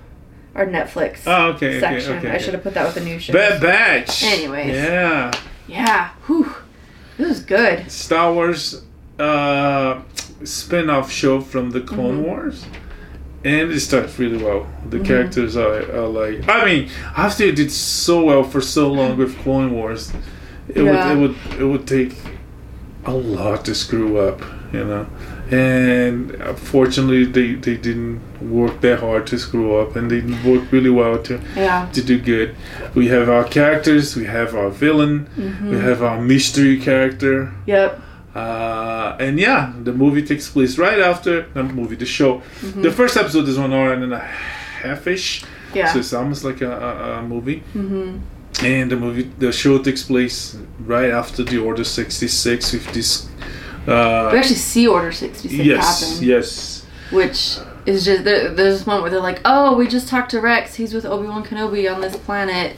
our 0.55 0.65
Netflix 0.65 1.21
Oh, 1.25 1.47
okay, 1.53 1.77
okay, 1.77 1.79
section. 1.79 2.17
okay. 2.17 2.31
I 2.31 2.37
should 2.37 2.53
have 2.53 2.63
put 2.63 2.73
that 2.75 2.85
with 2.85 2.95
the 2.95 3.01
new 3.01 3.17
show. 3.19 3.33
Bad 3.33 3.61
Batch. 3.61 4.23
Anyways. 4.23 4.73
Yeah. 4.75 5.31
Yeah. 5.67 6.09
Whew. 6.27 6.53
It 7.17 7.27
was 7.27 7.39
good. 7.41 7.89
Star 7.91 8.33
Wars 8.33 8.83
uh, 9.19 10.01
spin-off 10.43 11.11
show 11.11 11.41
from 11.41 11.71
the 11.71 11.81
Clone 11.81 12.17
Mm-hmm. 12.17 12.23
Wars. 12.25 12.65
And 13.45 13.71
it 13.71 13.79
starts 13.81 14.17
really 14.19 14.41
well. 14.41 14.67
The 14.89 14.99
characters 15.01 15.57
are, 15.57 15.81
are 15.95 16.07
like 16.07 16.47
I 16.47 16.63
mean, 16.65 16.89
after 17.17 17.43
it 17.43 17.55
did 17.57 17.71
so 17.71 18.23
well 18.23 18.43
for 18.43 18.61
so 18.61 18.89
long 18.91 19.17
with 19.17 19.37
Clone 19.39 19.73
Wars, 19.73 20.13
it 20.69 20.81
Yeah. 20.83 21.13
would 21.13 21.31
it 21.31 21.49
would 21.51 21.59
it 21.61 21.65
would 21.65 21.85
take 21.87 22.15
a 23.05 23.11
lot 23.13 23.65
to 23.65 23.75
screw 23.75 24.17
up, 24.17 24.39
you 24.71 24.85
know. 24.85 25.07
And 25.53 26.57
fortunately 26.57 27.25
they, 27.25 27.53
they 27.55 27.77
didn't 27.77 28.19
work 28.41 28.81
that 28.81 28.99
hard 28.99 29.27
to 29.27 29.37
screw 29.37 29.69
up 29.81 29.95
and 29.95 30.09
they 30.11 30.21
worked 30.49 30.71
really 30.71 30.89
well 31.01 31.17
to 31.27 31.33
Yeah. 31.55 31.87
to 31.93 32.01
do 32.11 32.17
good. 32.19 32.55
We 32.95 33.07
have 33.15 33.29
our 33.29 33.43
characters, 33.57 34.15
we 34.15 34.25
have 34.25 34.49
our 34.55 34.69
villain, 34.69 35.27
Mm-hmm. 35.37 35.69
we 35.71 35.77
have 35.89 36.01
our 36.09 36.19
mystery 36.21 36.77
character. 36.79 37.35
Yep. 37.65 37.89
Uh, 38.35 39.15
and 39.25 39.39
yeah, 39.39 39.61
the 39.83 39.93
movie 39.93 40.23
takes 40.31 40.49
place 40.49 40.77
right 40.79 40.99
after 41.11 41.33
the 41.53 41.63
movie, 41.63 41.95
the 41.95 42.05
show. 42.19 42.41
The 42.85 42.91
first 42.91 43.15
episode 43.15 43.47
is 43.47 43.57
one 43.59 43.73
hour 43.73 43.93
and 43.93 44.11
a 44.13 44.19
half 44.19 45.05
ish, 45.07 45.43
Mm-hmm. 45.43 45.77
Yeah. 45.77 45.91
so 45.93 45.99
it's 45.99 46.13
almost 46.13 46.43
like 46.43 46.61
a, 46.61 46.71
a, 46.71 47.19
a 47.19 47.21
movie. 47.33 47.59
mm-hmm. 47.75 48.17
And 48.63 48.91
the 48.91 48.95
movie, 48.95 49.31
the 49.39 49.51
show 49.51 49.75
takes 49.87 50.03
place 50.03 50.55
right 50.85 51.09
after 51.21 51.41
the 51.43 51.57
Order 51.57 51.83
sixty 51.83 52.27
six 52.27 52.71
with 52.73 52.85
this. 52.93 53.27
We 53.85 53.93
Uh, 53.93 54.31
actually 54.35 54.55
see 54.55 54.87
Order 54.87 55.11
66 55.11 55.65
yes, 55.65 56.11
happen. 56.11 56.27
yes, 56.27 56.85
Which 57.11 57.57
is 57.85 58.05
just, 58.05 58.23
there, 58.23 58.49
there's 58.49 58.77
this 58.79 58.87
moment 58.87 59.03
where 59.03 59.11
they're 59.11 59.19
like, 59.19 59.41
oh, 59.45 59.75
we 59.75 59.87
just 59.87 60.07
talked 60.07 60.31
to 60.31 60.39
Rex. 60.41 60.75
He's 60.75 60.93
with 60.93 61.05
Obi 61.05 61.27
Wan 61.27 61.43
Kenobi 61.43 61.93
on 61.93 61.99
this 62.01 62.15
planet. 62.15 62.77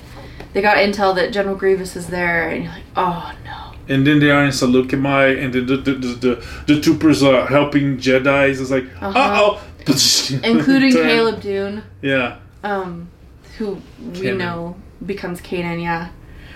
They 0.54 0.62
got 0.62 0.78
intel 0.78 1.14
that 1.16 1.32
General 1.32 1.56
Grievous 1.56 1.96
is 1.96 2.08
there. 2.08 2.50
And 2.50 2.64
you're 2.64 2.74
like, 2.74 2.84
oh 2.96 3.32
no. 3.46 3.74
and 3.94 4.08
then 4.08 4.20
they 4.20 4.32
are 4.32 4.44
in 4.46 4.52
Salukimai, 4.52 5.44
and 5.44 5.54
then 5.54 5.66
the 5.68 5.78
the, 5.78 5.94
the, 5.94 6.08
the, 6.26 6.48
the 6.76 6.82
troopers 6.82 7.22
are 7.22 7.46
helping 7.46 7.98
Jedi's. 7.98 8.60
It's 8.62 8.72
like, 8.72 8.86
uh 9.02 9.08
Uh-huh. 9.10 9.60
oh, 9.60 9.62
Including 10.44 10.92
Caleb 11.08 11.40
Dume. 11.42 11.84
Yeah, 12.02 12.38
um, 12.64 13.10
who 13.58 13.82
we 14.00 14.22
Kanan. 14.22 14.38
know 14.38 14.76
becomes 15.06 15.40
Kanan, 15.42 15.82
yeah. 15.84 16.10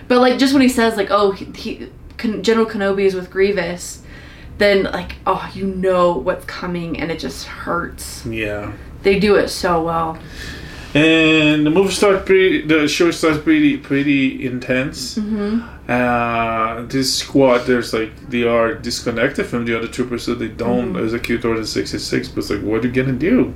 But 0.07 0.19
like 0.21 0.39
just 0.39 0.53
when 0.53 0.61
he 0.63 0.69
says 0.69 0.95
like, 0.97 1.09
oh, 1.11 1.31
he, 1.31 1.45
he 1.45 1.91
General 2.41 2.65
Kenobi 2.65 3.03
is 3.05 3.13
with 3.13 3.29
Grievous, 3.29 4.01
then 4.59 4.83
like, 4.83 5.15
oh, 5.25 5.49
you 5.55 5.65
know 5.65 6.13
what's 6.13 6.45
coming, 6.45 6.99
and 6.99 7.09
it 7.11 7.19
just 7.19 7.47
hurts. 7.47 8.25
yeah. 8.25 8.71
They 9.01 9.17
do 9.19 9.35
it 9.35 9.47
so 9.49 9.81
well. 9.83 10.19
And 10.93 11.65
the 11.65 11.69
movie 11.69 11.91
starts 11.91 12.25
pretty. 12.25 12.63
The 12.63 12.87
show 12.87 13.11
starts 13.11 13.37
pretty 13.37 13.77
pretty 13.77 14.45
intense. 14.45 15.15
Mm-hmm. 15.17 15.61
Uh, 15.89 16.81
this 16.87 17.13
squad, 17.13 17.59
there's 17.59 17.93
like 17.93 18.11
they 18.29 18.43
are 18.43 18.73
disconnected 18.73 19.45
from 19.45 19.65
the 19.65 19.77
other 19.77 19.87
troopers, 19.87 20.23
so 20.23 20.33
they 20.35 20.47
don't 20.49 20.93
Mm-hmm. 20.93 21.05
execute 21.05 21.45
Order 21.45 21.65
sixty 21.65 21.99
six. 21.99 22.27
But 22.27 22.39
it's 22.39 22.49
like, 22.49 22.61
what 22.63 22.83
are 22.83 22.87
you 22.87 22.93
gonna 22.93 23.17
do? 23.17 23.53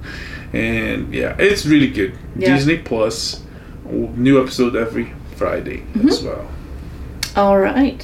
And 0.53 1.11
yeah, 1.13 1.35
it's 1.39 1.65
really 1.65 1.89
good. 1.89 2.15
Yeah. 2.35 2.55
Disney 2.55 2.77
Plus, 2.77 3.43
new 3.89 4.39
episode 4.41 4.75
every 4.75 5.11
Friday 5.35 5.79
Mm-hmm. 5.93 6.07
as 6.09 6.21
well. 6.23 6.47
All 7.35 7.57
right. 7.59 8.01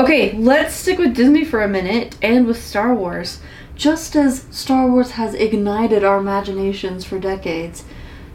Okay, 0.00 0.32
let's 0.32 0.74
stick 0.74 0.96
with 0.96 1.14
Disney 1.14 1.44
for 1.44 1.60
a 1.60 1.68
minute 1.68 2.16
and 2.22 2.46
with 2.46 2.62
Star 2.64 2.94
Wars. 2.94 3.38
Just 3.76 4.16
as 4.16 4.46
Star 4.50 4.90
Wars 4.90 5.10
has 5.10 5.34
ignited 5.34 6.02
our 6.02 6.16
imaginations 6.16 7.04
for 7.04 7.18
decades, 7.18 7.84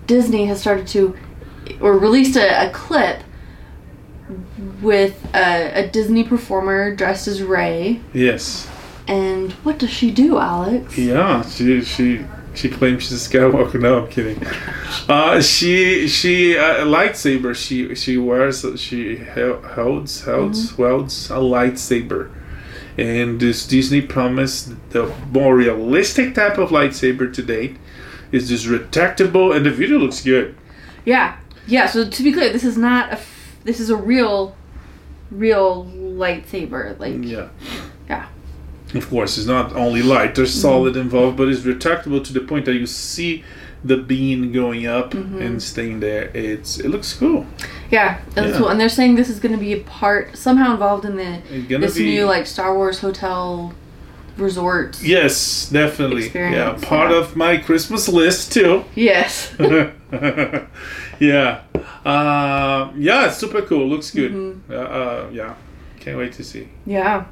Disney 0.06 0.46
has 0.46 0.62
started 0.62 0.86
to, 0.90 1.18
or 1.82 1.98
released 1.98 2.38
a, 2.38 2.68
a 2.68 2.70
clip 2.70 3.24
with 4.80 5.26
a, 5.34 5.86
a 5.86 5.88
Disney 5.88 6.24
performer 6.24 6.96
dressed 6.96 7.28
as 7.28 7.42
Rey. 7.42 8.00
Yes. 8.14 8.70
And 9.08 9.52
what 9.64 9.80
does 9.80 9.90
she 9.90 10.12
do, 10.12 10.38
Alex? 10.38 10.96
Yeah, 10.96 11.42
she 11.42 11.82
she 11.82 12.26
she 12.56 12.70
claims 12.70 13.04
she's 13.04 13.26
a 13.26 13.30
Skywalker. 13.30 13.80
No, 13.80 14.04
I'm 14.04 14.08
kidding. 14.10 14.42
Uh, 15.10 15.42
she 15.42 16.08
she 16.08 16.58
uh, 16.58 16.86
lightsaber. 16.86 17.56
She 17.56 17.94
she 17.96 18.18
wears 18.18 18.66
she 18.80 19.18
holds 19.18 20.22
holds 20.24 20.78
wields 20.78 21.30
a 21.30 21.36
lightsaber, 21.36 22.32
and 22.98 23.40
this 23.40 23.68
Disney 23.68 24.02
promised 24.02 24.74
the 24.92 25.14
more 25.32 25.56
realistic 25.56 26.34
type 26.36 26.58
of 26.58 26.70
lightsaber 26.70 27.32
to 27.34 27.42
date 27.44 27.78
is 28.32 28.50
this 28.50 28.66
retractable, 28.66 29.56
and 29.56 29.66
the 29.66 29.72
video 29.72 29.98
looks 30.00 30.22
good. 30.22 30.56
Yeah, 31.06 31.38
yeah. 31.68 31.86
So 31.88 32.10
to 32.10 32.24
be 32.24 32.32
clear, 32.32 32.52
this 32.52 32.64
is 32.64 32.78
not 32.78 33.10
a. 33.10 33.14
F- 33.14 33.58
this 33.64 33.80
is 33.80 33.90
a 33.90 33.96
real, 33.96 34.56
real 35.32 35.86
lightsaber. 35.86 36.98
Like, 37.00 37.24
Yeah. 37.24 37.50
Of 38.96 39.10
course, 39.10 39.38
it's 39.38 39.48
not 39.48 39.74
only 39.76 40.02
light. 40.02 40.36
There's 40.36 40.54
solid 40.54 40.96
involved, 40.98 41.36
but 41.38 41.48
it's 41.50 41.62
retractable 41.62 42.24
to 42.24 42.34
the 42.34 42.40
point 42.40 42.66
that 42.66 42.74
you 42.76 42.86
see 42.88 43.44
the 43.84 43.98
bean 43.98 44.52
going 44.52 44.88
up 44.88 45.12
Mm-hmm. 45.12 45.42
and 45.42 45.62
staying 45.62 46.00
there. 46.00 46.32
It's 46.34 46.80
it 46.80 46.90
looks 46.90 47.14
cool. 47.14 47.46
Yeah, 47.92 48.20
that's 48.34 48.52
Yeah. 48.52 48.58
cool. 48.58 48.70
And 48.70 48.80
they're 48.80 48.90
saying 48.90 49.16
this 49.16 49.30
is 49.30 49.40
going 49.40 49.52
to 49.54 49.60
be 49.60 49.74
a 49.74 49.82
part 49.82 50.36
somehow 50.38 50.72
involved 50.74 51.06
in 51.06 51.16
the 51.18 51.42
this 51.78 51.96
be 51.98 52.06
new 52.16 52.26
like 52.26 52.48
Star 52.48 52.74
Wars 52.76 53.00
hotel 53.00 53.74
resort. 54.38 55.00
yes, 55.02 55.70
definitely. 55.70 56.30
Yeah, 56.34 56.74
part 56.82 57.12
yeah. 57.12 57.18
of 57.20 57.36
my 57.36 57.58
Christmas 57.58 58.08
list 58.10 58.52
too. 58.54 58.84
Yes. 58.96 59.54
yeah, 61.20 61.62
uh, 62.06 62.92
yeah, 62.98 63.28
it's 63.28 63.38
super 63.38 63.62
cool. 63.62 63.88
Looks 63.88 64.12
good. 64.12 64.32
Mm-hmm. 64.34 64.72
Uh, 64.72 64.76
uh, 64.76 65.30
yeah, 65.32 65.56
can't 66.00 66.18
wait 66.18 66.34
to 66.34 66.44
see. 66.44 66.70
yeah. 66.86 67.26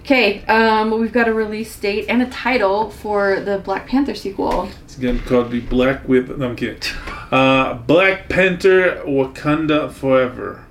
Okay, 0.00 0.44
um, 0.46 0.90
we've 0.98 1.12
got 1.12 1.28
a 1.28 1.32
release 1.32 1.76
date 1.78 2.06
and 2.08 2.20
a 2.22 2.26
title 2.26 2.90
for 2.90 3.38
the 3.40 3.58
Black 3.58 3.86
Panther 3.86 4.14
sequel. 4.14 4.68
It's 4.84 4.96
gonna 4.96 5.20
called 5.20 5.50
be 5.50 5.60
Black 5.60 6.08
with. 6.08 6.28
No, 6.38 6.48
I'm 6.50 6.56
kidding. 6.56 6.82
Uh, 7.30 7.74
Black 7.74 8.28
Panther 8.28 9.02
Wakanda 9.06 9.92
Forever. 9.92 10.66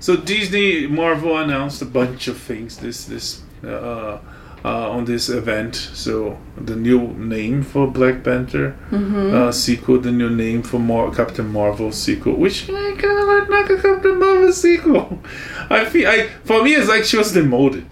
So 0.00 0.16
Disney 0.16 0.86
Marvel 0.86 1.36
announced 1.36 1.82
a 1.82 1.86
bunch 1.86 2.28
of 2.28 2.38
things 2.38 2.76
this 2.78 3.04
this 3.04 3.42
uh, 3.64 4.18
uh, 4.64 4.90
on 4.90 5.04
this 5.06 5.28
event. 5.28 5.74
So 5.74 6.38
the 6.56 6.76
new 6.76 7.08
name 7.08 7.64
for 7.64 7.88
Black 7.88 8.22
Panther 8.22 8.76
uh, 8.92 9.50
sequel, 9.52 9.98
the 10.00 10.12
new 10.12 10.30
name 10.30 10.62
for 10.62 10.78
Mar- 10.78 11.10
Captain 11.12 11.52
Marvel 11.52 11.90
sequel, 11.90 12.34
which 12.34 12.70
I 12.70 12.94
kind 12.96 13.18
of 13.18 13.26
like 13.28 13.50
not 13.50 13.70
a 13.70 13.82
Captain 13.82 14.18
Marvel 14.18 14.52
sequel. 14.52 15.18
I 15.70 15.84
feel 15.84 16.08
I 16.08 16.28
for 16.44 16.62
me 16.62 16.74
it's 16.74 16.88
like 16.88 17.04
she 17.04 17.16
was 17.16 17.32
demoted. 17.32 17.84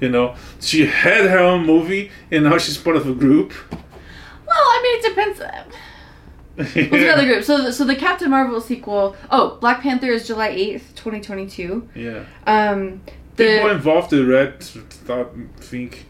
You 0.00 0.08
know, 0.08 0.34
she 0.60 0.86
had 0.86 1.26
her 1.30 1.38
own 1.38 1.66
movie 1.66 2.10
and 2.30 2.44
now 2.44 2.58
she's 2.58 2.78
part 2.78 2.96
of 2.96 3.06
a 3.08 3.12
group. 3.14 3.52
Well, 3.70 4.58
I 4.58 4.80
mean, 4.82 4.98
it 4.98 5.08
depends. 5.08 5.40
What's 6.56 6.74
the 6.74 7.08
other 7.12 7.24
group? 7.24 7.44
So, 7.44 7.62
the, 7.64 7.72
so 7.72 7.84
the 7.84 7.94
Captain 7.96 8.30
Marvel 8.30 8.60
sequel. 8.60 9.16
Oh, 9.30 9.56
Black 9.60 9.80
Panther 9.82 10.08
is 10.10 10.26
July 10.26 10.48
eighth, 10.48 10.94
twenty 10.94 11.20
twenty 11.20 11.46
two. 11.48 11.88
Yeah. 11.94 12.24
Um, 12.46 13.00
People 13.36 13.68
the 13.68 13.70
involved 13.70 14.12
in 14.12 14.26
Red 14.28 14.62
thought 14.62 15.30
think 15.56 16.06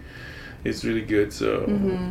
it's 0.65 0.85
really 0.85 1.03
good, 1.03 1.33
so 1.33 1.65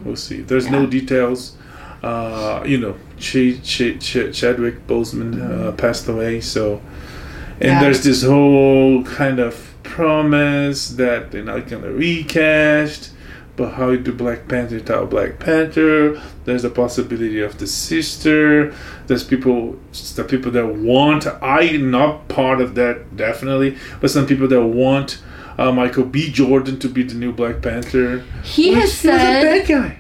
we'll 0.06 0.16
see. 0.16 0.42
There's 0.42 0.70
no 0.70 0.82
Mm-hmm. 0.82 0.90
Details. 0.92 1.58
Uh, 2.02 2.64
you 2.66 2.78
know, 2.78 2.96
Ch- 3.18 3.60
Ch- 3.62 4.00
Ch- 4.00 4.32
Chadwick 4.34 4.88
Boseman 4.88 5.42
uh, 5.68 5.72
passed 5.74 6.08
away, 6.08 6.40
so 6.40 6.74
and 6.76 6.82
Mm-hmm. 6.82 7.64
Yeah. 7.68 7.80
there's 7.82 8.04
this 8.04 8.24
whole 8.24 9.04
kind 9.04 9.40
of 9.40 9.69
promise 9.84 10.90
that 10.90 11.32
they're 11.32 11.44
not 11.44 11.68
gonna 11.68 11.92
recast. 11.92 13.12
But 13.56 13.74
how 13.74 13.94
do 13.98 14.14
Black 14.14 14.48
Panther 14.48 14.76
without 14.76 15.10
Black 15.10 15.38
Panther? 15.40 16.22
There's 16.46 16.64
a 16.64 16.70
possibility 16.70 17.42
of 17.42 17.58
the 17.58 17.68
sister. 17.68 18.74
There's 19.08 19.26
people, 19.26 19.78
the 20.16 20.24
people 20.24 20.50
that 20.52 20.66
want. 20.76 21.28
I'm 21.42 21.92
not 21.92 22.30
part 22.30 22.62
of 22.62 22.76
that, 22.76 23.18
definitely. 23.18 23.78
But 24.00 24.12
some 24.12 24.26
people 24.26 24.48
that 24.48 24.64
want 24.64 25.22
uh, 25.58 25.74
Michael 25.74 26.06
B. 26.06 26.32
Jordan 26.32 26.80
to 26.80 26.88
be 26.88 27.04
the 27.04 27.16
new 27.16 27.34
Black 27.34 27.62
Panther. 27.62 28.24
he 28.44 28.74
has 28.76 28.76
he 28.76 28.76
was 28.76 28.94
a 28.94 28.96
said, 28.96 29.42
bad 29.42 29.68
guy. 29.68 29.98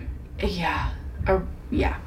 yeah, 0.48 0.92
uh, 1.28 1.42
yeah. 1.70 1.98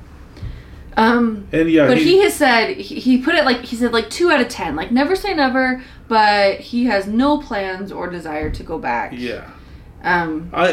Um, 0.97 1.49
And 1.53 1.71
yeah, 1.71 1.87
but 1.87 1.99
he, 1.99 2.05
he 2.05 2.23
has 2.23 2.35
said 2.35 2.77
he, 2.77 2.99
he 3.01 3.19
put 3.19 3.35
it 3.35 3.45
like 3.45 3.61
he 3.65 3.77
said 3.77 3.93
like 3.93 4.09
two 4.11 4.31
out 4.31 4.41
of 4.41 4.49
ten. 4.49 4.75
Like 4.77 4.91
never 4.91 5.17
say 5.17 5.35
never, 5.35 5.83
but 6.17 6.61
he 6.71 6.81
has 6.93 7.03
no 7.07 7.31
plans 7.49 7.89
or 7.99 8.05
desire 8.19 8.51
to 8.59 8.63
go 8.71 8.77
back. 8.91 9.09
yeah. 9.31 9.45
Um, 10.05 10.51
I, 10.53 10.65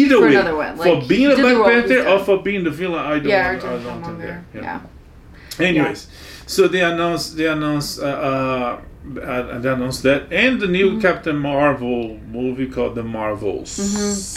either 0.00 0.18
way, 0.20 0.36
one, 0.52 0.76
for 0.76 0.96
being 1.08 1.30
a 1.32 1.36
Black 1.36 1.58
Panther 1.70 2.00
or 2.08 2.18
for 2.26 2.36
being 2.48 2.62
the 2.68 2.70
villain, 2.80 3.04
I 3.12 3.18
don't. 3.18 3.28
yeah, 3.34 3.52
want, 3.52 3.64
I 3.64 3.68
don't 3.82 3.82
think 4.04 4.18
Killmonger. 4.18 4.42
that. 4.52 4.62
Yeah. 4.62 5.66
Anyways, 5.68 6.00
so 6.46 6.60
they 6.68 6.82
announced 6.92 7.36
they 7.36 7.48
announced 7.56 7.98
uh, 7.98 8.04
uh, 8.06 9.20
uh, 9.20 9.58
they 9.62 9.70
announced 9.76 10.02
that 10.04 10.20
and 10.32 10.60
the 10.60 10.66
Mm-hmm. 10.66 10.72
new 10.72 11.00
Captain 11.06 11.36
Marvel 11.36 11.98
movie 12.38 12.68
called 12.74 12.94
The 12.94 13.02
Marvels. 13.18 13.70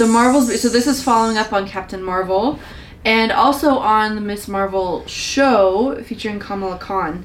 The 0.01 0.07
Marvels. 0.07 0.45
So 0.63 0.67
this 0.77 0.87
is 0.87 0.97
following 1.03 1.37
up 1.37 1.53
on 1.53 1.67
Captain 1.67 2.01
Marvel, 2.11 2.57
and 3.05 3.31
also 3.31 3.69
on 3.97 4.15
the 4.15 4.21
Miss 4.31 4.47
Marvel 4.47 5.05
show 5.05 6.01
featuring 6.07 6.39
Kamala 6.39 6.79
Khan. 6.79 7.23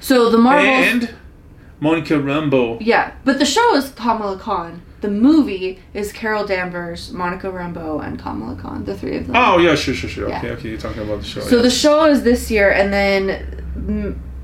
So 0.00 0.28
the 0.28 0.38
Marvels. 0.38 0.86
And 0.88 1.14
Monica 1.84 2.14
Rambeau. 2.14 2.78
yeah, 2.80 3.12
but 3.26 3.38
the 3.38 3.44
show 3.44 3.68
is 3.76 3.90
Kamala 3.90 4.38
Khan. 4.38 4.80
The 5.02 5.10
movie 5.10 5.78
is 5.92 6.12
Carol 6.20 6.46
Danvers, 6.46 7.12
Monica 7.12 7.48
Rambeau, 7.48 8.02
and 8.04 8.18
Kamala 8.18 8.56
Khan. 8.56 8.84
The 8.86 8.96
three 8.96 9.16
of 9.18 9.26
them. 9.26 9.36
Oh 9.36 9.58
yeah, 9.58 9.74
sure, 9.74 9.92
sure, 9.94 10.08
sure. 10.08 10.28
Yeah. 10.30 10.38
Okay, 10.38 10.50
okay, 10.52 10.68
you're 10.70 10.78
talking 10.88 11.02
about 11.02 11.18
the 11.20 11.26
show. 11.26 11.40
So 11.42 11.56
yeah. 11.56 11.62
the 11.62 11.70
show 11.84 12.06
is 12.06 12.22
this 12.22 12.50
year, 12.50 12.72
and 12.72 12.88
then 12.98 13.18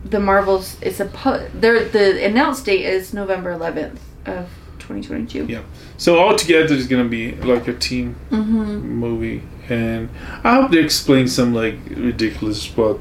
the 0.04 0.20
Marvels 0.20 0.76
is 0.82 1.00
a 1.00 1.06
their 1.54 1.76
the 1.96 2.06
announced 2.30 2.66
date 2.66 2.84
is 2.84 3.14
November 3.14 3.50
11th 3.58 3.98
of 4.26 4.48
2022. 4.80 5.46
Yeah. 5.46 5.62
So 5.96 6.18
all 6.18 6.36
together 6.36 6.74
it's 6.74 6.86
gonna 6.86 7.08
be 7.20 7.32
like 7.52 7.66
a 7.68 7.74
team 7.88 8.16
Mm-hmm. 8.30 8.80
movie, 9.06 9.42
and 9.70 10.10
I 10.44 10.56
hope 10.56 10.72
they 10.72 10.82
explain 10.84 11.26
some 11.26 11.54
like 11.54 11.76
ridiculous 11.88 12.66
plot 12.66 13.00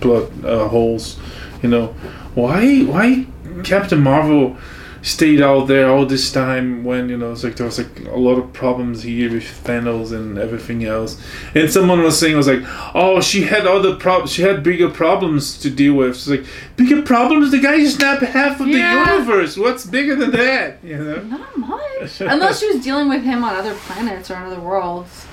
plot 0.00 0.26
uh, 0.44 0.68
holes. 0.68 1.18
You 1.62 1.70
know, 1.70 1.94
why 2.38 2.62
why 2.92 3.26
Captain 3.64 4.00
Marvel 4.02 4.56
stayed 5.00 5.40
out 5.40 5.68
there 5.68 5.88
all 5.88 6.04
this 6.04 6.32
time 6.32 6.84
when 6.84 7.08
you 7.08 7.16
know 7.16 7.30
it's 7.32 7.44
like 7.44 7.54
there 7.56 7.66
was 7.66 7.78
like 7.78 7.94
a 8.06 8.16
lot 8.18 8.36
of 8.42 8.52
problems 8.52 9.02
here 9.04 9.30
with 9.32 9.44
Thanos 9.64 10.12
and 10.12 10.36
everything 10.38 10.84
else. 10.84 11.12
And 11.54 11.70
someone 11.70 12.02
was 12.02 12.18
saying 12.18 12.36
was 12.36 12.48
like, 12.48 12.62
oh, 12.94 13.20
she 13.20 13.42
had 13.42 13.64
other 13.66 13.94
problems. 13.94 14.32
She 14.32 14.42
had 14.42 14.62
bigger 14.62 14.90
problems 14.90 15.56
to 15.58 15.70
deal 15.70 15.94
with. 15.94 16.10
It's 16.10 16.28
like 16.28 16.44
bigger 16.76 17.02
problems. 17.02 17.52
The 17.52 17.60
guy 17.60 17.76
just 17.78 17.96
snapped 17.96 18.22
half 18.22 18.60
of 18.60 18.66
Yeah. 18.68 19.04
the 19.04 19.12
universe. 19.12 19.56
What's 19.56 19.86
bigger 19.86 20.16
than 20.16 20.32
that? 20.32 20.78
You 20.82 20.98
know. 20.98 21.22
Not 21.22 21.56
much, 21.56 22.20
unless 22.20 22.60
she 22.60 22.66
was 22.72 22.82
dealing 22.84 23.08
with 23.08 23.22
him 23.22 23.44
on 23.44 23.54
other 23.54 23.74
planets 23.86 24.30
or 24.30 24.36
on 24.36 24.46
other 24.52 24.60
worlds. 24.60 25.26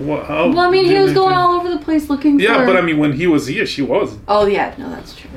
Well, 0.00 0.22
how 0.24 0.48
Well, 0.48 0.60
I 0.60 0.70
mean, 0.70 0.84
he 0.84 0.98
was 0.98 1.12
going 1.12 1.34
all 1.34 1.54
over 1.58 1.68
the 1.70 1.78
place 1.78 2.08
looking 2.10 2.38
Yeah, 2.38 2.58
for. 2.60 2.66
but 2.66 2.76
I 2.76 2.80
mean, 2.82 2.98
when 2.98 3.12
he 3.14 3.26
was 3.26 3.46
here, 3.46 3.66
she 3.66 3.82
wasn't. 3.82 4.22
Oh 4.28 4.46
yeah, 4.46 4.74
no, 4.78 4.90
that's 4.90 5.14
true. 5.14 5.30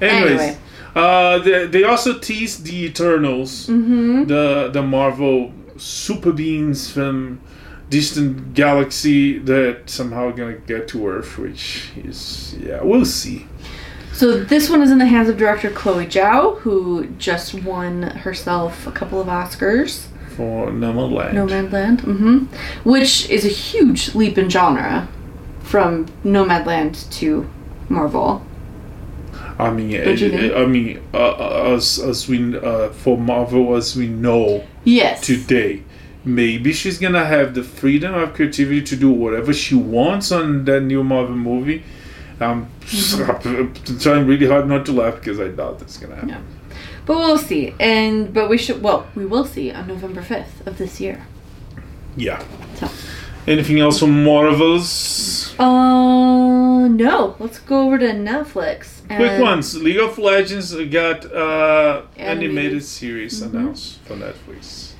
Anyways, 0.00 0.40
Anyway. 0.40 0.58
uh, 0.94 1.38
they, 1.38 1.66
they 1.66 1.84
also 1.84 2.18
teased 2.18 2.64
the 2.64 2.84
Eternals, 2.86 3.66
Mm-hmm. 3.68 4.24
the 4.24 4.70
the 4.72 4.82
Marvel 4.82 5.52
super 5.76 6.32
beings 6.32 6.90
from 6.90 7.40
distant 7.90 8.54
galaxy 8.54 9.38
that 9.38 9.88
somehow 9.90 10.30
gonna 10.30 10.54
get 10.66 10.88
to 10.88 11.06
Earth, 11.08 11.38
which 11.38 11.90
is 11.96 12.56
yeah, 12.60 12.82
we'll 12.82 13.04
see. 13.04 13.46
So 14.12 14.44
this 14.44 14.70
one 14.70 14.80
is 14.82 14.90
in 14.92 14.98
the 14.98 15.06
hands 15.06 15.28
of 15.28 15.36
director 15.36 15.70
Chloe 15.70 16.06
Zhao, 16.06 16.58
who 16.60 17.06
just 17.18 17.52
won 17.54 18.02
herself 18.02 18.86
a 18.86 18.92
couple 18.92 19.20
of 19.20 19.26
Oscars. 19.26 20.06
For 20.36 20.70
Nomadland. 20.70 21.32
Nomadland, 21.32 22.00
mm-hmm. 22.00 22.46
which 22.88 23.28
is 23.30 23.44
a 23.44 23.48
huge 23.48 24.14
leap 24.14 24.36
in 24.38 24.50
genre 24.50 25.08
from 25.62 26.06
Nomadland 26.24 27.10
to 27.18 27.48
Marvel. 27.88 28.44
I 29.58 29.70
mean, 29.70 29.90
Don't 30.04 30.20
you 30.20 30.30
think? 30.30 30.52
I 30.54 30.66
mean, 30.66 31.00
uh, 31.12 31.18
uh, 31.18 31.74
as 31.76 31.98
as 32.00 32.28
we 32.28 32.56
uh, 32.58 32.88
for 32.90 33.16
Marvel 33.16 33.76
as 33.76 33.94
we 33.96 34.08
know 34.08 34.64
Yes. 34.84 35.20
today. 35.20 35.82
Maybe 36.24 36.72
she's 36.72 36.98
gonna 36.98 37.24
have 37.24 37.54
the 37.54 37.62
freedom 37.62 38.14
of 38.14 38.32
creativity 38.34 38.82
to 38.82 38.96
do 38.96 39.10
whatever 39.10 39.52
she 39.52 39.74
wants 39.74 40.32
on 40.32 40.64
that 40.64 40.80
new 40.80 41.04
Marvel 41.04 41.36
movie. 41.36 41.82
I'm 42.40 42.66
trying 44.00 44.26
really 44.26 44.46
hard 44.46 44.66
not 44.66 44.86
to 44.86 44.92
laugh 44.92 45.16
because 45.16 45.38
I 45.38 45.48
doubt 45.48 45.78
that's 45.78 45.98
gonna 45.98 46.14
happen. 46.14 46.30
Yeah. 46.30 46.40
But 47.06 47.18
we'll 47.18 47.38
see. 47.38 47.74
And 47.78 48.32
but 48.32 48.48
we 48.48 48.56
should 48.58 48.82
well, 48.82 49.06
we 49.14 49.26
will 49.26 49.44
see 49.44 49.70
on 49.72 49.86
November 49.88 50.22
5th 50.22 50.66
of 50.66 50.78
this 50.78 51.00
year. 51.00 51.26
Yeah. 52.16 52.42
So 52.76 52.88
Anything 53.46 53.78
else 53.80 53.98
from 53.98 54.24
Marvels? 54.24 55.54
uh 55.58 56.88
no, 56.88 57.36
let's 57.38 57.58
go 57.58 57.82
over 57.86 57.98
to 57.98 58.06
Netflix. 58.06 59.06
Quick 59.06 59.40
ones. 59.40 59.74
League 59.80 59.98
of 59.98 60.16
Legends 60.18 60.74
got 60.90 61.24
uh, 61.30 62.02
animated, 62.16 62.48
Animated. 62.48 62.84
series 62.84 63.42
announced 63.42 63.98
for 64.00 64.14
Netflix. 64.16 64.93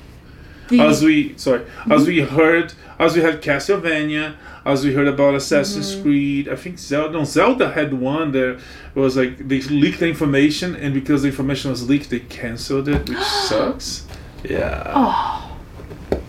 The, 0.69 0.79
As 0.81 1.03
we 1.03 1.37
sorry, 1.37 1.63
as 1.89 2.07
we 2.07 2.21
heard, 2.21 2.73
as 2.97 3.15
we 3.15 3.21
had 3.21 3.41
Castlevania, 3.41 4.35
as 4.65 4.83
we 4.83 4.93
heard 4.93 5.07
about 5.07 5.35
Assassin's 5.35 5.93
Mm-hmm. 5.93 6.01
Creed. 6.03 6.49
I 6.49 6.55
think 6.55 6.79
Zelda. 6.79 7.13
No, 7.19 7.23
Zelda 7.23 7.71
had 7.71 7.93
one 7.93 8.31
that 8.31 8.59
was 8.95 9.15
like 9.15 9.47
they 9.47 9.61
leaked 9.61 9.99
the 9.99 10.07
information, 10.07 10.75
and 10.75 10.93
because 10.93 11.21
the 11.21 11.27
information 11.29 11.69
was 11.71 11.87
leaked, 11.87 12.09
they 12.09 12.19
canceled 12.21 12.87
it, 12.87 13.07
which 13.09 13.19
sucks. 13.49 14.07
Yeah. 14.43 14.91
Oh, 14.95 15.57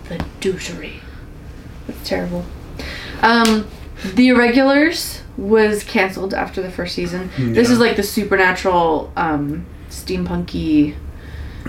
the 0.08 0.18
douchery. 0.40 1.00
That's 1.86 2.08
terrible. 2.08 2.44
Um, 3.22 3.66
The 4.14 4.28
Irregulars 4.28 5.22
was 5.38 5.82
canceled 5.84 6.34
after 6.34 6.60
the 6.62 6.70
first 6.70 6.94
season. 6.94 7.30
This 7.38 7.70
is 7.70 7.78
like 7.78 7.96
the 7.96 8.02
supernatural, 8.02 9.12
um, 9.16 9.64
steampunky 9.90 10.94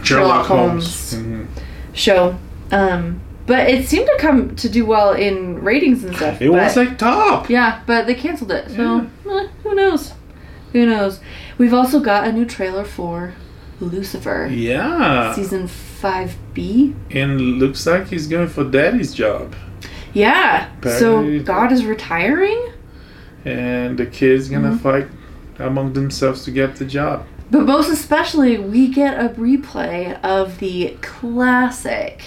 Sherlock 0.04 0.46
Holmes. 0.48 1.14
Mhm. 1.14 1.48
show. 1.94 2.38
Um, 2.72 3.22
but 3.46 3.70
it 3.70 3.88
seemed 3.88 4.08
to 4.08 4.18
come 4.20 4.56
to 4.58 4.68
do 4.70 4.86
well 4.86 5.14
in 5.14 5.64
ratings 5.64 6.04
and 6.04 6.16
stuff. 6.16 6.42
It 6.42 6.50
was 6.50 6.76
like 6.76 6.98
top. 6.98 7.50
yeah, 7.50 7.82
but 7.86 8.06
they 8.08 8.14
canceled 8.16 8.52
it. 8.52 8.70
So 8.72 9.08
eh, 9.30 9.48
who 9.64 9.74
knows? 9.76 10.14
Who 10.74 10.86
knows? 10.86 11.20
We've 11.58 11.74
also 11.74 12.00
got 12.02 12.28
a 12.28 12.32
new 12.34 12.44
trailer 12.46 12.84
for 12.84 13.34
Lucifer, 13.80 14.48
Yeah. 14.52 15.34
season 15.34 15.68
five 15.68 16.36
B. 16.54 16.94
And 17.12 17.40
looks 17.60 17.86
like 17.88 18.08
he's 18.08 18.28
going 18.28 18.48
for 18.50 18.64
daddy's 18.66 19.14
job. 19.14 19.56
Yeah. 20.14 20.68
So 20.84 21.40
God 21.44 21.72
is 21.72 21.86
retiring, 21.86 22.60
And 23.46 23.98
the 23.98 24.06
kids 24.08 24.50
gonna 24.50 24.70
Mm-hmm. 24.72 24.78
fight 24.78 25.08
among 25.60 25.94
themselves 25.94 26.44
to 26.46 26.52
get 26.52 26.76
the 26.76 26.86
job. 26.86 27.26
but 27.50 27.62
most 27.66 27.90
especially 27.90 28.58
we 28.58 28.90
get 28.90 29.14
a 29.18 29.30
replay 29.30 30.20
of 30.22 30.60
the 30.60 30.98
classic 31.02 32.24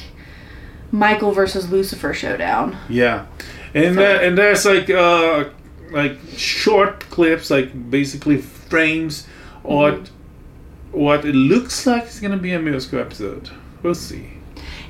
Michael 0.92 1.32
versus 1.32 1.70
Lucifer 1.70 2.12
showdown. 2.14 2.76
Yeah. 2.88 3.26
And 3.74 3.94
So- 3.96 4.02
uh, 4.02 4.18
and 4.20 4.36
there's 4.38 4.64
like 4.66 4.90
uh 4.90 5.44
like 5.92 6.18
short 6.36 7.00
clips, 7.10 7.50
like 7.50 7.90
basically 7.90 8.38
frames 8.38 9.26
what 9.62 9.94
Mm-hmm. 9.94 11.00
what 11.00 11.24
it 11.24 11.34
looks 11.34 11.86
like 11.86 12.06
is 12.06 12.20
gonna 12.20 12.36
be 12.36 12.52
a 12.52 12.58
musical 12.60 12.98
episode. 13.00 13.50
We'll 13.82 13.94
see. 13.94 14.30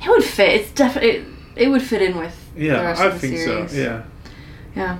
It 0.03 0.09
would 0.09 0.23
fit. 0.23 0.49
It's 0.61 0.71
definitely 0.71 1.09
it, 1.11 1.25
it 1.55 1.67
would 1.69 1.81
fit 1.83 2.01
in 2.01 2.17
with 2.17 2.35
the 2.55 2.65
Yeah, 2.65 2.81
rest 2.81 3.01
I 3.01 3.05
of 3.07 3.13
the 3.13 3.19
think 3.19 3.37
series. 3.37 3.71
so. 3.71 3.77
Yeah. 3.77 4.01
Yeah. 4.75 4.97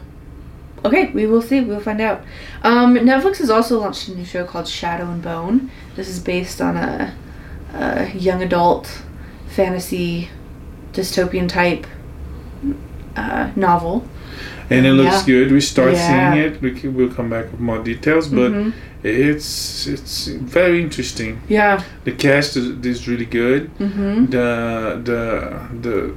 Okay, 0.84 1.12
we 1.14 1.28
will 1.28 1.42
see. 1.44 1.62
We'll 1.62 1.80
find 1.80 2.02
out. 2.02 2.22
Um, 2.64 2.96
Netflix 2.96 3.38
has 3.38 3.50
also 3.52 3.80
launched 3.80 4.08
a 4.08 4.16
new 4.16 4.26
show 4.26 4.46
called 4.46 4.68
Shadow 4.68 5.06
and 5.12 5.22
Bone. 5.22 5.70
This 5.96 6.08
is 6.08 6.20
based 6.20 6.60
on 6.62 6.76
a, 6.76 7.14
a 7.74 8.12
young 8.18 8.42
adult 8.42 9.04
fantasy 9.48 10.30
dystopian 10.94 11.48
type 11.48 11.86
uh, 13.16 13.50
novel. 13.56 14.04
And 14.70 14.86
it 14.86 14.94
looks 14.94 15.28
Yeah. 15.28 15.34
good. 15.36 15.52
We 15.52 15.60
start 15.62 15.94
Yeah. 15.94 16.08
seeing 16.34 16.46
it. 16.46 16.62
We 16.62 16.72
can, 16.72 16.96
we'll 16.96 17.10
come 17.14 17.30
back 17.30 17.52
with 17.52 17.60
more 17.60 17.80
details, 17.84 18.28
but 18.30 18.52
Mhm. 18.54 18.72
it's 19.04 19.86
it's 19.88 20.28
very 20.28 20.82
interesting. 20.82 21.42
Yeah. 21.50 21.82
The 22.06 22.12
cast 22.12 22.56
is, 22.58 22.68
is 22.86 23.08
really 23.08 23.26
good. 23.26 23.70
Mm-hmm. 23.80 24.26
The 24.28 25.02
the 25.04 25.22
the 25.82 26.12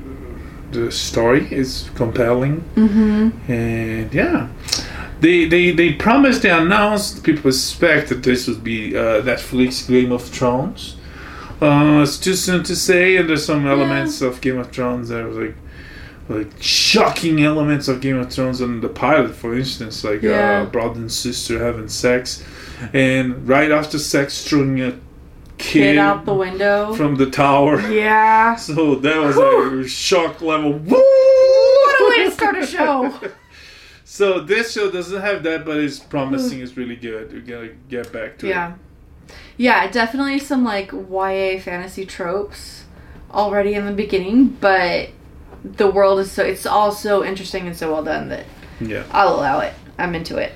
the 0.73 0.91
story 0.93 1.47
is 1.51 1.91
compelling. 1.97 2.63
Mm-hmm. 2.77 3.31
And 3.53 4.15
yeah, 4.15 4.47
they 5.21 5.47
they 5.49 5.73
they 5.73 5.93
promised, 5.93 6.43
they 6.43 6.51
announced. 6.51 7.25
People 7.25 7.49
expect 7.51 8.09
that 8.09 8.23
this 8.23 8.47
would 8.47 8.63
be 8.63 8.97
uh, 8.97 9.23
Netflix 9.25 9.89
Game 9.89 10.13
of 10.15 10.23
Thrones. 10.23 10.94
Uh, 11.65 12.03
it's 12.03 12.19
too 12.19 12.35
soon 12.35 12.63
to 12.65 12.77
say, 12.77 13.17
and 13.17 13.29
there's 13.29 13.45
some 13.45 13.67
elements 13.67 14.21
of 14.23 14.41
Game 14.41 14.59
of 14.59 14.71
Thrones 14.71 15.09
that 15.09 15.21
are 15.23 15.31
like 15.31 15.57
like 16.29 16.51
shocking 16.61 17.43
elements 17.43 17.87
of 17.87 18.01
Game 18.01 18.19
of 18.19 18.33
Thrones 18.33 18.63
on 18.63 18.81
the 18.81 18.89
pilot, 18.89 19.35
for 19.35 19.55
instance, 19.57 20.03
like 20.05 20.23
Yeah. 20.23 20.63
uh, 20.63 20.65
brother 20.71 21.01
and 21.01 21.13
sister 21.13 21.63
having 21.63 21.89
sex, 21.89 22.43
and 22.93 23.47
right 23.47 23.71
after 23.71 23.99
sex, 23.99 24.43
throwing 24.49 24.81
a 24.81 24.95
kid, 25.59 25.99
out 25.99 26.25
the 26.25 26.33
window. 26.35 26.95
from 26.95 27.17
the 27.17 27.27
tower. 27.31 27.79
yeah. 27.91 28.55
So 28.57 28.95
that 28.97 29.17
was 29.19 29.37
a 29.37 29.89
shock 29.89 30.41
level. 30.41 30.73
Woo! 30.73 31.03
What 31.85 32.01
a 32.01 32.19
way 32.19 32.25
to 32.25 32.31
start 32.33 32.57
a 32.59 32.67
show. 32.67 33.13
So 34.07 34.39
this 34.41 34.73
show 34.73 34.91
doesn't 34.93 35.21
have 35.21 35.43
that, 35.43 35.65
but 35.65 35.79
it's 35.79 35.99
promising. 35.99 36.61
It's 36.61 36.77
really 36.77 36.95
good. 36.95 37.33
We're 37.33 37.41
gonna 37.41 37.73
get 37.89 38.13
back 38.13 38.39
to 38.39 38.47
Yeah. 38.47 38.55
Yeah, 38.55 38.75
definitely 39.59 40.39
some 40.39 40.65
like 40.65 40.93
YA 40.93 41.59
fantasy 41.61 42.05
tropes 42.07 42.85
already 43.31 43.75
in 43.75 43.87
the 43.87 43.93
beginning, 43.93 44.49
but 44.61 45.11
the 45.65 45.89
world 45.91 46.19
is 46.21 46.31
so 46.31 46.45
it's 46.45 46.67
all 46.67 46.93
so 46.93 47.25
interesting 47.25 47.67
and 47.67 47.77
so 47.77 47.93
well 47.93 48.05
done 48.05 48.29
that. 48.29 48.45
Yeah. 48.81 49.05
I'll 49.11 49.35
allow 49.35 49.61
it. 49.61 49.73
I'm 49.99 50.15
into 50.15 50.37
it. 50.37 50.53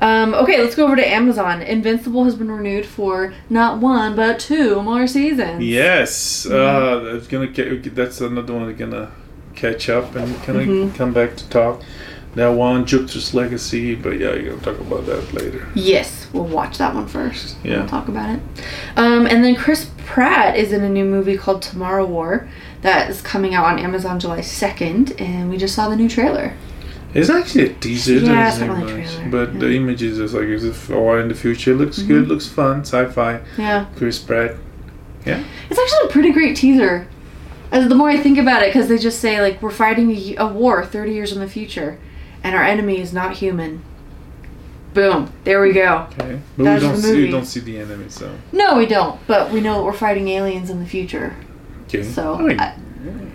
Um, 0.00 0.34
okay, 0.34 0.60
let's 0.60 0.74
go 0.74 0.84
over 0.86 0.96
to 0.96 1.06
Amazon. 1.08 1.62
Invincible 1.62 2.24
has 2.24 2.34
been 2.34 2.50
renewed 2.50 2.84
for 2.86 3.32
not 3.48 3.78
one 3.78 4.16
but 4.16 4.40
two 4.40 4.82
more 4.82 5.06
seasons. 5.06 5.62
Yes. 5.62 6.44
Mm-hmm. 6.44 7.12
Uh, 7.12 7.14
it's 7.16 7.28
gonna 7.28 7.46
get. 7.46 7.94
That's 7.94 8.20
another 8.20 8.52
one. 8.52 8.64
We're 8.66 8.72
gonna 8.72 9.12
catch 9.54 9.88
up 9.88 10.16
and 10.16 10.34
kind 10.42 10.58
of 10.60 10.66
Mhm. 10.66 10.94
come 10.96 11.12
back 11.12 11.36
to 11.36 11.48
talk. 11.50 11.82
That 12.34 12.48
one, 12.48 12.86
Jupiter's 12.86 13.34
Legacy, 13.34 13.94
but 13.94 14.18
yeah, 14.18 14.32
you're 14.32 14.56
gonna 14.56 14.62
talk 14.62 14.80
about 14.80 15.04
that 15.06 15.34
later. 15.34 15.68
Yes, 15.74 16.26
we'll 16.32 16.46
watch 16.46 16.78
that 16.78 16.94
one 16.94 17.06
first. 17.06 17.56
Yeah. 17.62 17.80
We'll 17.80 17.88
talk 17.88 18.08
about 18.08 18.30
it. 18.36 18.40
Um, 18.96 19.26
and 19.26 19.44
then 19.44 19.54
Chris 19.54 19.90
Pratt 19.98 20.56
is 20.56 20.72
in 20.72 20.82
a 20.82 20.88
new 20.88 21.04
movie 21.04 21.36
called 21.36 21.60
Tomorrow 21.60 22.06
War 22.06 22.48
that 22.80 23.10
is 23.10 23.20
coming 23.20 23.54
out 23.54 23.66
on 23.66 23.78
Amazon 23.78 24.18
July 24.18 24.40
2nd, 24.40 25.20
and 25.20 25.50
we 25.50 25.58
just 25.58 25.74
saw 25.74 25.88
the 25.90 25.96
new 25.96 26.08
trailer. 26.08 26.54
It's 27.14 27.28
actually 27.28 27.66
a 27.66 27.74
teaser. 27.74 28.14
Yeah, 28.14 28.48
it's 28.48 28.58
not 28.58 28.70
really 28.78 29.04
trailer, 29.04 29.28
But 29.30 29.38
yeah. 29.38 29.46
Mm-hmm. 29.48 29.58
the 29.58 29.76
images 29.76 30.18
is 30.18 30.32
like 30.32 30.44
as 30.48 30.64
if 30.64 30.88
or 30.88 31.20
in 31.20 31.28
the 31.28 31.34
future. 31.34 31.72
It 31.72 31.76
looks 31.76 32.00
good. 32.00 32.28
Looks 32.28 32.48
fun. 32.48 32.80
Sci-fi. 32.80 33.42
Yeah. 33.58 33.86
Chris 33.96 34.18
Pratt. 34.18 34.56
Yeah, 35.26 35.44
it's 35.70 35.78
actually 35.78 36.08
a 36.08 36.12
pretty 36.12 36.32
great 36.32 36.56
teaser. 36.56 37.06
As 37.70 37.88
the 37.88 37.94
more 37.94 38.08
I 38.08 38.16
think 38.16 38.38
about 38.38 38.62
it, 38.62 38.70
because 38.72 38.88
they 38.88 38.98
just 38.98 39.20
say 39.20 39.40
like 39.42 39.60
we're 39.62 39.70
fighting 39.70 40.10
a, 40.10 40.36
a 40.36 40.46
war 40.52 40.84
30 40.84 41.12
years 41.12 41.32
in 41.32 41.38
the 41.40 41.48
future, 41.48 41.98
and 42.42 42.54
our 42.54 42.62
enemy 42.64 43.00
is 43.00 43.12
not 43.12 43.34
human. 43.36 43.82
Boom! 44.94 45.32
There 45.44 45.62
we 45.62 45.72
go. 45.72 46.06
Okay. 46.12 46.40
But 46.56 46.64
That's 46.64 46.82
we 46.82 46.88
don't 46.88 46.96
the 46.96 47.02
see. 47.02 47.24
We 47.24 47.30
don't 47.30 47.46
see 47.46 47.60
the 47.60 47.78
enemy. 47.78 48.08
So. 48.10 48.36
No, 48.52 48.76
we 48.76 48.84
don't. 48.86 49.18
But 49.26 49.50
we 49.50 49.60
know 49.60 49.78
that 49.78 49.84
we're 49.84 49.92
fighting 49.94 50.28
aliens 50.28 50.68
in 50.68 50.80
the 50.80 50.86
future. 50.86 51.34
Okay. 51.84 52.02
So 52.02 52.34
I 52.34 52.42
mean, 52.42 52.60
I, 52.60 52.76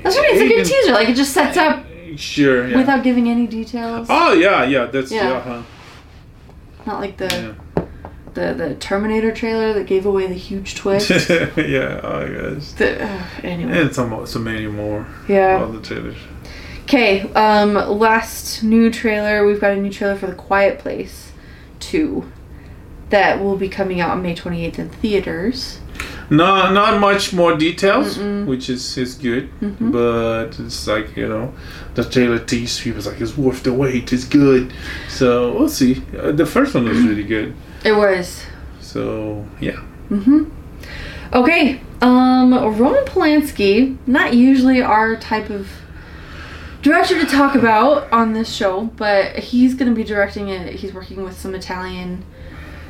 that's 0.03 0.15
right. 0.17 0.29
It's 0.31 0.41
a 0.41 0.47
good 0.47 0.65
teaser. 0.65 0.91
Like 0.91 1.09
it 1.09 1.15
just 1.15 1.33
sets 1.33 1.57
up 1.57 1.83
Sure. 2.15 2.67
Yeah. 2.67 2.77
without 2.77 3.03
giving 3.03 3.27
any 3.29 3.47
details. 3.47 4.07
Oh 4.09 4.33
yeah, 4.33 4.63
yeah. 4.65 4.85
That's 4.85 5.11
Yeah. 5.11 5.29
yeah. 5.29 5.41
huh. 5.41 5.61
Not 6.85 6.99
like 7.01 7.17
the 7.17 7.25
Yeah. 7.77 7.83
the 8.35 8.53
the 8.53 8.75
Terminator 8.75 9.31
trailer 9.31 9.73
that 9.73 9.87
gave 9.87 10.05
away 10.05 10.27
the 10.27 10.33
huge 10.35 10.75
twist. 10.75 11.09
yeah. 11.29 11.99
Oh 12.03 12.25
yes. 12.53 12.73
the, 12.73 13.03
uh, 13.03 13.23
anyway, 13.43 13.81
And 13.81 13.93
some 13.95 14.25
so 14.27 14.39
many 14.39 14.67
more. 14.67 15.05
yeah. 15.27 15.57
Other 15.63 15.79
trailers. 15.79 16.15
Okay, 16.87 17.29
um, 17.33 17.73
last 17.99 18.63
new 18.63 18.89
trailer. 18.89 19.45
We've 19.45 19.59
got 19.59 19.71
a 19.71 19.75
new 19.75 19.91
trailer 19.91 20.15
for 20.15 20.27
The 20.27 20.35
Quiet 20.35 20.79
Place 20.79 21.33
2 21.81 22.31
that 23.09 23.41
will 23.41 23.57
be 23.57 23.67
coming 23.67 23.99
out 23.99 24.11
on 24.11 24.21
May 24.21 24.33
28th 24.33 24.79
in 24.79 24.89
theaters. 24.89 25.81
No, 26.29 26.71
not 26.71 27.01
much 27.01 27.33
more 27.33 27.57
details, 27.57 28.17
Mm-mm. 28.17 28.45
which 28.45 28.69
is 28.69 28.97
is 28.97 29.15
good. 29.15 29.49
Mhm. 29.59 29.91
But 29.91 30.57
it's 30.59 30.87
like 30.87 31.17
you 31.17 31.27
know, 31.27 31.53
the 31.95 32.05
trailer 32.05 32.39
teased 32.39 32.81
people's 32.81 33.05
like 33.05 33.19
it's 33.19 33.37
worth 33.37 33.63
the 33.63 33.73
wait. 33.73 34.13
It's 34.13 34.23
good. 34.23 34.71
So 35.09 35.57
we'll 35.57 35.67
see. 35.69 36.01
Uh, 36.17 36.31
the 36.31 36.45
first 36.45 36.73
one 36.73 36.85
was 36.87 36.99
really 37.01 37.23
good. 37.23 37.53
It 37.83 37.93
was. 37.93 38.43
So 38.79 39.45
yeah. 39.59 39.79
hmm 40.07 40.45
Okay, 41.33 41.81
um, 42.01 42.53
Roman 42.53 43.03
Polanski, 43.03 43.97
not 44.07 44.33
usually 44.33 44.81
our 44.81 45.17
type 45.17 45.49
of 45.49 45.67
director 46.87 47.19
to 47.19 47.25
talk 47.25 47.55
about 47.55 48.11
on 48.11 48.33
this 48.33 48.53
show, 48.53 48.85
but 48.95 49.35
he's 49.37 49.75
going 49.75 49.89
to 49.89 49.95
be 49.95 50.03
directing 50.03 50.49
it. 50.49 50.73
He's 50.75 50.93
working 50.93 51.23
with 51.23 51.37
some 51.39 51.53
Italian 51.53 52.23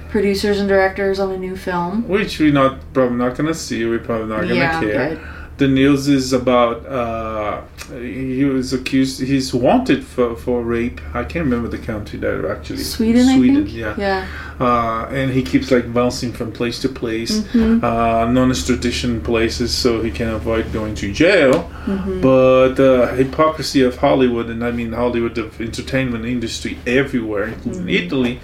producers 0.09 0.59
and 0.59 0.69
directors 0.69 1.19
on 1.19 1.31
a 1.31 1.37
new 1.37 1.55
film. 1.57 2.07
Which 2.07 2.39
we're 2.39 2.53
not 2.53 2.79
probably 2.93 3.17
not 3.17 3.35
gonna 3.35 3.53
see. 3.53 3.85
We're 3.85 3.99
probably 3.99 4.27
not 4.27 4.41
gonna 4.41 4.55
Yeah, 4.55 4.79
care. 4.79 5.09
good. 5.09 5.19
The 5.57 5.67
news 5.67 6.07
is 6.07 6.33
about 6.33 6.85
uh, 6.85 7.61
he 7.99 8.43
was 8.45 8.73
accused. 8.73 9.21
He's 9.23 9.53
wanted 9.53 10.03
for, 10.05 10.35
for 10.35 10.61
rape. 10.63 11.01
I 11.15 11.23
can't 11.23 11.45
remember 11.45 11.67
the 11.67 11.79
country 11.79 12.19
that 12.19 12.45
actually. 12.45 12.83
Sweden, 12.83 13.25
Sweden, 13.35 13.67
yeah. 13.67 13.95
Yeah. 13.97 14.27
Uh, 14.59 15.07
and 15.11 15.31
he 15.31 15.41
keeps 15.41 15.71
like 15.71 15.91
bouncing 15.91 16.31
from 16.31 16.51
place 16.51 16.77
to 16.81 16.89
place, 16.89 17.39
Mhm. 17.41 17.83
uh, 17.83 18.31
non-extradition 18.31 19.21
places, 19.21 19.71
so 19.73 20.01
he 20.01 20.11
can 20.11 20.29
avoid 20.29 20.71
going 20.73 20.93
to 20.95 21.11
jail. 21.11 21.71
Mhm. 21.85 22.21
But 22.21 22.75
the 22.75 23.07
hypocrisy 23.15 23.81
of 23.81 23.97
Hollywood, 23.97 24.49
and 24.49 24.63
I 24.63 24.71
mean 24.71 24.91
Hollywood, 24.93 25.33
the 25.35 25.49
entertainment 25.59 26.25
industry 26.25 26.77
everywhere, 26.85 27.45
including 27.53 27.85
Mhm. 27.87 28.05
Italy, 28.05 28.39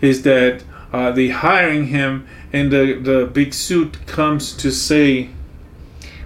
is 0.00 0.22
that 0.22 0.62
uh, 0.92 1.10
they 1.10 1.28
hiring 1.30 1.86
him, 1.86 2.24
and 2.52 2.70
the 2.70 2.84
the 3.10 3.18
big 3.32 3.54
suit 3.54 3.96
comes 4.06 4.52
to 4.62 4.70
say, 4.70 5.28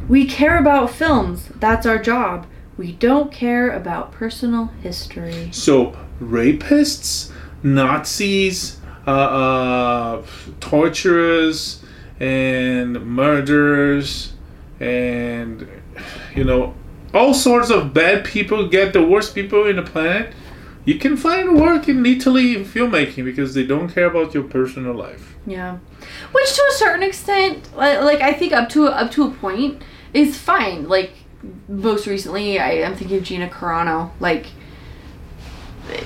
We 0.08 0.26
care 0.26 0.58
about 0.58 0.90
films. 0.90 1.48
That's 1.56 1.86
our 1.86 1.98
job. 1.98 2.46
We 2.76 2.92
don't 2.92 3.32
care 3.32 3.70
about 3.70 4.12
personal 4.12 4.66
history. 4.82 5.48
so 5.52 5.96
rapists, 6.20 7.32
Nazis, 7.62 8.78
uh, 9.06 9.10
uh, 9.10 10.22
torturers, 10.60 11.82
and 12.20 13.04
murderers, 13.04 14.32
and 14.80 15.66
you 16.34 16.44
know 16.44 16.74
all 17.14 17.32
sorts 17.34 17.70
of 17.70 17.94
bad 17.94 18.24
people 18.24 18.68
get 18.68 18.92
the 18.92 19.02
worst 19.02 19.34
people 19.34 19.66
in 19.66 19.76
the 19.76 19.82
planet. 19.82 20.34
You 20.84 20.98
can 20.98 21.16
find 21.16 21.58
work 21.60 21.88
in 21.88 22.06
Italy 22.06 22.54
in 22.54 22.64
filmmaking 22.64 23.24
because 23.24 23.54
they 23.54 23.64
don't 23.64 23.88
care 23.88 24.06
about 24.06 24.34
your 24.34 24.44
personal 24.44 24.94
life. 24.94 25.34
Yeah, 25.46 25.78
which 26.32 26.54
to 26.54 26.62
a 26.70 26.74
certain 26.74 27.02
extent, 27.02 27.70
li- 27.76 27.98
like 27.98 28.20
I 28.20 28.32
think 28.32 28.52
up 28.52 28.68
to 28.70 28.86
up 28.86 29.10
to 29.12 29.24
a 29.24 29.30
point, 29.30 29.82
is 30.16 30.36
fine. 30.36 30.88
Like 30.88 31.12
most 31.68 32.06
recently, 32.06 32.58
I 32.58 32.72
am 32.72 32.96
thinking 32.96 33.18
of 33.18 33.22
Gina 33.24 33.48
Carano. 33.48 34.10
Like, 34.20 34.46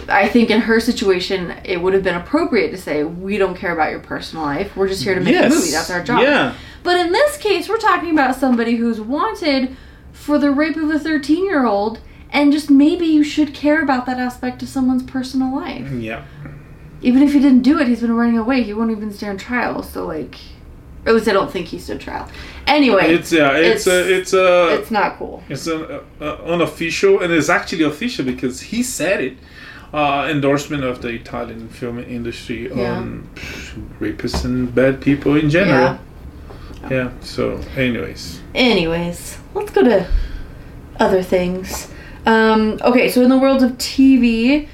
I 0.08 0.28
think 0.28 0.50
in 0.50 0.62
her 0.62 0.80
situation, 0.80 1.54
it 1.64 1.80
would 1.80 1.94
have 1.94 2.02
been 2.02 2.16
appropriate 2.16 2.70
to 2.70 2.76
say, 2.76 3.04
"We 3.04 3.38
don't 3.38 3.56
care 3.56 3.72
about 3.72 3.90
your 3.90 4.00
personal 4.00 4.44
life. 4.44 4.76
We're 4.76 4.88
just 4.88 5.02
here 5.02 5.14
to 5.14 5.20
make 5.20 5.34
yes. 5.34 5.52
a 5.52 5.54
movie. 5.54 5.70
That's 5.70 5.90
our 5.90 6.02
job." 6.02 6.22
Yeah. 6.22 6.54
But 6.82 6.98
in 6.98 7.12
this 7.12 7.36
case, 7.36 7.68
we're 7.68 7.78
talking 7.78 8.10
about 8.10 8.36
somebody 8.36 8.76
who's 8.76 9.00
wanted 9.00 9.76
for 10.12 10.38
the 10.38 10.50
rape 10.50 10.76
of 10.76 10.90
a 10.90 10.98
13 10.98 11.44
year 11.44 11.64
old, 11.64 12.00
and 12.30 12.52
just 12.52 12.70
maybe 12.70 13.06
you 13.06 13.24
should 13.24 13.54
care 13.54 13.82
about 13.82 14.06
that 14.06 14.18
aspect 14.18 14.62
of 14.62 14.68
someone's 14.68 15.02
personal 15.02 15.54
life. 15.54 15.86
Mm, 15.86 16.02
yeah. 16.02 16.24
Even 17.02 17.22
if 17.22 17.32
he 17.32 17.38
didn't 17.38 17.62
do 17.62 17.78
it, 17.78 17.88
he's 17.88 18.02
been 18.02 18.12
running 18.12 18.36
away. 18.36 18.62
He 18.62 18.74
won't 18.74 18.90
even 18.90 19.10
stand 19.10 19.40
trial. 19.40 19.82
So, 19.82 20.06
like, 20.06 20.36
at 21.06 21.14
least 21.14 21.28
I 21.28 21.32
don't 21.32 21.50
think 21.50 21.66
he 21.68 21.78
stood 21.78 22.00
trial. 22.00 22.28
Anyway, 22.66 23.14
It's 23.14 23.32
yeah. 23.32 23.52
It's, 23.56 23.86
It's- 23.86 24.08
a 24.08 24.18
it's 24.18 24.32
a 24.34 24.74
it's 24.80 24.90
not 24.90 25.16
cool. 25.18 25.42
It's 25.48 25.66
an 25.66 25.82
uh, 25.82 26.00
uh, 26.20 26.36
unofficial, 26.54 27.20
and 27.20 27.32
it's 27.32 27.48
actually 27.48 27.84
official 27.84 28.24
because 28.24 28.60
he 28.60 28.82
said 28.82 29.20
it. 29.20 29.36
Uh, 29.92 30.28
endorsement 30.30 30.84
of 30.84 31.02
the 31.02 31.08
Italian 31.08 31.68
film 31.68 31.98
industry 31.98 32.68
Yeah. 32.72 32.92
on 32.98 33.28
rapists 33.98 34.44
and 34.44 34.72
bad 34.72 35.00
people 35.00 35.34
in 35.34 35.50
general. 35.50 35.98
Yeah. 36.88 37.10
So, 37.22 37.58
anyways, 37.76 38.40
Anyways, 38.54 39.38
let's 39.52 39.72
go 39.72 39.82
to 39.82 40.06
other 41.00 41.22
things. 41.24 41.88
Um, 42.24 42.78
okay, 42.82 43.10
so 43.10 43.22
in 43.22 43.30
the 43.30 43.38
world 43.38 43.64
of 43.64 43.72
TV, 43.78 44.68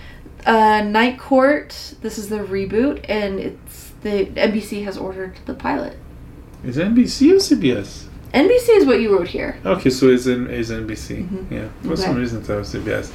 uh, 0.44 0.82
Night 0.82 1.18
Court. 1.18 1.94
This 2.02 2.18
is 2.18 2.28
the 2.28 2.40
reboot, 2.40 3.02
and 3.08 3.40
it's 3.40 3.92
the 4.02 4.26
NBC 4.36 4.84
has 4.84 4.98
ordered 4.98 5.36
the 5.46 5.54
pilot. 5.54 5.96
Is 6.66 6.76
it 6.78 6.86
NBC 6.88 7.32
or 7.32 7.36
CBS? 7.36 8.04
NBC 8.34 8.68
is 8.78 8.84
what 8.86 9.00
you 9.00 9.16
wrote 9.16 9.28
here. 9.28 9.56
Okay, 9.64 9.88
so 9.88 10.08
it's 10.08 10.26
in 10.26 10.50
is 10.50 10.70
NBC. 10.70 11.22
Mhm. 11.22 11.50
Yeah, 11.50 11.68
for 11.82 11.92
Okay. 11.92 12.02
some 12.02 12.16
reason 12.16 12.42
that 12.42 12.56
was 12.56 12.68
CBS. 12.68 13.10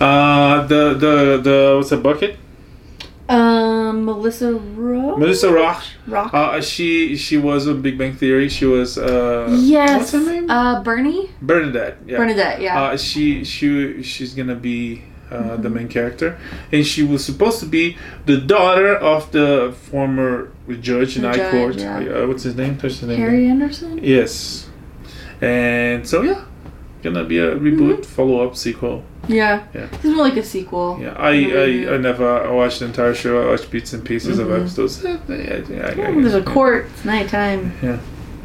Uh, 0.00 0.66
the 0.66 0.94
the 0.94 1.40
the 1.42 1.74
what's 1.76 1.90
a 1.92 1.96
bucket? 1.96 2.36
Um, 3.28 4.04
Melissa 4.04 4.52
Roach. 4.52 5.18
Melissa 5.18 5.52
Rauch. 5.52 5.84
Rauch. 6.08 6.30
Uh, 6.34 6.60
she 6.60 7.16
she 7.16 7.38
was 7.38 7.68
on 7.68 7.80
Big 7.80 7.96
Bang 7.96 8.14
Theory. 8.14 8.48
She 8.48 8.66
was 8.66 8.98
uh, 8.98 9.46
yes. 9.60 9.98
What's 9.98 10.12
her 10.12 10.20
name? 10.20 10.50
Uh, 10.50 10.82
Bernie. 10.82 11.30
Bernadette. 11.40 11.96
Yeah. 12.06 12.18
Bernadette. 12.18 12.60
Yeah. 12.60 12.80
Uh, 12.82 12.96
she 12.96 13.44
she 13.44 14.02
she's 14.02 14.34
gonna 14.34 14.56
be 14.56 15.02
uh, 15.30 15.56
the 15.56 15.70
main 15.70 15.88
character, 15.88 16.38
and 16.72 16.84
she 16.86 17.02
was 17.02 17.24
supposed 17.24 17.60
to 17.60 17.66
be 17.66 17.96
the 18.26 18.36
daughter 18.36 18.94
of 18.96 19.30
the 19.32 19.74
former 19.90 20.50
judge 20.80 21.16
in 21.16 21.22
Night 21.22 21.50
Court. 21.50 21.76
yeah. 21.76 21.98
Uh, 21.98 22.26
what's 22.26 22.42
his 22.42 22.56
name? 22.56 22.74
What's 22.78 22.98
his 22.98 23.08
name? 23.08 23.18
Harry 23.18 23.46
Anderson. 23.46 23.98
Yes. 24.02 24.68
And 25.40 26.06
so 26.06 26.22
yeah, 26.22 26.44
gonna 27.02 27.24
be 27.24 27.38
a 27.38 27.54
reboot, 27.56 27.98
Mhm. 28.00 28.06
follow 28.06 28.46
up, 28.46 28.56
sequel. 28.56 29.04
Yeah. 29.28 29.62
Yeah. 29.74 29.86
It's 29.92 30.04
more 30.04 30.16
like 30.28 30.36
a 30.36 30.42
sequel. 30.42 30.98
Yeah, 31.00 31.14
I, 31.16 31.30
I, 31.30 31.94
I 31.94 31.96
never 31.98 32.52
watched 32.52 32.80
the 32.80 32.86
entire 32.86 33.14
show. 33.14 33.40
I 33.42 33.50
watched 33.50 33.70
bits 33.70 33.92
and 33.92 34.04
pieces 34.04 34.38
Mhm. 34.38 34.42
of 34.42 34.52
episodes. 34.52 35.04
Eh, 35.04 35.16
yeah, 35.28 35.36
yeah, 35.36 35.94
yeah, 35.96 36.08
Oh, 36.08 36.20
there's 36.20 36.34
a 36.34 36.42
court. 36.42 36.86
It's 36.92 37.04
nighttime. 37.04 37.72
Yeah. 37.82 37.98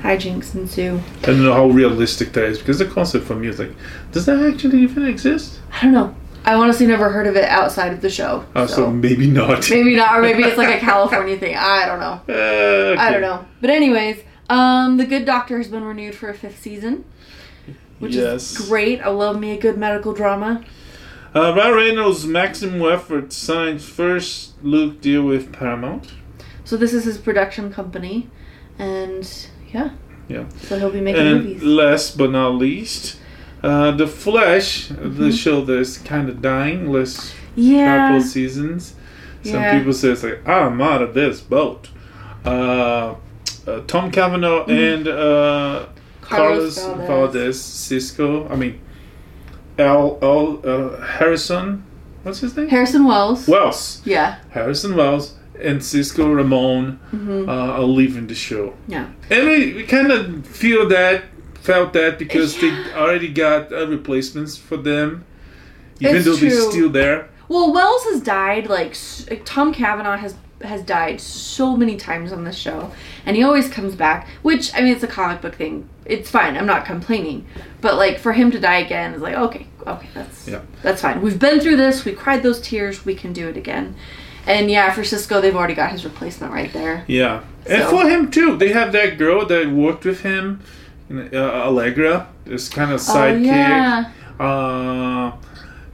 Hijinks 0.04 0.54
ensue. 0.54 1.00
I 1.24 1.26
don't 1.28 1.44
know 1.44 1.54
how 1.54 1.68
realistic 1.68 2.32
that 2.34 2.44
is 2.46 2.60
because 2.60 2.78
the 2.78 2.86
concept 2.86 3.26
for 3.26 3.36
me 3.36 3.48
is 3.48 3.58
like, 3.58 3.72
does 4.12 4.26
that 4.28 4.40
actually 4.40 4.80
even 4.84 5.06
exist? 5.06 5.60
I 5.74 5.86
don't 5.86 5.94
know. 5.94 6.16
I 6.46 6.54
honestly 6.54 6.86
never 6.86 7.10
heard 7.10 7.26
of 7.26 7.36
it 7.36 7.46
outside 7.46 7.92
of 7.92 8.02
the 8.02 8.10
show. 8.10 8.46
Oh, 8.56 8.68
so, 8.68 8.76
so. 8.76 8.92
maybe 8.92 9.28
not. 9.28 9.70
maybe 9.70 9.96
not, 9.96 10.18
or 10.18 10.22
maybe 10.22 10.44
it's 10.44 10.58
like 10.58 10.76
a 10.76 10.80
California 10.86 11.38
thing. 11.38 11.56
I 11.58 11.86
don't 11.86 12.00
know. 12.00 12.22
Uh, 12.30 12.38
okay. 12.38 13.02
I 13.02 13.12
don't 13.12 13.22
know. 13.22 13.46
But 13.62 13.72
anyways, 13.72 14.22
um, 14.50 14.98
The 14.98 15.06
Good 15.06 15.26
Doctor 15.26 15.58
has 15.58 15.68
been 15.68 15.84
renewed 15.84 16.14
for 16.14 16.30
a 16.30 16.34
fifth 16.36 16.62
season, 16.62 17.04
which 18.00 18.14
yes. 18.16 18.52
is 18.60 18.68
great. 18.70 19.02
I 19.02 19.10
love 19.10 19.40
me 19.40 19.52
a 19.52 19.58
good 19.60 19.78
medical 19.78 20.14
drama. 20.14 20.64
Uh, 21.34 21.54
Ryan 21.56 21.76
Reynolds' 21.76 22.26
Maximum 22.26 22.82
Effort 22.84 23.34
signed 23.34 23.82
first 23.82 24.54
look 24.64 25.02
deal 25.02 25.24
with 25.24 25.52
Paramount. 25.52 26.14
So 26.64 26.78
this 26.78 26.94
is 26.94 27.06
his 27.06 27.18
production 27.18 27.74
company, 27.74 28.30
and 28.80 29.48
yeah, 29.74 29.92
Yeah. 30.28 30.46
So 30.62 30.80
he'll 30.80 30.92
be 30.92 31.02
making 31.02 31.22
and 31.22 31.44
movies. 31.44 31.64
last 31.64 32.18
but 32.18 32.32
not 32.32 32.56
least, 32.56 33.18
uh, 33.66 33.92
The 33.92 34.08
Flash, 34.08 34.88
the 34.90 35.30
Mhm. 35.30 35.38
show 35.44 35.58
that's 35.66 35.98
kind 35.98 36.30
of 36.30 36.42
dying, 36.42 36.92
last 36.92 37.34
Yeah, 37.56 38.10
couple 38.10 38.22
seasons. 38.22 38.94
Some 39.44 39.62
Yeah. 39.62 39.78
people 39.78 39.94
say 39.94 40.10
it's 40.10 40.24
like, 40.24 40.48
I'm 40.48 40.82
out 40.82 41.02
of 41.02 41.14
this 41.14 41.40
boat. 41.42 41.90
Uh, 42.46 42.50
uh, 43.68 43.80
Tom 43.88 44.12
Cavanagh 44.12 44.66
Mhm. 44.68 44.94
and 44.94 45.08
uh, 45.08 45.86
Carlos 46.22 46.80
Carlos 46.80 47.08
Valdes. 47.08 47.60
Cisco, 47.62 48.48
I 48.52 48.56
mean, 48.56 48.76
L. 49.78 50.18
L. 50.22 50.60
Uh, 50.64 51.02
Harrison, 51.18 51.84
what's 52.24 52.40
his 52.40 52.56
name? 52.56 52.70
Harrison 52.70 53.06
Wells. 53.06 53.48
Wells. 53.48 54.02
Yeah. 54.06 54.36
Harrison 54.52 54.96
Wells 54.96 55.34
and 55.62 55.84
Cisco 55.84 56.32
Ramon 56.32 57.00
hmm 57.12 57.48
uh, 57.50 57.78
are 57.80 57.84
leaving 58.00 58.28
the 58.28 58.36
show. 58.36 58.74
Yeah. 58.88 59.06
And 59.30 59.48
we, 59.48 59.74
we 59.74 59.84
kind 59.84 60.12
of 60.12 60.46
feel 60.46 60.88
that, 60.90 61.24
felt 61.66 61.94
that 61.94 62.18
because 62.20 62.56
Yeah. 62.62 62.62
they 62.86 62.94
already 62.94 63.30
got 63.30 63.72
uh, 63.74 63.88
replacements 63.88 64.58
for 64.58 64.78
them, 64.78 65.26
even 66.00 66.16
It's 66.18 66.26
though 66.26 66.36
they're 66.36 66.72
still 66.72 66.90
there. 66.90 67.30
Well, 67.48 67.74
Wells 67.74 68.04
has 68.06 68.22
died 68.22 68.68
like 68.70 68.96
like, 69.30 69.42
Tom 69.46 69.74
Cavanagh 69.74 70.18
has 70.18 70.36
has 70.62 70.82
died 70.84 71.20
so 71.22 71.76
many 71.76 71.96
times 71.98 72.32
on 72.32 72.44
this 72.46 72.58
show, 72.58 72.92
and 73.26 73.36
he 73.36 73.44
always 73.44 73.68
comes 73.70 73.94
back. 73.96 74.28
Which 74.42 74.74
I 74.74 74.82
mean, 74.82 74.94
it's 74.94 75.04
a 75.04 75.08
comic 75.08 75.42
book 75.42 75.56
thing. 75.56 75.88
It's 76.06 76.30
fine. 76.30 76.56
I'm 76.58 76.66
not 76.66 76.86
complaining, 76.86 77.46
but 77.82 77.96
like 77.96 78.20
for 78.20 78.34
him 78.34 78.52
to 78.52 78.60
die 78.60 78.78
again 78.78 79.14
is 79.14 79.22
like 79.22 79.36
okay, 79.36 79.68
okay, 79.86 80.08
that's 80.14 80.48
Yeah. 80.48 80.62
that's 80.82 81.02
fine. 81.02 81.22
We've 81.22 81.40
been 81.40 81.60
through 81.60 81.78
this. 81.78 82.06
We 82.06 82.14
cried 82.14 82.42
those 82.44 82.60
tears. 82.62 83.06
We 83.06 83.16
can 83.16 83.34
do 83.34 83.48
it 83.50 83.58
again. 83.58 83.96
And 84.48 84.70
yeah, 84.70 84.92
for 84.94 85.04
Cisco, 85.04 85.42
they've 85.42 85.56
already 85.56 85.74
got 85.74 85.92
his 85.92 86.04
replacement 86.06 86.54
right 86.54 86.72
there. 86.72 87.04
Yeah, 87.08 87.42
and 87.68 87.84
for 87.90 88.08
him 88.08 88.30
too. 88.32 88.58
They 88.58 88.72
have 88.74 88.92
that 88.92 89.18
girl 89.18 89.46
that 89.48 89.70
worked 89.72 90.06
with 90.06 90.22
him, 90.22 90.62
uh, 91.12 91.38
Allegra, 91.68 92.28
this 92.46 92.70
kind 92.70 92.92
of 92.92 93.00
Oh 93.08 93.14
sidekick. 93.16 93.46
yeah, 93.46 94.12
Uh, 94.40 95.32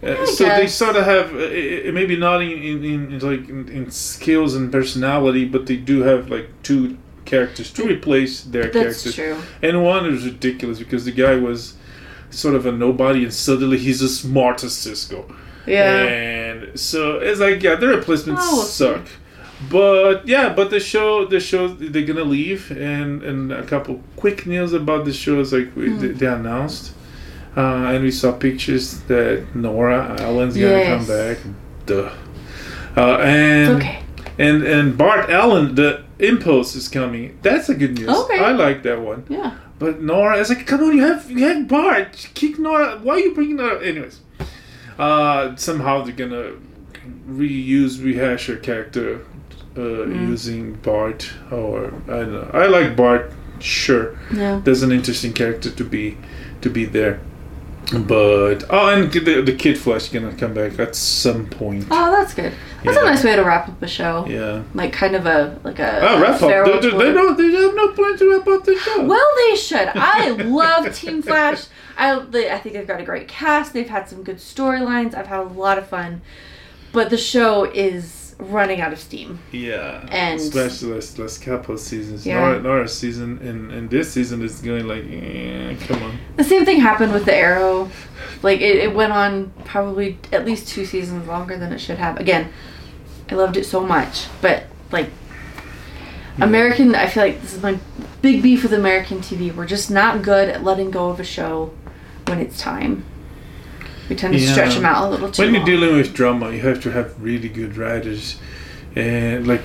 Yeah, 0.01 0.17
uh, 0.19 0.25
I 0.25 0.25
so 0.25 0.45
they 0.55 0.67
sort 0.67 0.95
of 0.95 1.05
have 1.05 1.29
uh, 1.35 1.91
maybe 1.93 2.15
not 2.17 2.41
in, 2.41 2.51
in, 2.51 2.83
in 3.13 3.19
like 3.19 3.47
in, 3.49 3.67
in 3.69 3.91
skills 3.91 4.55
and 4.55 4.71
personality, 4.71 5.45
but 5.45 5.65
they 5.67 5.77
do 5.77 6.01
have 6.01 6.29
like 6.29 6.49
two 6.63 6.97
characters 7.25 7.71
to 7.73 7.83
replace 7.87 8.43
their 8.43 8.69
that's 8.71 9.03
characters. 9.03 9.15
true. 9.15 9.37
And 9.61 9.83
one 9.83 10.05
is 10.07 10.25
ridiculous 10.25 10.79
because 10.79 11.05
the 11.05 11.11
guy 11.11 11.35
was 11.35 11.75
sort 12.31 12.55
of 12.55 12.65
a 12.65 12.71
nobody, 12.71 13.23
and 13.23 13.33
suddenly 13.33 13.77
he's 13.77 14.01
as 14.01 14.17
smart 14.19 14.63
as 14.63 14.73
Cisco. 14.75 15.25
Yeah. 15.67 16.07
And 16.07 16.79
so 16.79 17.19
it's 17.19 17.39
like 17.39 17.61
yeah, 17.61 17.75
the 17.75 17.87
replacements 17.87 18.41
Oh, 18.45 18.63
suck. 18.63 19.07
But 19.69 20.27
yeah, 20.27 20.49
but 20.53 20.69
the 20.69 20.79
show, 20.79 21.25
the 21.25 21.39
show, 21.39 21.67
they're 21.67 22.05
gonna 22.05 22.23
leave, 22.23 22.71
and 22.71 23.21
and 23.23 23.51
a 23.51 23.63
couple 23.63 24.01
quick 24.15 24.45
news 24.47 24.73
about 24.73 25.05
the 25.05 25.13
show 25.13 25.39
is 25.39 25.53
like 25.53 25.75
we, 25.75 25.89
Hmm. 25.89 26.17
they, 26.17 26.25
announced, 26.25 26.93
uh, 27.55 27.61
and 27.93 28.03
we 28.03 28.11
saw 28.11 28.31
pictures 28.31 29.01
that 29.07 29.45
Nora 29.53 30.15
Allen's 30.19 30.55
gonna 30.55 30.67
Yes. 30.77 30.97
come 30.97 31.07
back. 31.17 31.37
Duh. 31.85 32.09
Uh, 32.97 33.17
and 33.19 33.75
okay. 33.77 33.99
and 34.39 34.63
and 34.63 34.97
Bart 34.97 35.29
Allen, 35.29 35.75
the 35.75 36.01
Impulse 36.19 36.75
is 36.75 36.87
coming. 36.87 37.37
That's 37.41 37.69
a 37.69 37.75
good 37.75 37.97
news. 37.97 38.09
Okay. 38.09 38.39
I 38.39 38.51
like 38.51 38.83
that 38.83 38.99
one. 39.01 39.23
Yeah. 39.29 39.51
But 39.79 40.01
Nora, 40.01 40.39
it's 40.39 40.49
like, 40.49 40.65
come 40.67 40.81
on, 40.83 40.95
you 40.95 41.03
have 41.03 41.29
you 41.29 41.45
have 41.47 41.67
Bart, 41.67 42.29
kick 42.33 42.57
Nora. 42.59 42.99
Why 43.01 43.13
are 43.15 43.19
you 43.19 43.33
bringing 43.33 43.57
Nora? 43.57 43.79
Anyways, 43.83 44.19
uh, 44.99 45.55
somehow 45.55 46.03
they're 46.03 46.13
gonna 46.15 46.51
reuse, 47.29 48.03
rehash 48.03 48.47
her 48.47 48.55
character 48.57 49.21
uh, 49.77 49.79
Mm. 49.79 50.29
using 50.29 50.73
Bart, 50.83 51.31
or 51.51 51.93
I 52.07 52.11
don't 52.19 52.33
know. 52.33 52.49
I 52.53 52.67
like 52.67 52.95
Bart. 52.95 53.31
Sure, 53.59 54.17
Yeah. 54.33 54.59
there's 54.63 54.81
an 54.83 54.91
interesting 54.91 55.33
character 55.33 55.69
to 55.69 55.83
be 55.83 56.17
to 56.61 56.69
be 56.69 56.85
there. 56.85 57.19
But 57.93 58.63
oh, 58.69 58.87
and 58.89 59.11
the, 59.11 59.41
the 59.41 59.53
Kid 59.53 59.77
Flash 59.77 60.09
gonna 60.09 60.31
come 60.33 60.53
back 60.53 60.79
at 60.79 60.95
some 60.95 61.45
point. 61.47 61.85
Oh, 61.91 62.11
that's 62.11 62.33
good. 62.33 62.53
That's 62.83 62.95
Yeah. 62.95 63.01
a 63.03 63.05
nice 63.05 63.23
way 63.23 63.35
to 63.35 63.43
wrap 63.43 63.67
up 63.67 63.81
a 63.81 63.87
show. 63.87 64.25
Yeah. 64.29 64.61
Like 64.73 64.93
kind 64.93 65.15
of 65.15 65.25
a 65.25 65.59
like 65.63 65.79
a 65.79 65.99
Oh, 66.01 66.21
wrap 66.21 66.41
up. 66.41 66.81
They, 66.81 66.89
they, 66.89 66.97
they 66.97 67.11
don't. 67.13 67.37
They 67.37 67.51
have 67.51 67.75
no 67.75 67.89
plan 67.89 68.17
to 68.17 68.29
wrap 68.31 68.47
up 68.47 68.63
the 68.65 68.77
show. 68.77 69.03
Well, 69.05 69.27
they 69.49 69.55
should. 69.57 69.89
I 69.95 70.29
love 70.29 70.93
Team 70.95 71.21
Flash. 71.21 71.65
I 71.97 72.19
they, 72.19 72.49
I 72.49 72.57
think 72.59 72.75
they've 72.75 72.87
got 72.87 73.01
a 73.01 73.03
great 73.05 73.27
cast. 73.27 73.73
They've 73.73 73.89
had 73.89 74.07
some 74.07 74.23
good 74.23 74.37
storylines. 74.37 75.13
I've 75.13 75.27
had 75.27 75.39
a 75.39 75.43
lot 75.43 75.77
of 75.77 75.87
fun, 75.87 76.21
but 76.93 77.09
the 77.09 77.17
show 77.17 77.65
is 77.65 78.20
running 78.41 78.81
out 78.81 78.91
of 78.91 78.99
steam. 78.99 79.39
Yeah, 79.51 80.05
And- 80.09 80.39
especially 80.39 80.93
last, 80.93 81.19
last 81.19 81.41
couple 81.41 81.75
of 81.75 81.79
seasons. 81.81 82.25
Yeah. 82.25 82.39
Nora, 82.39 82.61
Nora's 82.61 82.97
season 82.97 83.37
and, 83.39 83.71
and 83.71 83.89
this 83.89 84.11
season 84.11 84.41
is 84.41 84.59
going 84.61 84.87
like, 84.87 85.03
eh, 85.09 85.75
come 85.87 86.01
on. 86.03 86.17
The 86.37 86.43
same 86.43 86.65
thing 86.65 86.79
happened 86.79 87.13
with 87.13 87.25
the 87.25 87.35
Arrow. 87.35 87.89
Like 88.41 88.59
it, 88.61 88.77
it 88.77 88.95
went 88.95 89.13
on 89.13 89.51
probably 89.65 90.17
at 90.31 90.45
least 90.45 90.67
two 90.67 90.85
seasons 90.85 91.27
longer 91.27 91.57
than 91.57 91.71
it 91.71 91.79
should 91.79 91.97
have. 91.99 92.17
Again, 92.19 92.51
I 93.29 93.35
loved 93.35 93.57
it 93.57 93.65
so 93.65 93.79
much, 93.81 94.25
but 94.41 94.63
like 94.91 95.09
American, 96.39 96.95
I 96.95 97.07
feel 97.07 97.23
like 97.23 97.41
this 97.41 97.53
is 97.53 97.61
my 97.61 97.77
big 98.21 98.41
beef 98.41 98.63
with 98.63 98.73
American 98.73 99.19
TV. 99.19 99.53
We're 99.55 99.65
just 99.67 99.91
not 99.91 100.21
good 100.23 100.49
at 100.49 100.63
letting 100.63 100.91
go 100.91 101.09
of 101.09 101.19
a 101.19 101.23
show 101.23 101.73
when 102.27 102.39
it's 102.39 102.59
time. 102.59 103.05
We 104.11 104.17
tend 104.17 104.33
to 104.33 104.39
stretch 104.45 104.75
them 104.75 104.85
out 104.85 105.07
a 105.07 105.09
little 105.09 105.31
too 105.31 105.41
when 105.41 105.53
you're 105.53 105.61
long. 105.61 105.71
dealing 105.71 105.95
with 105.97 106.13
drama, 106.13 106.51
you 106.51 106.59
have 106.61 106.81
to 106.83 106.91
have 106.91 107.07
really 107.23 107.47
good 107.49 107.77
writers, 107.77 108.37
and 108.95 109.47
like 109.47 109.63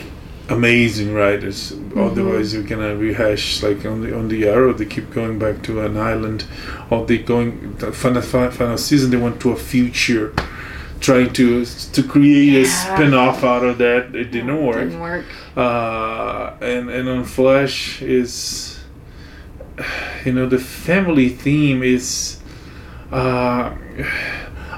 amazing 0.49 1.13
writers. 1.13 1.73
Mm-hmm. 1.73 1.99
Otherwise, 2.01 2.55
you're 2.55 2.63
gonna 2.63 2.95
rehash 2.97 3.63
like 3.63 3.85
on 3.85 4.03
the 4.03 4.17
on 4.17 4.29
the 4.29 4.47
arrow. 4.47 4.73
They 4.73 4.87
keep 4.87 5.11
going 5.13 5.39
back 5.41 5.63
to 5.65 5.81
an 5.81 5.97
island, 5.97 6.45
or 6.91 7.05
they 7.05 7.19
going 7.19 7.75
the 7.79 7.91
final 7.93 8.23
final, 8.23 8.51
final 8.53 8.79
season. 8.79 9.11
They 9.11 9.17
went 9.17 9.41
to 9.41 9.51
a 9.51 9.57
future, 9.57 10.33
trying 11.01 11.33
to 11.33 11.65
to 11.65 12.03
create 12.05 12.55
a 12.55 12.61
Yeah. 12.69 12.95
spin-off 12.95 13.43
out 13.43 13.65
of 13.65 13.79
that. 13.79 14.15
It 14.15 14.31
didn't 14.31 14.63
work. 14.65 14.77
Didn't 14.85 15.01
work. 15.01 15.25
uh, 15.57 16.53
and 16.61 16.89
and 16.89 17.09
on 17.09 17.25
Flash 17.25 18.01
is, 18.01 18.79
you 20.25 20.33
know, 20.33 20.47
the 20.47 20.59
family 20.59 21.29
theme 21.31 21.83
is, 21.83 22.36
uh, 23.13 23.75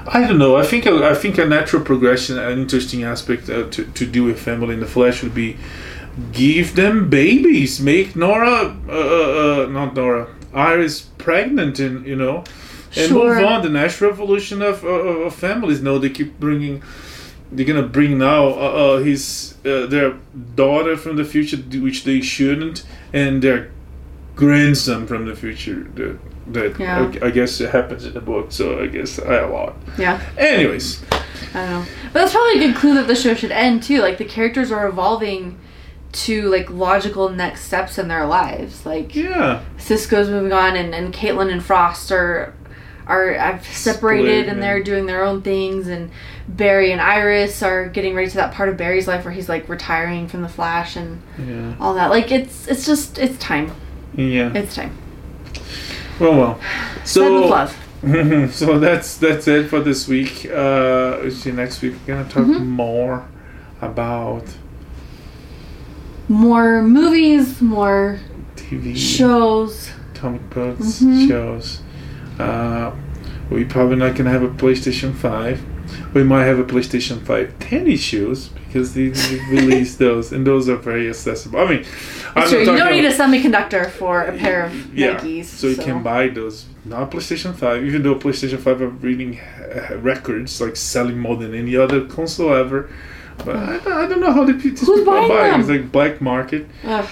I 0.07 0.25
don't 0.27 0.37
know. 0.37 0.55
I 0.57 0.63
think 0.63 0.85
a, 0.85 1.05
I 1.05 1.13
think 1.13 1.37
a 1.37 1.45
natural 1.45 1.83
progression, 1.83 2.37
an 2.37 2.59
interesting 2.59 3.03
aspect 3.03 3.49
uh, 3.49 3.69
to 3.69 3.85
to 3.85 4.05
do 4.05 4.23
with 4.25 4.39
family 4.39 4.73
in 4.73 4.79
the 4.79 4.87
Flash 4.87 5.23
would 5.23 5.35
be 5.35 5.57
give 6.31 6.75
them 6.75 7.09
babies, 7.09 7.79
make 7.79 8.15
Nora, 8.15 8.75
uh, 8.87 8.91
uh, 8.91 9.63
uh, 9.63 9.69
not 9.69 9.95
Nora, 9.95 10.27
Iris 10.53 11.01
pregnant, 11.17 11.79
and 11.79 12.05
you 12.05 12.15
know. 12.15 12.43
And 12.95 13.07
Sure. 13.07 13.35
move 13.35 13.45
on. 13.45 13.61
The 13.61 13.69
natural 13.69 14.11
evolution 14.11 14.63
of, 14.63 14.83
of, 14.83 15.05
of 15.27 15.35
families. 15.35 15.79
No, 15.79 15.99
they 15.99 16.09
keep 16.09 16.39
bringing 16.39 16.81
they're 17.51 17.65
gonna 17.65 17.83
bring 17.83 18.17
now 18.17 18.47
uh, 18.47 18.51
uh, 18.51 18.97
his 18.97 19.55
uh, 19.65 19.85
their 19.87 20.15
daughter 20.55 20.95
from 20.95 21.15
the 21.15 21.25
future, 21.25 21.57
which 21.57 22.03
they 22.03 22.21
shouldn't, 22.21 22.83
and 23.13 23.41
their 23.41 23.71
grandson 24.35 25.07
from 25.07 25.25
the 25.25 25.35
future. 25.35 25.87
That 26.53 26.79
Yeah. 26.79 27.11
I, 27.21 27.27
I 27.27 27.31
guess 27.31 27.59
it 27.61 27.71
happens 27.71 28.05
in 28.05 28.13
the 28.13 28.21
book, 28.21 28.51
so 28.51 28.81
I 28.81 28.87
guess 28.87 29.19
I 29.19 29.45
lot. 29.45 29.75
Yeah. 29.97 30.21
Anyways, 30.37 31.03
I 31.11 31.19
don't 31.53 31.69
know. 31.69 31.85
But 32.11 32.21
that's 32.21 32.33
probably 32.33 32.63
a 32.63 32.67
good 32.67 32.75
clue 32.75 32.95
that 32.95 33.07
the 33.07 33.15
show 33.15 33.33
should 33.33 33.51
end 33.51 33.83
too. 33.83 34.01
Like 34.01 34.17
the 34.17 34.25
characters 34.25 34.71
are 34.71 34.87
evolving 34.87 35.59
to 36.11 36.49
like 36.49 36.69
logical 36.69 37.29
next 37.29 37.65
steps 37.65 37.97
in 37.97 38.07
their 38.07 38.25
lives. 38.25 38.85
Like 38.85 39.15
yeah, 39.15 39.63
Cisco's 39.77 40.29
moving 40.29 40.53
on 40.53 40.75
and, 40.75 40.93
and 40.93 41.13
Caitlin 41.13 41.51
and 41.51 41.63
Frost 41.63 42.11
are 42.11 42.53
are 43.07 43.33
have 43.33 43.65
separated 43.65 44.45
Split, 44.45 44.53
and 44.53 44.61
they're 44.61 44.83
doing 44.83 45.05
their 45.07 45.23
own 45.23 45.41
things 45.41 45.87
and 45.87 46.11
Barry 46.47 46.91
and 46.91 46.99
Iris 47.01 47.61
are 47.61 47.87
getting 47.87 48.15
ready 48.15 48.29
to 48.29 48.35
that 48.37 48.53
part 48.53 48.69
of 48.69 48.77
Barry's 48.77 49.07
life 49.07 49.23
where 49.23 49.33
he's 49.33 49.49
like 49.49 49.69
retiring 49.69 50.27
from 50.27 50.41
the 50.41 50.49
Flash 50.49 50.95
and 50.95 51.21
yeah, 51.37 51.75
all 51.79 51.93
that. 51.95 52.09
Like 52.09 52.31
it's 52.31 52.67
it's 52.67 52.85
just 52.85 53.17
it's 53.19 53.37
time. 53.37 53.71
yeah. 54.15 54.51
It's 54.53 54.75
time. 54.75 54.97
Well, 56.19 56.37
well. 56.37 56.59
So, 57.05 57.67
so 58.51 58.79
that's 58.79 59.17
that's 59.17 59.47
it 59.47 59.67
for 59.69 59.79
this 59.81 60.07
week. 60.07 60.45
Uh, 60.49 61.29
see, 61.29 61.51
next 61.51 61.81
week 61.81 61.93
we're 62.07 62.15
gonna 62.15 62.29
talk 62.29 62.43
Mhm. 62.45 62.65
more 62.67 63.25
about 63.81 64.43
More 66.27 66.81
movies, 66.83 67.61
more 67.61 68.19
TV. 68.55 68.95
shows. 68.95 69.91
comic 70.13 70.49
books, 70.49 71.01
Mhm. 71.01 71.27
shows. 71.29 71.81
Uh, 72.37 72.91
we 73.49 73.63
probably 73.63 73.95
not 73.95 74.15
gonna 74.15 74.29
have 74.29 74.43
a 74.43 74.49
PlayStation 74.49 75.13
Five. 75.13 75.61
We 76.13 76.23
might 76.23 76.43
have 76.43 76.59
a 76.59 76.63
PlayStation 76.65 77.21
Five 77.21 77.53
tennis 77.59 78.01
shoes 78.01 78.49
because 78.69 78.93
they, 78.93 79.09
released 79.49 79.97
those, 79.99 80.31
and 80.31 80.45
those 80.45 80.69
are 80.69 80.77
very 80.77 81.09
accessible. 81.09 81.59
I 81.59 81.65
mean, 81.71 81.85
I'm 82.35 82.43
It's 82.43 82.51
true. 82.51 82.59
You 82.59 82.77
don't 82.77 82.91
need 82.91 83.05
a 83.05 83.11
semiconductor 83.13 83.89
for 83.89 84.21
a 84.21 84.37
pair 84.37 84.65
of 84.67 84.71
yeah, 84.97 85.19
Nikes. 85.19 85.45
so 85.45 85.67
you 85.67 85.75
can 85.75 86.03
buy 86.03 86.27
those. 86.29 86.65
Not 86.85 87.11
PlayStation 87.11 87.53
Five, 87.55 87.83
even 87.83 88.03
though 88.03 88.15
PlayStation 88.15 88.59
Five 88.59 88.81
are 88.81 88.87
reading 88.87 89.39
uh, 89.39 89.97
records, 89.97 90.61
like 90.61 90.75
selling 90.75 91.17
more 91.19 91.35
than 91.35 91.53
any 91.53 91.75
other 91.75 92.05
console 92.05 92.53
ever. 92.53 92.89
But 93.45 93.55
I, 93.55 93.77
don't- 93.79 93.93
I 94.03 94.05
don't 94.07 94.19
know 94.19 94.31
how 94.33 94.43
the 94.43 94.53
these 94.53 94.79
Who's 94.85 94.99
people 94.99 95.13
are 95.13 95.19
buying 95.19 95.29
buying. 95.29 95.51
them? 95.51 95.61
It's 95.61 95.69
like 95.69 95.91
black 95.91 96.21
market, 96.21 96.67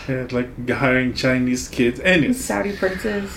and 0.08 0.32
like 0.32 0.70
hiring 0.70 1.14
Chinese 1.14 1.68
kids. 1.70 2.00
Anyways, 2.02 2.44
Saudi 2.44 2.76
princes. 2.76 3.30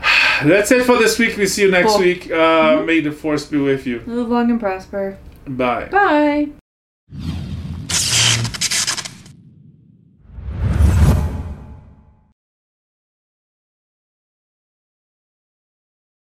That's 0.44 0.70
it 0.72 0.84
for 0.84 0.96
this 0.98 1.18
week. 1.18 1.36
We 1.36 1.46
see 1.46 1.62
you 1.62 1.70
next 1.70 1.92
Cool. 1.92 2.00
week. 2.00 2.30
Uh, 2.30 2.82
May 2.84 3.00
the 3.00 3.12
force 3.12 3.46
be 3.46 3.58
with 3.58 3.86
you. 3.86 4.02
Live 4.06 4.28
long 4.28 4.50
and 4.50 4.58
prosper. 4.60 5.16
Bye. 5.46 5.86
Bye. 5.90 6.63